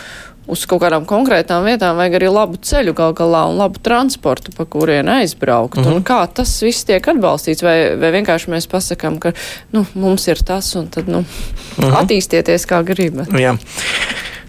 uz 0.47 0.65
kaut 0.69 0.81
kādām 0.83 1.05
konkrētām 1.07 1.63
vietām, 1.67 1.97
vajag 1.99 2.17
arī 2.19 2.31
labu 2.33 2.59
ceļu 2.61 2.95
gal 2.97 3.15
galā 3.17 3.45
un 3.49 3.61
labu 3.61 3.79
transportu, 3.83 4.51
pa 4.55 4.65
kurien 4.65 5.09
aizbraukt. 5.09 5.77
Mm 5.77 5.83
-hmm. 5.83 5.87
Un 5.87 5.93
mhm. 6.01 6.03
kā 6.03 6.27
tas 6.33 6.61
viss 6.63 6.83
tiek 6.83 7.07
atbalstīts, 7.07 7.63
vai, 7.63 7.95
vai 7.95 8.11
vienkārši 8.11 8.51
mēs 8.51 8.67
pasakām, 8.67 9.19
ka 9.19 9.31
nu, 9.71 9.85
mums 9.93 10.27
ir 10.27 10.43
tas 10.43 10.75
un 10.75 10.87
tad 10.87 11.07
nu, 11.07 11.19
mm 11.19 11.83
-hmm. 11.83 11.95
attīstieties 12.01 12.67
kā 12.67 12.83
gribat. 12.83 13.27
Jā. 13.27 13.57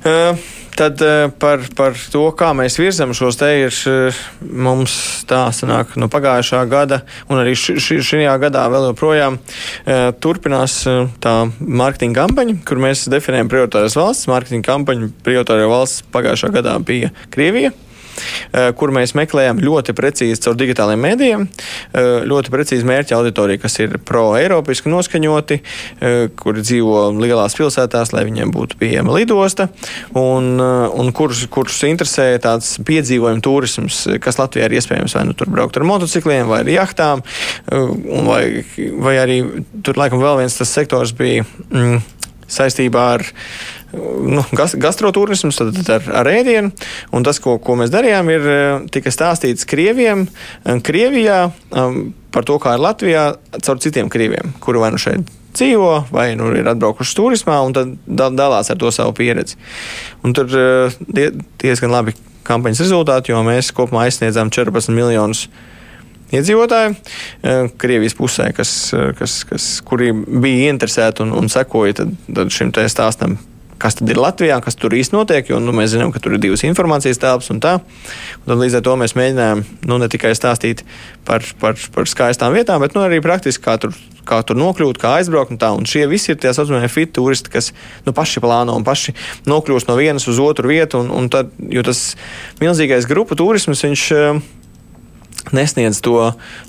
Uh. 0.04 0.53
Tad 0.74 1.02
eh, 1.02 1.28
par, 1.38 1.62
par 1.76 1.94
to, 2.10 2.24
kā 2.34 2.50
mēs 2.56 2.76
virzam 2.80 3.12
šos 3.14 3.38
te 3.38 3.50
ir 3.62 3.76
eh, 3.90 4.22
mums 4.42 4.96
tā 5.30 5.44
sanāk 5.54 5.94
no 6.00 6.08
pagājušā 6.10 6.64
gada, 6.70 7.02
un 7.30 7.38
arī 7.38 7.54
šajā 7.54 8.34
gadā 8.42 8.64
vēl 8.72 8.88
joprojām 8.90 9.38
eh, 9.38 10.10
turpinās 10.18 10.80
tā 11.22 11.36
mārketinga 11.60 12.24
kampaņa, 12.24 12.58
kur 12.66 12.82
mēs 12.82 13.06
definējam 13.12 13.52
prioritāras 13.52 13.94
valsts. 13.98 14.26
Mārketinga 14.30 14.66
kampaņa 14.72 15.12
prioritārā 15.26 15.70
valsts 15.70 16.02
pagājušā 16.14 16.50
gadā 16.58 16.74
bija 16.82 17.14
Krievija. 17.30 17.70
Eh, 18.54 18.70
kur 18.78 18.92
mēs 18.94 19.14
meklējam 19.18 19.60
ļoti 19.62 19.94
precīzi 19.96 20.42
caur 20.44 20.56
digitālajiem 20.58 21.02
mēdījiem, 21.04 21.46
eh, 21.46 22.08
ļoti 22.30 22.52
precīzi 22.54 22.86
mērķa 22.88 23.18
auditoriju, 23.18 23.62
kas 23.64 23.78
ir 23.82 23.96
pro-eiropiski 23.98 24.92
noskaņoti, 24.92 25.60
eh, 26.00 26.28
kuri 26.36 26.62
dzīvo 26.62 27.06
lielās 27.18 27.56
pilsētās, 27.58 28.12
lai 28.14 28.24
viņiem 28.28 28.52
būtu 28.54 28.78
pieejama 28.78 29.16
lidosta, 29.18 29.68
un, 30.14 30.60
un 30.60 31.12
kurus, 31.12 31.46
kurus 31.50 31.82
interesē 31.82 32.38
tāds 32.38 32.78
piedzīvojuma 32.84 33.42
turisms, 33.42 34.04
kas 34.20 34.38
Latvijā 34.38 34.68
ir 34.70 34.78
iespējams 34.78 35.14
vai 35.14 35.24
nu 35.24 35.34
tur 35.34 35.50
braukt 35.50 35.76
ar 35.76 35.84
motocikliem, 35.84 36.46
vai 36.46 36.60
ar 36.60 36.70
jahtām, 36.70 37.22
vai, 37.68 38.64
vai 38.98 39.16
arī 39.18 39.38
tur 39.82 39.94
laikam 39.98 40.22
vēl 40.22 40.44
viens 40.44 40.56
tas 40.58 40.70
sektors 40.70 41.12
bija. 41.16 41.44
Mm, 41.70 42.02
saistībā 42.50 43.04
ar 43.16 43.24
nu, 44.24 44.42
tad 45.58 45.78
ar, 45.96 46.08
ar 46.22 46.30
ēdienu. 46.30 46.72
Un 47.14 47.26
tas, 47.26 47.40
ko, 47.42 47.56
ko 47.62 47.76
mēs 47.80 47.92
darījām, 47.94 48.30
ir 48.32 48.50
eh, 48.50 48.66
tika 48.94 49.12
stāstīts 49.14 49.68
Krieviem, 49.68 50.26
eh, 50.64 50.80
Krievijā 50.84 51.38
um, 51.70 52.12
par 52.34 52.46
to, 52.48 52.58
kā 52.62 52.74
ir 52.76 52.84
Latvijā, 52.84 53.24
caur 53.60 53.80
citiem 53.82 54.10
Krieviem, 54.12 54.54
kuri 54.64 54.82
vai 54.82 54.92
nu 54.94 55.00
šeit 55.00 55.28
dzīvo, 55.54 55.90
vai 56.10 56.32
nu 56.38 56.48
ir 56.58 56.66
atbraukuši 56.66 57.14
turismā, 57.14 57.60
un 57.62 57.76
tad 57.76 57.92
dalās 58.10 58.72
ar 58.72 58.80
to 58.80 58.90
savu 58.94 59.14
pieredzi. 59.14 59.58
Un 60.26 60.34
tur 60.36 60.50
eh, 60.50 60.98
die, 61.06 61.30
diezgan 61.62 61.94
labi 61.94 62.16
kampaņas 62.44 62.82
rezultāti, 62.84 63.32
jo 63.32 63.40
mēs 63.46 63.72
kopumā 63.76 64.08
aizsniedzām 64.08 64.50
14 64.52 64.92
miljonus 64.92 65.46
iedzīvotāji 66.34 66.96
Krievijas 67.78 68.16
pusē, 68.18 68.48
kas, 68.56 68.70
kas, 69.16 69.38
kas, 69.48 69.66
kuri 69.86 70.10
bija 70.12 70.72
interesēti 70.72 71.22
un, 71.22 71.32
un 71.36 71.48
sekoja 71.52 72.00
tad, 72.00 72.14
tad 72.26 72.52
šim 72.52 72.72
stāstam 72.90 73.38
kas 73.82 73.98
tad 73.98 74.10
ir 74.10 74.20
Latvijā, 74.20 74.56
kas 74.64 74.78
tur 74.78 74.94
īsti 74.96 75.16
notiek. 75.16 75.50
Jo 75.50 75.60
nu, 75.62 75.74
mēs 75.76 75.92
zinām, 75.94 76.12
ka 76.14 76.22
tur 76.22 76.36
ir 76.36 76.42
divas 76.42 76.64
informācijas 76.66 77.20
telpas 77.22 77.50
un 77.54 77.60
tā. 77.64 77.76
Un 78.42 78.48
tad 78.52 78.60
līdz 78.60 78.78
ar 78.78 78.84
to 78.86 78.96
mēs 79.00 79.16
mēģinājām 79.18 79.62
nu, 79.90 79.98
ne 80.00 80.08
tikai 80.12 80.32
stāstīt 80.36 80.84
par, 81.28 81.44
par, 81.60 81.78
par 81.94 82.10
skaistām 82.10 82.54
vietām, 82.56 82.82
bet 82.84 82.96
nu, 82.96 83.04
arī 83.06 83.22
praktiski 83.24 83.64
kā 83.64 83.78
tur. 83.82 83.96
Kā 84.24 84.38
tur 84.40 84.56
nokļūt, 84.56 84.96
kā 84.96 85.10
aizbraukt, 85.18 85.50
un 85.52 85.58
tā. 85.60 85.68
Un 85.76 85.84
šie 85.84 86.06
visi 86.08 86.30
ir 86.32 86.38
tie 86.40 86.48
saucamie 86.56 86.88
fit 86.88 87.10
turisti, 87.12 87.50
kas 87.52 87.74
nu, 88.06 88.14
paši 88.16 88.40
plāno 88.40 88.72
un 88.72 88.80
paši 88.80 89.12
nokļūst 89.44 89.90
no 89.90 89.98
vienas 89.98 90.24
uz 90.32 90.40
otru 90.40 90.70
vietu. 90.72 91.02
Un, 91.04 91.10
un 91.12 91.28
tad, 91.28 91.50
jo 91.60 91.84
tas 91.84 92.00
milzīgais 92.56 93.04
grupu 93.04 93.36
turisms, 93.36 93.84
viņš 93.84 94.06
uh, 94.16 94.40
nesniedz 95.52 96.00
to, 96.00 96.16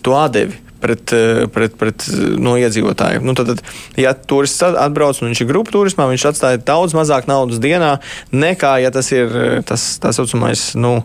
to 0.03 0.19
atdevi 0.19 0.64
pret, 0.81 1.13
eh, 1.15 1.45
pret, 1.51 1.77
pret 1.79 2.07
no 2.41 2.55
iedzīvotājiem. 2.59 3.25
Nu, 3.25 3.35
tad, 3.37 3.53
tad, 3.53 3.63
ja 3.99 4.13
turists 4.15 4.63
atbrauc 4.65 5.21
un 5.21 5.31
viņš 5.31 5.43
ir 5.43 5.49
grupu 5.49 5.73
turismā, 5.75 6.07
viņš 6.11 6.27
atstāja 6.31 6.61
daudz 6.65 6.95
mazāk 6.97 7.29
naudas 7.31 7.61
dienā 7.63 7.97
nekā, 8.35 8.77
ja 8.83 8.93
tas 8.95 9.11
ir 9.15 9.31
eh, 9.31 9.57
tas 9.65 9.95
tā 10.03 10.13
saucamais 10.15 10.73
nu, 10.79 10.97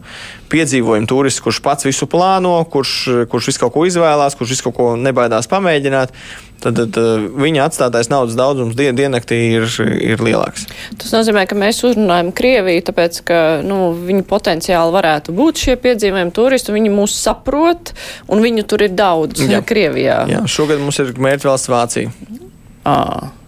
piedzīvojuma 0.51 1.09
turists, 1.11 1.43
kurš 1.45 1.63
pats 1.65 1.87
visu 1.89 2.09
plāno, 2.11 2.59
kurš, 2.71 2.95
kurš 3.31 3.51
visu 3.53 3.63
kaut 3.63 3.75
ko 3.77 3.87
izvēlās, 3.89 4.37
kurš 4.39 4.57
visu 4.57 4.69
kaut 4.69 4.77
ko 4.77 4.93
nebaidās 5.01 5.51
pamēģināt. 5.51 6.15
Tad, 6.61 6.77
tad 6.93 7.25
viņa 7.41 7.63
atstātais 7.65 8.11
naudas 8.13 8.37
daudzums 8.37 8.77
dien, 8.77 8.93
diennaktī 8.93 9.39
ir, 9.57 9.65
ir 9.81 10.21
lielāks. 10.21 10.67
Tas 11.01 11.15
nozīmē, 11.15 11.47
ka 11.49 11.57
mēs 11.57 11.81
uzrunājam 11.89 12.35
Krieviju, 12.37 12.85
tāpēc, 12.91 13.23
ka 13.31 13.39
nu, 13.65 13.95
viņi 13.97 14.27
potenciāli 14.29 14.93
varētu 14.93 15.33
būt 15.37 15.65
šie 15.65 15.79
piedzīvojumi 15.81 16.37
turisti, 16.37 16.77
viņi 16.77 16.93
mūs 16.93 17.17
saprot, 17.17 17.95
un 18.29 18.45
viņu 18.45 18.67
tur 18.69 18.85
ir 18.85 18.93
daudz 18.93 19.41
Jā. 19.49 19.65
Krievijā. 19.65 20.21
Jā, 20.29 20.45
šogad 20.45 20.85
mums 20.85 21.01
ir 21.01 21.15
mērķvalsts 21.17 21.73
Vācija. 21.73 22.13
À. 22.85 23.40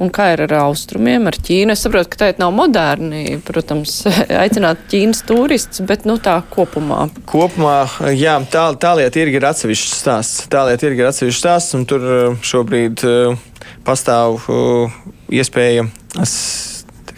Un 0.00 0.08
kā 0.08 0.30
ir 0.32 0.40
ar 0.46 0.54
austrumiem, 0.62 1.26
ar 1.28 1.36
Ķīnu? 1.36 1.74
Es 1.74 1.84
saprotu, 1.84 2.08
ka 2.14 2.22
tā 2.22 2.30
nav 2.40 2.54
moderni, 2.56 3.36
protams, 3.44 3.98
aicināt 4.42 4.86
Ķīnas 4.88 5.20
turistus, 5.28 5.84
bet 5.84 6.06
nu, 6.08 6.16
tā 6.22 6.38
kopumā. 6.54 7.04
Kopumā, 7.28 7.76
jā, 8.16 8.38
tā, 8.52 8.64
tā 8.80 8.94
lieta 8.96 9.20
ir, 9.20 9.34
ir 9.36 9.48
atsevišķs 9.50 10.00
stāsts. 10.00 10.48
Tā 10.52 10.64
lieta 10.70 10.88
ir, 10.88 10.96
ir 10.96 11.10
atsevišķs 11.10 11.44
stāsts, 11.44 11.76
un 11.76 11.84
tur 11.90 12.06
uh, 12.08 12.40
šobrīd 12.40 13.04
uh, 13.04 13.36
pastāv 13.84 14.40
uh, 14.48 15.00
iespēja. 15.28 15.84
Es, 16.20 16.34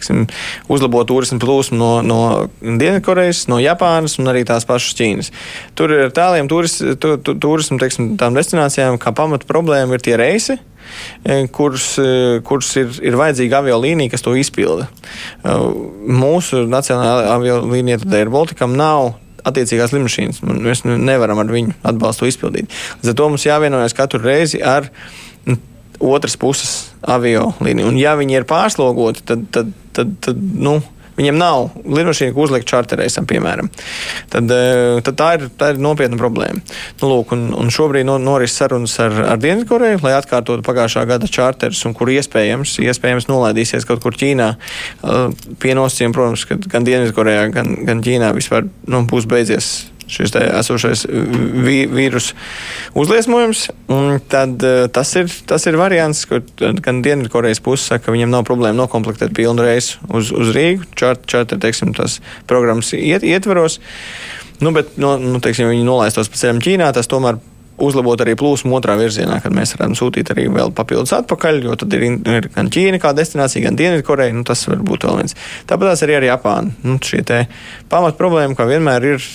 teiksim, 0.03 0.27
uzlabot 0.71 1.07
turismu 1.07 1.39
plūsmu 1.41 1.79
no, 1.79 1.91
no 2.05 2.19
Dienvidkorejas, 2.59 3.47
no 3.51 3.61
Japānas 3.63 4.19
un 4.19 4.29
arī 4.31 4.43
tās 4.47 4.67
pašas 4.67 4.99
Ķīnas. 4.99 5.31
Tur 5.79 5.95
ir 5.95 6.13
tāliem 6.15 6.51
turis, 6.51 6.77
tu, 6.99 7.15
tu, 7.17 7.37
turismu 7.39 7.79
teiksim, 7.81 8.13
destinācijām, 8.19 8.99
kā 9.01 9.15
pamata 9.15 9.49
problēma 9.49 9.97
ir 9.97 10.05
tie 10.05 10.19
reisi 10.19 10.59
E, 11.23 11.47
kurus, 11.47 11.97
e, 11.97 12.41
kurus 12.45 12.73
ir, 12.75 12.89
ir 13.07 13.15
vajadzīga 13.17 13.61
aviolīnija, 13.61 14.11
kas 14.11 14.23
to 14.25 14.33
izpilda. 14.37 14.89
E, 14.89 15.53
mūsu 16.11 16.65
nacionālajā 16.69 17.29
aviolīnija, 17.37 18.01
tad 18.03 18.17
Air 18.19 18.31
Balticam, 18.33 18.75
nav 18.77 19.13
attiecīgās 19.47 19.93
lidmašīnas. 19.95 20.41
Mēs 20.43 20.83
nevaram 20.83 21.41
ar 21.41 21.51
viņu 21.51 21.77
atbalstu 21.87 22.27
izpildīt. 22.29 22.71
Līdz 22.99 23.13
ar 23.13 23.17
to 23.19 23.29
mums 23.31 23.47
jāvienojas 23.47 23.95
katru 23.97 24.21
reizi 24.23 24.59
ar 24.59 24.89
otras 26.03 26.35
puses 26.39 26.73
aviolīniju. 27.01 27.87
Un 27.91 27.99
ja 27.99 28.15
viņi 28.19 28.39
ir 28.39 28.47
pārslogoti, 28.49 29.23
tad, 29.27 29.47
tad, 29.55 29.71
tad, 29.95 30.17
tad 30.25 30.39
nu, 30.39 30.79
Viņiem 31.13 31.35
nav 31.37 31.67
lidmašīna, 31.85 32.33
ko 32.33 32.47
uzlikt 32.47 32.65
čarterreisam, 32.69 33.27
piemēram. 33.29 33.67
Tad, 34.33 34.49
eh, 34.49 34.97
tad 35.05 35.17
tā, 35.19 35.27
ir, 35.37 35.45
tā 35.59 35.69
ir 35.73 35.81
nopietna 35.81 36.17
problēma. 36.17 36.63
Nu, 37.01 37.09
lūk, 37.11 37.35
un, 37.35 37.51
un 37.53 37.69
šobrīd 37.73 38.07
no, 38.09 38.17
noris 38.21 38.55
sarunas 38.57 38.95
ar, 39.03 39.19
ar 39.35 39.41
Dienvidkoreju, 39.41 40.01
lai 40.01 40.15
atkārtotu 40.17 40.65
pagājušā 40.65 41.05
gada 41.09 41.29
čarterus, 41.29 41.83
un 41.85 41.93
kur 41.97 42.09
iespējams, 42.09 42.79
iespējams 42.81 43.29
nolaidīsies 43.29 43.85
kaut 43.89 44.01
kur 44.01 44.17
Ķīnā. 44.17 44.49
Eh, 44.57 45.47
pie 45.61 45.77
nosacījuma, 45.77 46.17
protams, 46.17 46.47
ka 46.49 46.57
gan 46.65 46.89
Dienvidkorejā, 46.89 47.45
gan, 47.53 47.75
gan 47.85 48.01
Ķīnā 48.01 48.33
vispār 48.33 48.65
nu, 48.89 49.05
būs 49.09 49.29
beidzies 49.29 49.73
šis 50.13 50.35
esošais 50.43 51.05
vī, 51.09 51.77
vīrusu 51.91 52.37
uzliesmojums, 52.99 53.65
tad 54.31 54.63
tas 54.95 55.15
ir, 55.19 55.31
tas 55.49 55.67
ir 55.69 55.79
variants, 55.79 56.25
kur 56.29 56.43
gan 56.57 57.01
Dienvidkorejas 57.05 57.63
puse 57.63 57.87
saka, 57.87 58.07
ka 58.07 58.15
viņiem 58.15 58.31
nav 58.33 58.45
problēma 58.49 58.77
nokomplektēt 58.83 59.35
pilnu 59.37 59.65
reisu 59.65 60.01
uz, 60.13 60.31
uz 60.35 60.53
Rīgu, 60.55 60.89
čārter, 60.99 61.59
teiksim, 61.59 61.95
tas 61.97 62.19
programmas 62.49 62.93
iet, 62.97 63.25
ietveros. 63.25 63.79
Nu, 64.63 64.71
bet, 64.75 64.95
nu, 65.01 65.15
nu, 65.19 65.41
teiksim, 65.43 65.67
viņi 65.71 65.87
nolaistos 65.87 66.29
pa 66.31 66.39
ceļam 66.39 66.61
Ķīnā, 66.63 66.93
tas 66.95 67.09
tomēr 67.11 67.41
uzlabot 67.81 68.21
arī 68.21 68.35
plūsmu 68.37 68.75
otrā 68.77 68.95
virzienā, 68.99 69.39
kad 69.43 69.53
mēs 69.55 69.73
varam 69.77 69.95
sūtīt 69.97 70.29
arī 70.33 70.45
vēl 70.53 70.73
papildus 70.75 71.13
atpakaļ, 71.17 71.61
jo 71.65 71.77
tad 71.79 71.95
ir, 71.97 72.05
ir 72.19 72.49
gan 72.53 72.69
Ķīna 72.73 73.01
kā 73.01 73.13
destinācija, 73.17 73.65
gan 73.67 73.79
Dienvidkoreja. 73.79 74.35
Nu, 74.37 74.45
tas 74.47 74.65
var 74.69 74.83
būt 74.85 75.07
vēl 75.07 75.23
viens. 75.23 75.37
Tāpat 75.69 76.05
arī 76.05 76.19
ar 76.19 76.27
Japānu. 76.29 76.75
Nu, 76.85 76.99
šī 77.03 77.23
pamat 77.89 78.19
problēma, 78.19 78.57
kā 78.57 78.69
vienmēr, 78.69 79.09
ir 79.15 79.25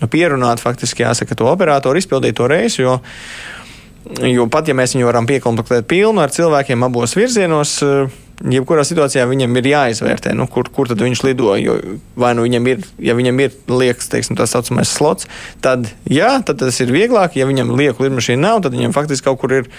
nu, 0.00 0.10
pierunāt 0.10 0.62
faktiski 0.62 1.04
jāsaka 1.06 1.36
to 1.38 1.48
operatoru 1.50 2.00
izpildīt 2.00 2.38
to 2.38 2.48
reisu, 2.50 2.84
jo, 2.84 2.96
jo 4.24 4.48
pat 4.52 4.70
ja 4.70 4.76
mēs 4.78 4.96
viņu 4.96 5.10
varam 5.10 5.28
piekomplektēt 5.28 5.88
pilnu 5.90 6.22
ar 6.24 6.32
cilvēkiem 6.34 6.86
abos 6.86 7.16
virzienos, 7.18 7.78
jebkurā 8.46 8.84
situācijā 8.86 9.24
viņam 9.28 9.56
ir 9.58 9.68
jāizvērtē, 9.72 10.32
nu, 10.38 10.46
kur, 10.50 10.68
kur 10.74 10.90
tad 10.90 11.02
viņš 11.02 11.22
lido. 11.26 11.50
Jo 11.58 11.78
vai 12.18 12.34
nu 12.38 12.44
viņam 12.46 12.68
ir, 12.70 12.84
ja 13.02 13.16
viņam 13.18 13.42
ir 13.42 13.56
liekas, 13.70 14.10
teiksim, 14.12 14.38
tā 14.38 14.46
saucamais 14.50 14.90
slots, 14.94 15.28
tad 15.64 15.88
jā, 16.06 16.36
tad 16.46 16.60
tas 16.62 16.78
ir 16.84 16.94
vieglāk. 16.94 17.38
Ja 17.38 17.48
viņam 17.50 17.74
lieku 17.78 18.06
lidmašīnu 18.06 18.42
nav, 18.44 18.62
tad 18.66 18.76
viņam 18.78 18.94
faktiski 18.96 19.26
kaut 19.28 19.42
kur 19.42 19.56
ir 19.60 19.72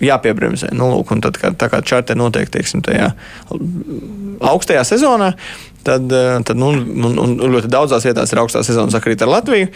jāpiebremzē. 0.00 0.72
Nu, 0.76 0.90
lūk, 0.94 1.12
un 1.14 1.20
tad, 1.24 1.38
kā, 1.40 1.52
tā 1.58 1.68
kā 1.72 1.82
čārte 1.84 2.16
notiek 2.18 2.50
teiksim, 2.52 2.82
tajā 2.84 3.12
augstajā 4.42 4.84
sezonā, 4.86 5.32
tad, 5.86 6.08
tad 6.46 6.58
nu, 6.58 6.72
un, 6.72 7.18
un 7.20 7.36
ļoti 7.52 7.70
daudzās 7.70 8.06
vietās 8.06 8.32
ir 8.32 8.40
augstā 8.42 8.64
sezona 8.66 8.94
sakrīt 8.94 9.22
ar 9.22 9.30
Latviju. 9.32 9.70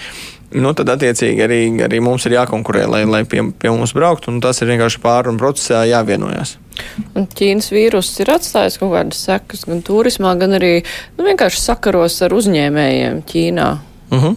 Nu, 0.57 0.71
tad, 0.79 0.89
attiecīgi, 0.95 1.43
arī, 1.43 1.59
arī 1.83 1.99
mums 2.05 2.25
ir 2.29 2.37
jākonkurē, 2.37 2.85
lai, 2.87 3.03
lai 3.11 3.25
pie, 3.27 3.43
pie 3.59 3.73
mums 3.75 3.93
brauktu. 3.97 4.31
Tas 4.43 4.63
ir 4.63 4.71
vienkārši 4.71 5.03
pārunu 5.03 5.41
procesā 5.43 5.83
jāvienojas. 5.91 6.55
Un 7.19 7.27
Ķīnas 7.27 7.73
vīruss 7.75 8.21
ir 8.23 8.31
atstājis 8.31 8.79
kaut 8.79 8.95
kādas 8.95 9.25
sekas 9.27 9.67
gan 9.67 9.83
turismā, 9.85 10.37
gan 10.39 10.55
arī 10.59 10.79
nu, 11.17 11.27
vienkārši 11.27 11.63
sakaros 11.65 12.21
ar 12.23 12.37
uzņēmējiem 12.37 13.23
Ķīnā. 13.27 13.69
Uh 14.07 14.23
-huh. 14.23 14.37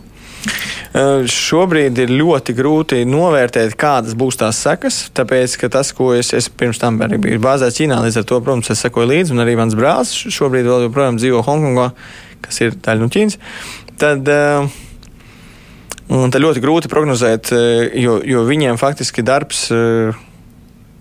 Uh, 0.90 1.28
šobrīd 1.30 2.02
ir 2.02 2.14
ļoti 2.18 2.56
grūti 2.58 3.04
novērtēt, 3.06 3.78
kādas 3.80 4.18
būs 4.18 4.40
tās 4.42 4.60
sekas. 4.66 5.00
Tāpēc, 5.16 5.56
ka 5.62 5.72
tas, 5.78 5.94
ko 5.96 6.12
es, 6.18 6.34
es 6.34 6.50
pirms 6.50 6.82
tam 6.82 6.98
arī 7.06 7.22
biju 7.22 7.44
bāzēts 7.44 7.78
Ķīnā, 7.80 8.02
līdz 8.08 8.22
ar 8.24 8.28
to, 8.32 8.42
protams, 8.42 8.74
es 8.74 8.84
sekoju 8.86 9.12
līdzi, 9.14 9.36
un 9.36 9.46
arī 9.46 9.56
mans 9.60 9.78
brālis 9.78 10.16
šobrīd 10.34 10.68
vēl 10.70 10.88
joprojām 10.88 11.22
dzīvo 11.22 11.46
Hongkongā, 11.46 11.90
kas 12.46 12.62
ir 12.66 12.78
daļa 12.78 13.06
no 13.06 13.14
Ķīnas. 13.14 13.42
Tad, 14.00 14.30
uh, 14.34 14.78
Un 16.10 16.32
tad 16.34 16.42
ļoti 16.42 16.62
grūti 16.64 16.90
prognozēt, 16.90 17.52
eh, 17.54 18.00
jo, 18.02 18.18
jo 18.26 18.42
viņiem 18.48 18.80
faktiski 18.82 19.22
darbs 19.22 19.68
eh, 19.70 20.16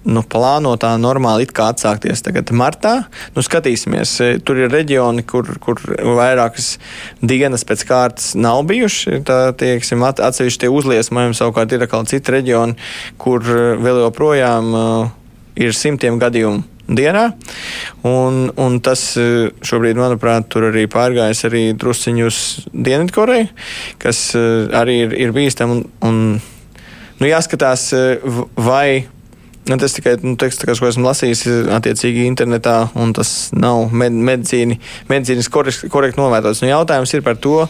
nu, 0.09 0.23
plānotā 0.25 0.95
normāli 1.01 1.47
it 1.47 1.53
kā 1.57 1.69
atsākties 1.75 2.25
tagad 2.25 2.51
martā. 2.57 2.95
Nu, 3.37 3.45
skatīsimies, 3.45 4.15
eh, 4.25 4.39
tur 4.41 4.61
ir 4.61 4.73
reģioni, 4.73 5.25
kur, 5.29 5.51
kur 5.63 5.83
vairākas 6.19 6.77
dienas 7.21 7.67
pēc 7.69 7.85
kārtas 7.89 8.33
nav 8.39 8.65
bijuši. 8.71 9.21
Tā, 9.29 9.39
tieksim, 9.59 10.03
at, 10.09 10.23
atsevišķi 10.25 10.65
tie 10.65 10.73
uzliesmojumi 10.73 11.37
savukārt 11.37 11.77
ir 11.77 11.87
atkal 11.87 12.09
citi 12.09 12.35
reģioni, 12.35 12.79
kur 13.21 13.45
vēl 13.45 14.03
joprojām 14.07 14.75
uh, 14.75 15.15
ir 15.59 15.77
simtiem 15.77 16.19
gadījumu 16.21 16.65
dienā. 16.89 17.25
Un, 18.09 18.49
un 18.57 18.79
tas 18.85 19.03
e, 19.21 19.27
šobrīd, 19.67 19.99
manuprāt, 20.01 20.49
tur 20.53 20.69
arī 20.71 20.87
pārgājis 20.91 21.45
arī 21.49 21.63
drusciņu 21.79 22.29
uz 22.29 22.41
Dienvidkoreju, 22.73 23.51
kas 24.03 24.23
e, 24.39 24.45
arī 24.79 25.03
ir, 25.05 25.15
ir 25.27 25.37
bīstami. 25.37 25.79
Un, 25.79 25.85
un, 26.09 26.41
nu, 27.21 27.29
jāskatās, 27.29 27.91
e, 27.93 28.19
vai. 28.57 28.89
Nu, 29.69 29.77
tas 29.77 29.93
tikai 29.93 30.17
nu, 30.25 30.35
teksts, 30.41 30.65
kas, 30.65 30.81
ko 30.81 30.89
esmu 30.89 31.05
lasījis, 31.05 31.45
attiecīgi 31.77 32.25
internetā, 32.29 32.77
un 32.97 33.13
tas 33.17 33.51
nav 33.53 33.93
med, 33.93 34.17
medicīni, 34.17 34.79
medicīnas 35.11 35.51
korekti 35.53 35.91
korekt 35.93 36.21
novērtots. 36.21 36.63
Nu, 36.65 36.71
jautājums 36.71 37.13
ir 37.13 37.25
par 37.27 37.37
to, 37.37 37.67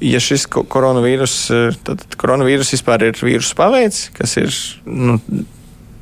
ja 0.00 0.20
šis 0.22 0.46
koronavīrus, 0.48 1.36
tad 1.84 2.06
koronavīrus 2.20 2.72
vispār 2.76 3.08
ir 3.10 3.20
vīrusu 3.20 3.58
paveids, 3.58 4.06
kas 4.16 4.36
ir 4.40 4.56
nu, 4.88 5.18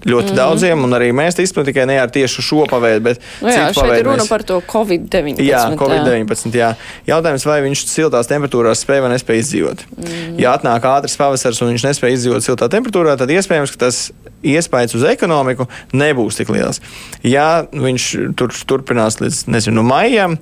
ļoti 0.08 0.32
mm. 0.32 0.38
daudziem, 0.38 0.84
un 0.86 0.96
arī 0.96 1.10
mēs 1.16 1.38
izpratām 1.40 1.70
tikai 1.70 1.86
ne 1.88 1.98
ar 2.02 2.12
tieši 2.12 2.44
šo 2.44 2.66
paveidu, 2.70 3.04
bet 3.08 3.22
nu 3.44 3.52
jā, 3.52 3.68
šeit 3.76 3.92
ir 3.98 4.06
runa 4.08 4.22
mēs... 4.22 4.30
par 4.30 4.44
to 4.46 4.60
Covid-19. 4.70 5.44
Jā, 5.44 5.62
Covid-19. 5.80 6.54
Jā. 6.58 6.74
Jautājums, 7.08 7.46
vai 7.48 7.60
viņš 7.64 7.86
siltās 7.90 8.30
temperatūrās 8.30 8.84
spēja 8.84 9.06
vai 9.06 9.14
nespēja 9.14 9.44
izdzīvot. 9.44 9.86
Mm. 9.96 10.36
Ja 10.42 10.54
atnāk 10.58 10.86
ātrs 10.90 11.16
pavasars 11.20 11.62
un 11.64 11.72
viņš 11.72 11.88
nespēja 11.88 12.18
izdzīvot 12.18 12.46
siltā 12.46 12.68
temperatūrā, 12.72 13.16
tad 13.20 13.32
iespējams, 13.34 13.74
ka 13.74 13.86
tas 13.86 14.06
iespējas 14.44 14.94
uz 14.98 15.06
ekonomiku 15.08 15.66
nebūs 15.96 16.38
tik 16.40 16.52
liels. 16.54 16.82
Ja 17.24 17.64
viņš 17.70 18.08
tur 18.38 18.52
turpinās 18.68 19.20
līdz 19.22 19.44
nezinu, 19.52 19.84
maijam, 19.86 20.36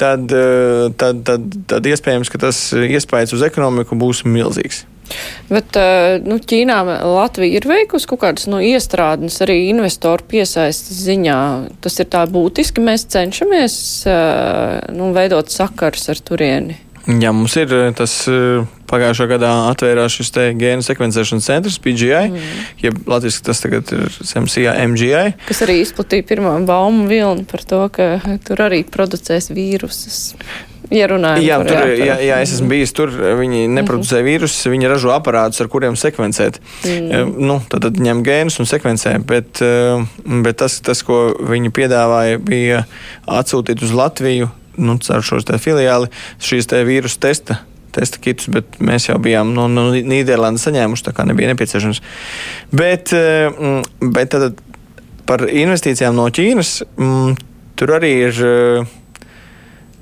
tad, 0.00 0.30
eh, 0.30 0.88
tad, 1.00 1.24
tad, 1.26 1.48
tad 1.70 1.90
iespējams, 1.90 2.30
ka 2.32 2.40
tas 2.46 2.68
iespējas 2.72 3.34
uz 3.36 3.44
ekonomiku 3.46 3.98
būs 3.98 4.24
milzīgs. 4.28 4.84
Bet 5.48 5.76
eh, 5.80 6.18
nu, 6.24 6.38
Ķīnā 6.38 6.78
Latvija 7.08 7.60
ir 7.60 7.68
veikusi 7.68 8.08
kaut 8.10 8.22
kādas 8.24 8.48
nu, 8.50 8.60
iestrādes 8.64 9.40
arī 9.44 9.60
investoru 9.70 10.26
piesaistas 10.28 11.00
ziņā. 11.06 11.38
Tas 11.84 11.96
ir 12.02 12.10
tā 12.12 12.26
būtiski. 12.28 12.84
Mēs 12.84 13.08
cenšamies 13.14 13.78
eh, 14.08 14.92
nu, 14.96 15.12
veidot 15.16 15.50
sakars 15.52 16.10
ar 16.12 16.20
turieni. 16.20 16.78
Jā, 17.08 17.32
mums 17.32 17.54
ir 17.56 17.72
eh, 17.72 17.88
tas 17.96 18.20
pagājušā 18.88 19.28
gadā 19.30 19.52
atvērās 19.70 20.18
šis 20.18 20.32
gēnu 20.60 20.84
sekvencēšanas 20.84 21.48
centrs, 21.48 21.78
PGI, 21.84 22.28
mm. 22.28 22.58
jeb 22.84 23.00
latviešu 23.08 23.44
tas 23.48 23.64
tagad 23.64 23.92
ir 23.96 24.12
SMCA 24.12 24.76
MGI. 24.92 25.34
Kas 25.48 25.64
arī 25.64 25.80
izplatīja 25.82 26.28
pirmo 26.28 26.52
baumu 26.68 27.08
vilni 27.08 27.48
par 27.48 27.64
to, 27.68 27.82
ka 27.92 28.10
tur 28.44 28.64
arī 28.68 28.82
producēs 28.84 29.48
vīrusus. 29.56 30.20
Ja 30.94 31.08
runājam, 31.10 31.42
jā, 31.44 31.56
tur, 31.68 31.90
jā, 32.00 32.14
jā, 32.24 32.36
es 32.40 32.52
esmu 32.56 32.70
bijis 32.72 32.94
tur. 32.96 33.12
Viņi 33.12 33.66
neproducē 33.76 34.18
-hmm. 34.18 34.28
vīrusus, 34.28 34.70
viņi 34.72 34.88
ražo 34.88 35.12
aparātus, 35.12 35.60
ar 35.60 35.68
kuriem 35.68 35.96
sekvencēt. 35.96 36.60
Mm. 36.84 37.34
Nu, 37.36 37.60
tad, 37.68 37.82
tad 37.82 38.00
ņem 38.00 38.22
gēnus 38.24 38.60
un 38.60 38.66
sekvencē. 38.66 39.18
Bet, 39.26 39.60
bet 40.24 40.56
tas, 40.56 40.80
tas, 40.80 41.02
ko 41.02 41.34
viņi 41.40 41.70
piedāvāja, 41.70 42.38
bija 42.38 42.84
atsūtīt 43.26 43.82
uz 43.82 43.92
Latviju 43.92 44.48
nu, 44.78 44.98
caur 44.98 45.22
šo 45.22 45.40
filiāli 45.58 46.08
šīs 46.40 46.70
te 46.70 46.84
vīrusu 46.84 47.18
testa 47.20 47.58
testa 47.98 48.20
kitus, 48.22 48.48
bet 48.52 48.78
mēs 48.84 49.08
jau 49.08 49.16
bijām 49.18 49.54
no, 49.56 49.66
no 49.72 49.88
Nīderlandes 49.90 50.66
saņēmuši, 50.68 51.06
tā 51.08 51.14
kā 51.16 51.24
nebija 51.26 51.52
nepieciešams. 51.52 52.00
Bet, 52.70 53.14
bet 53.98 54.34
tad 54.34 54.60
par 55.28 55.44
investīcijām 55.48 56.16
no 56.16 56.28
Ķīnas 56.30 56.74
tur 57.78 57.94
arī 57.96 58.12
ir 58.28 58.42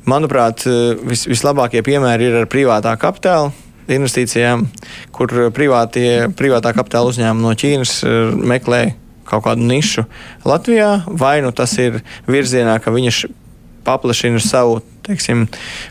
Manuprāt, 0.07 0.63
vis, 1.07 1.25
vislabākie 1.27 1.83
piemēri 1.83 2.29
ir 2.29 2.43
ar 2.43 2.51
privātā 2.51 2.93
kapitāla 3.01 3.51
investīcijām, 3.93 4.67
kur 5.15 5.33
privātie, 5.55 6.27
privātā 6.37 6.73
kapitāla 6.77 7.13
uzņēmumi 7.13 7.45
no 7.45 7.55
Ķīnas 7.59 7.99
eh, 8.07 8.37
meklē 8.55 8.83
kaut 9.27 9.45
kādu 9.47 9.67
nišu 9.67 10.07
Latvijā, 10.47 11.01
vai 11.07 11.41
nu 11.43 11.51
tas 11.55 11.75
ir 11.83 12.01
virzienā, 12.31 12.79
ka 12.83 12.95
viņš 12.95 13.25
paplašina 13.87 14.43
savu 14.43 14.81
teiksim, 15.07 15.47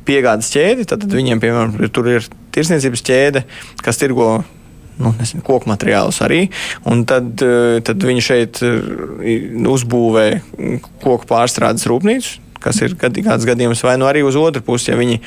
piegādes 0.07 0.51
ķēdi. 0.51 0.87
Tad 0.91 1.05
viņiem, 1.07 1.39
piemēram, 1.43 1.75
tur 1.95 2.09
ir 2.11 2.27
tirsniecības 2.55 3.03
ķēde, 3.07 3.43
kas 3.83 3.99
tirgo 3.99 4.29
nu, 4.99 5.11
nezinu, 5.15 5.43
koku 5.43 5.71
materiālus 5.71 6.21
arī. 6.23 6.45
Tad, 6.83 7.31
eh, 7.43 7.83
tad 7.87 8.07
viņi 8.11 8.23
šeit 8.23 8.63
eh, 8.63 9.69
uzbūvē 9.75 10.27
koku 11.03 11.31
pārstrādes 11.31 11.87
rūpnīcu 11.91 12.44
kas 12.65 12.81
ir 12.81 12.97
kāds 12.97 13.45
gadījums, 13.47 13.85
vai 13.85 13.95
nu 14.01 14.09
arī 14.09 14.25
uz 14.25 14.37
otru 14.39 14.65
pusi, 14.65 14.91
ja 14.91 14.99
viņi 14.99 15.21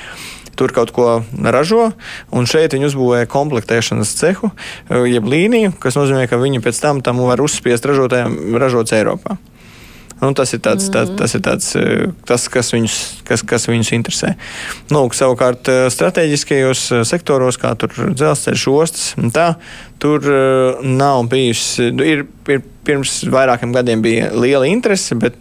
tur 0.58 0.74
kaut 0.74 0.90
ko 0.94 1.20
ražo, 1.54 1.92
un 2.34 2.48
šeit 2.50 2.74
viņi 2.74 2.90
uzbūvēja 2.90 3.30
komplektēšanas 3.30 4.16
cehu, 4.18 4.50
eh, 4.90 5.06
jeb 5.14 5.28
līniju, 5.30 5.76
kas 5.78 5.98
nozīmē, 5.98 6.26
ka 6.28 6.40
viņi 6.40 6.64
pēc 6.64 6.82
tam 6.82 7.04
tam 7.04 7.22
var 7.22 7.42
uzspiest 7.44 7.86
ražotājiem 7.86 8.58
ražots 8.58 8.96
Eiropā. 8.96 9.38
Un 10.18 10.34
tas 10.34 10.50
ir 10.50 10.58
tāds, 10.58 10.88
tā, 10.90 11.04
tas, 11.14 11.34
ir 11.38 11.42
tāds 11.46 11.76
eh, 11.78 12.08
tas, 12.26 12.48
kas 12.50 12.72
viņus, 12.74 12.98
kas, 13.28 13.44
kas 13.46 13.68
viņus 13.70 13.94
interesē. 13.94 14.34
Nu, 14.90 15.06
savukārt, 15.14 15.70
eh, 15.70 15.86
strateģiskajos 15.94 16.88
sektoros, 17.06 17.60
kā 17.62 17.76
dzelzceļš, 17.78 18.68
ostas, 18.74 19.12
tā, 19.30 19.52
tur 20.02 20.26
nav 20.82 21.22
bijusi. 21.30 21.92
Ir, 22.02 22.26
ir 22.50 22.66
pirms 22.82 23.20
vairākiem 23.30 23.70
gadiem 23.74 24.02
bija 24.02 24.32
liela 24.34 24.66
interese, 24.66 25.14
bet 25.14 25.38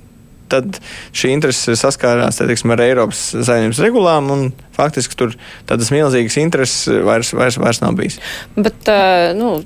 tad 0.51 0.79
šī 1.15 1.33
interese 1.35 1.77
saskārās 1.79 2.41
teiksim, 2.41 2.73
ar 2.75 2.83
Eiropas 2.85 3.23
saimnības 3.35 3.81
regulām, 3.83 4.31
un 4.33 4.45
faktiski 4.77 5.17
tur 5.19 5.33
tādas 5.69 5.91
milzīgas 5.93 6.37
intereses 6.41 6.87
vairs, 7.07 7.33
vairs, 7.37 7.59
vairs 7.61 7.81
nav 7.83 7.97
bijis. 7.99 8.19
Bet, 8.57 8.91
nu, 9.37 9.57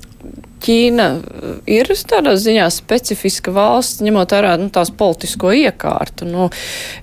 Ķīna 0.62 1.06
ir 1.66 1.88
tādā 2.06 2.36
ziņā 2.38 2.68
specifiska 2.70 3.50
valsts, 3.54 4.02
ņemot 4.06 4.30
vērā 4.30 4.52
nu, 4.60 4.68
tās 4.70 4.92
politisko 4.94 5.50
iekārtu. 5.58 6.28
Nu, 6.28 6.46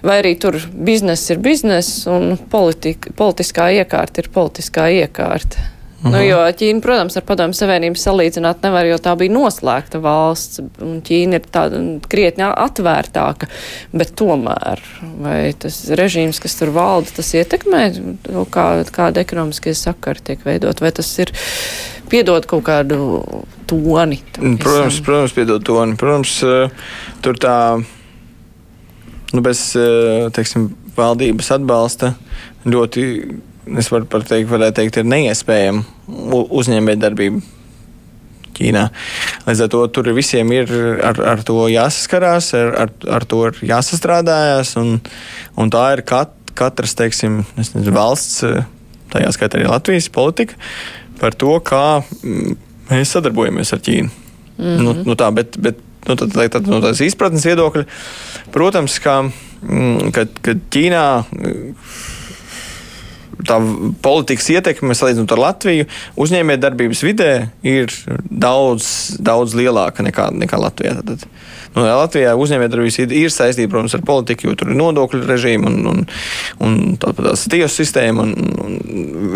vai 0.05 0.21
arī 0.21 0.37
tur 0.39 0.55
bizness 0.71 1.27
ir 1.33 1.41
bizness 1.43 2.05
un 2.07 2.37
politika, 2.51 3.11
politiskā 3.19 3.67
iekārta 3.81 4.23
ir 4.23 4.31
politiskā 4.31 4.87
iekārta. 5.01 5.65
Nu, 5.99 6.13
mhm. 6.13 6.21
jo 6.23 6.37
Ķīna, 6.55 6.79
protams, 6.83 7.17
ar 7.19 7.25
padomu 7.27 7.55
savienību 7.57 7.99
salīdzināt 7.99 8.63
nevar, 8.63 8.87
jo 8.87 8.95
tā 9.03 9.17
bija 9.19 9.33
noslēgta 9.35 9.99
valsts, 10.03 10.61
un 10.85 11.01
Ķīna 11.03 11.39
ir 11.41 11.49
tāda 11.51 11.81
krietni 12.07 12.45
atvērtāka, 12.47 13.49
bet 13.91 14.13
tomēr, 14.19 14.79
vai 15.19 15.39
tas 15.59 15.81
režīms, 15.99 16.39
kas 16.39 16.55
tur 16.59 16.71
valda, 16.75 17.11
tas 17.19 17.33
ietekmē, 17.35 17.83
kā, 18.53 18.67
kāda 18.95 19.25
ekonomiskie 19.25 19.75
sakari 19.75 20.23
tiek 20.31 20.45
veidot, 20.47 20.79
vai 20.79 20.93
tas 20.95 21.11
ir 21.19 21.33
piedod 22.09 22.47
kaut 22.47 22.63
kādu 22.69 23.19
toni? 23.67 24.21
Protams, 24.39 25.01
protams, 25.03 25.35
piedod 25.35 25.67
toni. 25.67 25.99
Protams, 25.99 26.37
eh, 26.47 26.95
tur 27.25 27.35
tā, 27.43 27.57
nu, 29.35 29.43
bez, 29.43 29.67
eh, 29.75 30.31
teiksim, 30.31 30.71
valdības 30.95 31.51
atbalsta 31.59 32.13
ļoti 32.67 33.03
es 33.77 33.91
varu 33.91 34.07
pateikt, 34.09 34.49
varētu 34.49 34.79
teikt, 34.81 34.99
ir 35.01 35.09
neiespējama 35.09 35.83
uzņēmējdarbība. 36.61 37.41
Ķīnā. 38.59 38.87
Līdz 39.47 39.61
ar 39.63 39.69
to 39.71 39.81
tur 39.95 40.09
visiem 40.17 40.49
ir 40.51 40.71
ar, 41.05 41.19
ar 41.31 41.43
to 41.47 41.61
jāsaskarās, 41.71 42.51
ar, 42.59 42.73
ar, 42.83 42.91
ar 43.15 43.25
to 43.29 43.43
ir 43.47 43.61
jāsastrādājas, 43.69 44.73
un, 44.81 44.97
un 45.55 45.71
tā 45.71 45.85
ir 45.95 46.03
kat, 46.07 46.33
katras, 46.59 46.95
teiksim, 46.99 47.43
nezinu, 47.55 47.93
valsts, 47.95 48.43
tajā 49.13 49.31
skaitā 49.35 49.59
arī 49.59 49.69
Latvijas 49.69 50.09
politika, 50.11 50.59
par 51.21 51.37
to, 51.39 51.53
kā 51.63 52.01
mm, 52.01 52.57
mēs 52.91 53.15
sadarbojamies 53.15 53.71
ar 53.75 53.83
Ķīnu. 53.85 54.11
Mm 54.57 54.65
-hmm. 54.65 54.83
nu, 54.83 54.95
nu 55.07 55.15
tā, 55.15 55.31
bet, 55.31 55.55
bet 55.57 55.79
nu, 56.07 56.15
tad, 56.15 56.35
tad, 56.51 56.67
no 56.67 56.81
tās 56.83 57.01
izpratnes 57.01 57.45
viedokļa, 57.47 57.85
protams, 58.51 58.99
ka, 58.99 59.21
mm, 59.61 60.11
kad, 60.11 60.35
kad 60.41 60.65
Ķīnā 60.71 61.05
tā 63.47 63.57
politikas 64.03 64.49
ietekme, 64.51 64.95
salīdzinot 64.97 65.31
ar 65.35 65.41
Latviju, 65.43 65.87
uzņēmējdarbības 66.19 67.03
vidē 67.05 67.31
ir 67.67 67.93
daudz, 68.29 69.15
daudz 69.23 69.55
lielāka 69.57 70.03
nekā, 70.05 70.29
nekā 70.43 70.59
Latvijā. 70.59 70.97
Tad, 71.07 71.25
nu, 71.75 71.85
Latvijā 71.85 72.35
uzņēmējdarbības 72.39 72.99
ir 73.05 73.33
saistīta, 73.33 73.71
protams, 73.71 73.95
ar 73.97 74.05
politiku, 74.07 74.49
jo 74.49 74.59
tur 74.59 74.73
ir 74.73 74.79
nodokļu 74.79 75.23
režīma 75.29 75.71
un, 75.71 75.89
un, 75.93 76.05
un 76.65 76.79
tāpat 77.01 77.47
tiesu 77.51 77.81
sistēma 77.81 78.27
un, 78.27 78.35
un 78.65 78.79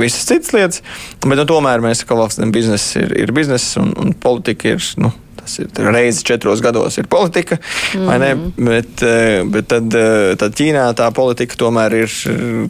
visas 0.01 0.27
citas 0.29 0.55
lietas. 0.55 0.83
Bet 1.23 1.39
nu, 1.39 1.47
tomēr 1.49 1.83
mēs, 1.83 2.05
kā 2.07 2.17
valsts 2.19 2.43
biznesa, 2.53 3.05
ir, 3.05 3.15
ir 3.25 3.35
biznesa 3.35 3.83
un, 3.85 3.95
un 3.99 4.17
politika 4.17 4.75
ir. 4.75 4.89
Nu, 5.01 5.13
Tas 5.43 5.57
ir 5.59 5.67
reizes 5.75 6.23
četros 6.23 6.61
gados, 6.63 6.95
ir 7.01 7.09
politika, 7.11 7.57
mm. 7.99 8.43
Bet, 8.63 9.01
eh, 9.03 9.41
bet 9.43 9.67
tad, 9.67 9.91
eh, 9.91 10.37
tad 10.39 10.55
Ķīnā 10.55 10.85
tā 10.95 11.09
politika 11.11 11.57
tomēr 11.59 11.97
ir 12.05 12.13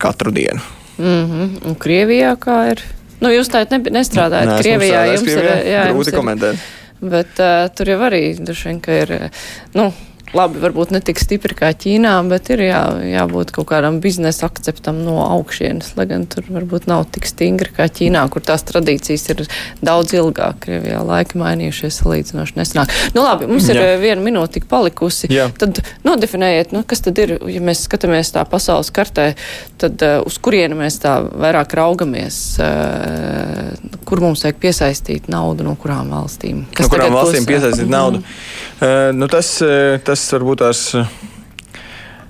katru 0.01 0.33
dienu. 0.33 0.63
Mm 0.97 1.25
-hmm. 1.25 1.67
Un 1.67 1.75
Krievijā 1.75 2.35
kā 2.37 2.71
ir? 2.71 2.83
Nu, 3.21 3.29
jūs 3.29 3.49
tā 3.49 3.65
nestrādājat 3.69 4.47
Nē, 4.47 4.61
Krievijā. 4.61 5.05
Jums 5.05 5.21
Krievijā. 5.21 5.59
ir, 5.59 5.67
jā, 5.73 5.83
grūti 5.93 6.11
komentēt. 6.11 6.55
Bet 7.01 7.39
uh, 7.39 7.69
tur 7.75 7.89
jau 7.89 7.99
arī 7.99 8.35
droši 8.39 8.67
vien, 8.67 8.79
ka 8.79 8.91
ir, 8.91 9.29
nu, 9.73 9.93
labi, 10.37 10.59
varbūt 10.63 10.93
ne 10.93 11.01
tik 11.03 11.19
stipri 11.21 11.55
kā 11.57 11.69
Ķīnā, 11.77 12.13
bet 12.29 12.49
ir 12.53 12.63
jā, 12.65 12.81
jābūt 13.05 13.53
kaut 13.55 13.67
kādam 13.69 13.99
biznesa 14.03 14.47
akceptam 14.47 15.01
no 15.05 15.19
augšienes, 15.25 15.93
lai 15.97 16.07
gan 16.09 16.25
tur 16.29 16.47
varbūt 16.49 16.87
nav 16.89 17.05
tik 17.13 17.27
stingri 17.29 17.73
kā 17.73 17.87
Ķīnā, 17.91 18.23
kur 18.33 18.43
tās 18.45 18.65
tradīcijas 18.67 19.25
ir 19.33 19.43
daudz 19.85 20.15
ilgāk. 20.17 20.61
Krievijā 20.63 21.01
laika 21.05 21.37
mainījušies 21.39 21.99
salīdzinoši 22.01 22.57
nesenāk. 22.59 22.93
Nu 23.15 23.25
labi, 23.25 23.49
mums 23.49 23.67
ir 23.69 23.79
jā. 23.79 23.87
Eh, 23.93 23.99
viena 24.01 24.23
minūte 24.23 24.57
tik 24.57 24.67
palikusi. 24.71 25.29
Jā. 25.33 25.49
Tad 25.59 25.81
nodefinējiet, 26.05 26.73
nu, 26.75 26.83
kas 26.87 27.03
tad 27.05 27.19
ir, 27.21 27.35
ja 27.51 27.63
mēs 27.63 27.85
skatāmies 27.87 28.33
tā 28.35 28.45
pasaules 28.49 28.91
kartē, 28.93 29.33
tad 29.81 30.01
uh, 30.05 30.19
uz 30.27 30.39
kurienu 30.43 30.77
mēs 30.79 30.99
tā 31.03 31.17
vairāk 31.27 31.75
raugamies, 31.77 32.39
uh, 32.63 33.73
kur 34.07 34.23
mums 34.23 34.45
vajag 34.45 34.61
piesaistīt 34.63 35.29
naudu 35.31 35.67
no 35.67 35.75
kurām 35.79 36.13
valstīm. 36.13 36.65
Kas 36.73 36.87
no 36.87 36.95
kurām 36.95 37.17
valstīm 37.17 37.47
piesaistīt 37.49 37.91
naudu? 37.91 38.23
Mm. 38.23 38.39
Uh, 38.83 39.09
nu 39.15 39.29
tas 39.31 39.55
tas 40.03 40.22
varbūt 40.33 40.63
tās. 40.63 40.89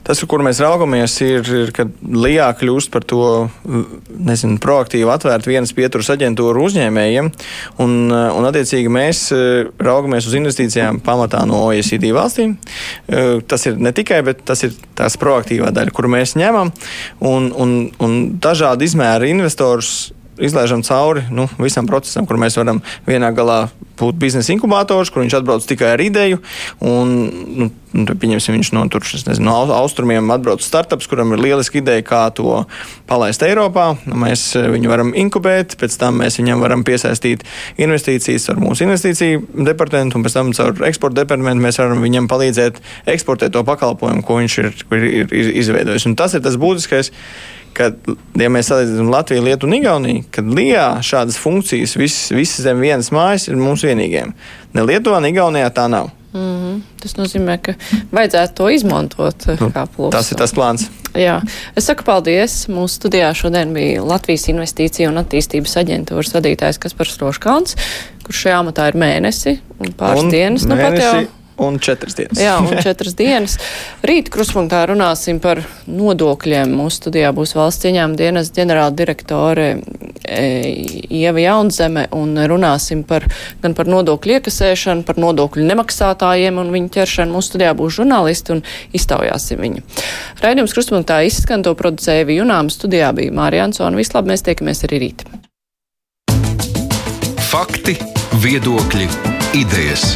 Tas, 0.04 0.20
kur 0.28 0.42
mēs 0.44 0.60
raugamies, 0.60 1.14
ir, 1.24 1.48
ir 1.48 1.70
kad 1.72 1.92
Lijā 2.04 2.50
kļūst 2.60 2.92
par 2.92 3.06
to 3.08 3.28
nezinu, 3.64 4.58
proaktīvu, 4.60 5.08
atvērtu 5.14 5.54
vienas 5.54 5.72
pieturas 5.76 6.10
aģentūru 6.12 6.66
uzņēmējiem. 6.68 7.30
Un, 7.86 7.94
un 8.12 8.48
attiecīgi, 8.50 8.92
mēs 8.92 9.22
raugamies 9.80 10.28
uz 10.28 10.36
investīcijām 10.42 11.00
pamatā 11.06 11.46
no 11.48 11.62
OECD 11.70 12.10
valstīm. 12.16 12.58
Tas 13.48 13.64
ir 13.70 13.80
ne 13.80 13.94
tikai, 13.96 14.20
bet 14.28 14.44
tas 14.50 14.66
ir 14.68 14.76
tās 15.00 15.16
proaktīvā 15.22 15.72
daļa, 15.72 15.96
kuru 15.96 16.12
mēs 16.18 16.36
ņemam. 16.36 16.74
Un, 17.24 17.48
un, 17.56 17.78
un 18.04 18.20
dažādi 18.44 18.92
izmēri 18.92 19.32
investorus 19.32 20.12
izlaižam 20.38 20.84
cauri 20.84 21.24
nu, 21.32 21.48
visam 21.62 21.88
procesam, 21.88 22.26
kur 22.28 22.40
mēs 22.42 22.58
varam 22.58 22.82
vienā 23.08 23.30
galā 23.36 23.68
būt 24.00 24.18
biznesa 24.20 24.54
inkubators, 24.56 25.12
kur 25.14 25.24
viņš 25.24 25.38
atbrauc 25.40 25.68
tikai 25.70 25.94
ar 25.94 26.02
ideju. 26.04 26.42
Un, 26.82 27.14
nu, 27.62 27.70
nu, 27.94 28.06
pieņemsim, 28.20 28.58
viņš 28.58 28.72
no, 28.76 28.84
tur, 28.92 29.06
nezinu, 29.06 29.46
no 29.48 29.78
austrumiem 29.78 30.32
atbrauc 30.34 30.64
startups, 30.66 31.08
kuram 31.10 31.34
ir 31.36 31.44
lieliska 31.44 31.80
ideja, 31.80 32.04
kā 32.06 32.24
to 32.36 32.64
palaist 33.10 33.46
Eiropā. 33.46 33.94
Nu, 34.10 34.18
mēs 34.26 34.46
eh, 34.60 34.68
viņu 34.74 34.92
varam 34.92 35.14
inkubēt, 35.18 35.78
pēc 35.80 35.98
tam 36.02 36.22
mēs 36.24 36.40
viņam 36.42 36.64
varam 36.64 36.86
piesaistīt 36.88 37.46
investīcijas 37.82 38.50
ar 38.54 38.62
mūsu 38.62 38.88
investīciju 38.88 39.66
departamentu, 39.70 40.20
un 40.20 40.28
pēc 40.28 40.38
tam 40.38 40.54
caur 40.58 40.86
eksporta 40.90 41.22
departamentu 41.22 41.68
mēs 41.68 41.82
varam 41.82 42.04
viņam 42.04 42.30
palīdzēt 42.32 42.80
eksportēt 43.16 43.56
to 43.56 43.66
pakalpojumu, 43.68 44.26
ko 44.26 44.40
viņš 44.42 44.62
ir, 44.64 44.72
ir, 45.00 45.28
ir 45.30 45.52
izveidojis. 45.64 46.08
Un 46.10 46.18
tas 46.20 46.36
ir 46.38 46.46
tas 46.46 46.60
būtiskais 46.60 47.14
ka, 47.78 47.90
ja 48.40 48.50
mēs 48.54 48.70
salīdzinām 48.72 49.12
Latviju, 49.14 49.46
Lietuvu 49.48 49.72
un 49.72 49.78
Igauniju, 49.80 50.26
tad 50.34 50.50
Lijā 50.54 50.88
šādas 51.06 51.40
funkcijas 51.42 51.98
visas 52.00 52.34
vis 52.36 52.56
zem 52.64 52.82
vienas 52.84 53.12
mājas 53.16 53.50
ir 53.50 53.60
mums 53.60 53.86
vienīgiem. 53.86 54.34
Ne 54.74 54.86
Lietuvā, 54.88 55.22
ne 55.24 55.34
Igaunijā 55.34 55.72
tā 55.74 55.88
nav. 55.92 56.12
Mm 56.34 56.40
-hmm. 56.42 56.82
Tas 57.02 57.16
nozīmē, 57.16 57.58
ka 57.62 57.74
vajadzētu 58.12 58.54
to 58.54 58.70
izmantot 58.70 59.46
nu, 59.60 59.70
kā 59.70 59.86
plusu. 59.96 60.12
Tas 60.12 60.32
ir 60.32 60.38
tas 60.38 60.54
plāns. 60.54 60.90
Jā, 61.14 61.42
es 61.76 61.86
saku 61.86 62.04
paldies. 62.04 62.68
Mūsu 62.68 62.98
studijā 62.98 63.34
šodien 63.34 63.74
bija 63.74 64.04
Latvijas 64.04 64.48
Investīcija 64.48 65.10
un 65.10 65.18
attīstības 65.22 65.78
aģentūras 65.78 66.34
vadītājs 66.34 66.80
Kaspars 66.80 67.18
Roškāns, 67.22 67.76
kurš 68.24 68.42
šajā 68.46 68.60
amatā 68.60 68.88
ir 68.88 68.98
mēnesi 68.98 69.60
un 69.80 69.94
pāris 69.94 70.24
un 70.24 70.30
dienas. 70.30 70.66
Nu, 70.66 70.76
pat 70.76 70.98
jau 70.98 71.26
Un 71.58 71.78
četras 71.80 72.16
dienas. 72.18 72.40
Jā, 72.42 72.56
un 72.66 72.82
četras 72.82 73.14
dienas. 73.18 73.60
Rīt 74.06 74.32
kruspunktā 74.34 74.82
runāsim 74.90 75.38
par 75.44 75.62
nodokļiem. 75.86 76.72
Mūsu 76.74 77.04
studijā 77.04 77.30
būs 77.36 77.54
valsts 77.54 77.86
ieņēmuma 77.86 78.18
dienas 78.18 78.50
ģenerāla 78.56 78.94
direktore 78.98 79.68
e, 80.26 80.48
Ieva 81.14 81.44
Jaunzeme 81.44 82.08
un 82.18 82.34
runāsim 82.50 83.04
par, 83.06 83.28
gan 83.62 83.78
par 83.78 83.92
nodokļu 83.92 84.40
iekasēšanu, 84.40 85.06
par 85.06 85.22
nodokļu 85.22 85.68
nemaksātājiem 85.70 86.58
un 86.58 86.74
viņu 86.74 86.90
ķeršanu. 86.98 87.38
Mūsu 87.38 87.54
studijā 87.54 87.76
būs 87.78 88.00
žurnālisti 88.00 88.58
un 88.58 88.64
iztaujāsim 88.98 89.62
viņu. 89.62 89.86
Raidījums 90.42 90.74
kruspunktā 90.74 91.22
izskan 91.30 91.62
to 91.66 91.76
producēja 91.78 92.26
Vijunām. 92.30 92.74
Studijā 92.74 93.14
bija 93.14 93.36
Mārija 93.36 93.70
Ansona. 93.70 94.00
Vislab, 94.00 94.26
mēs 94.26 94.46
tiekamies 94.48 94.88
arī 94.90 95.06
rīt. 95.06 95.28
Fakti, 97.54 97.94
viedokļi, 98.42 99.12
idejas. 99.62 100.16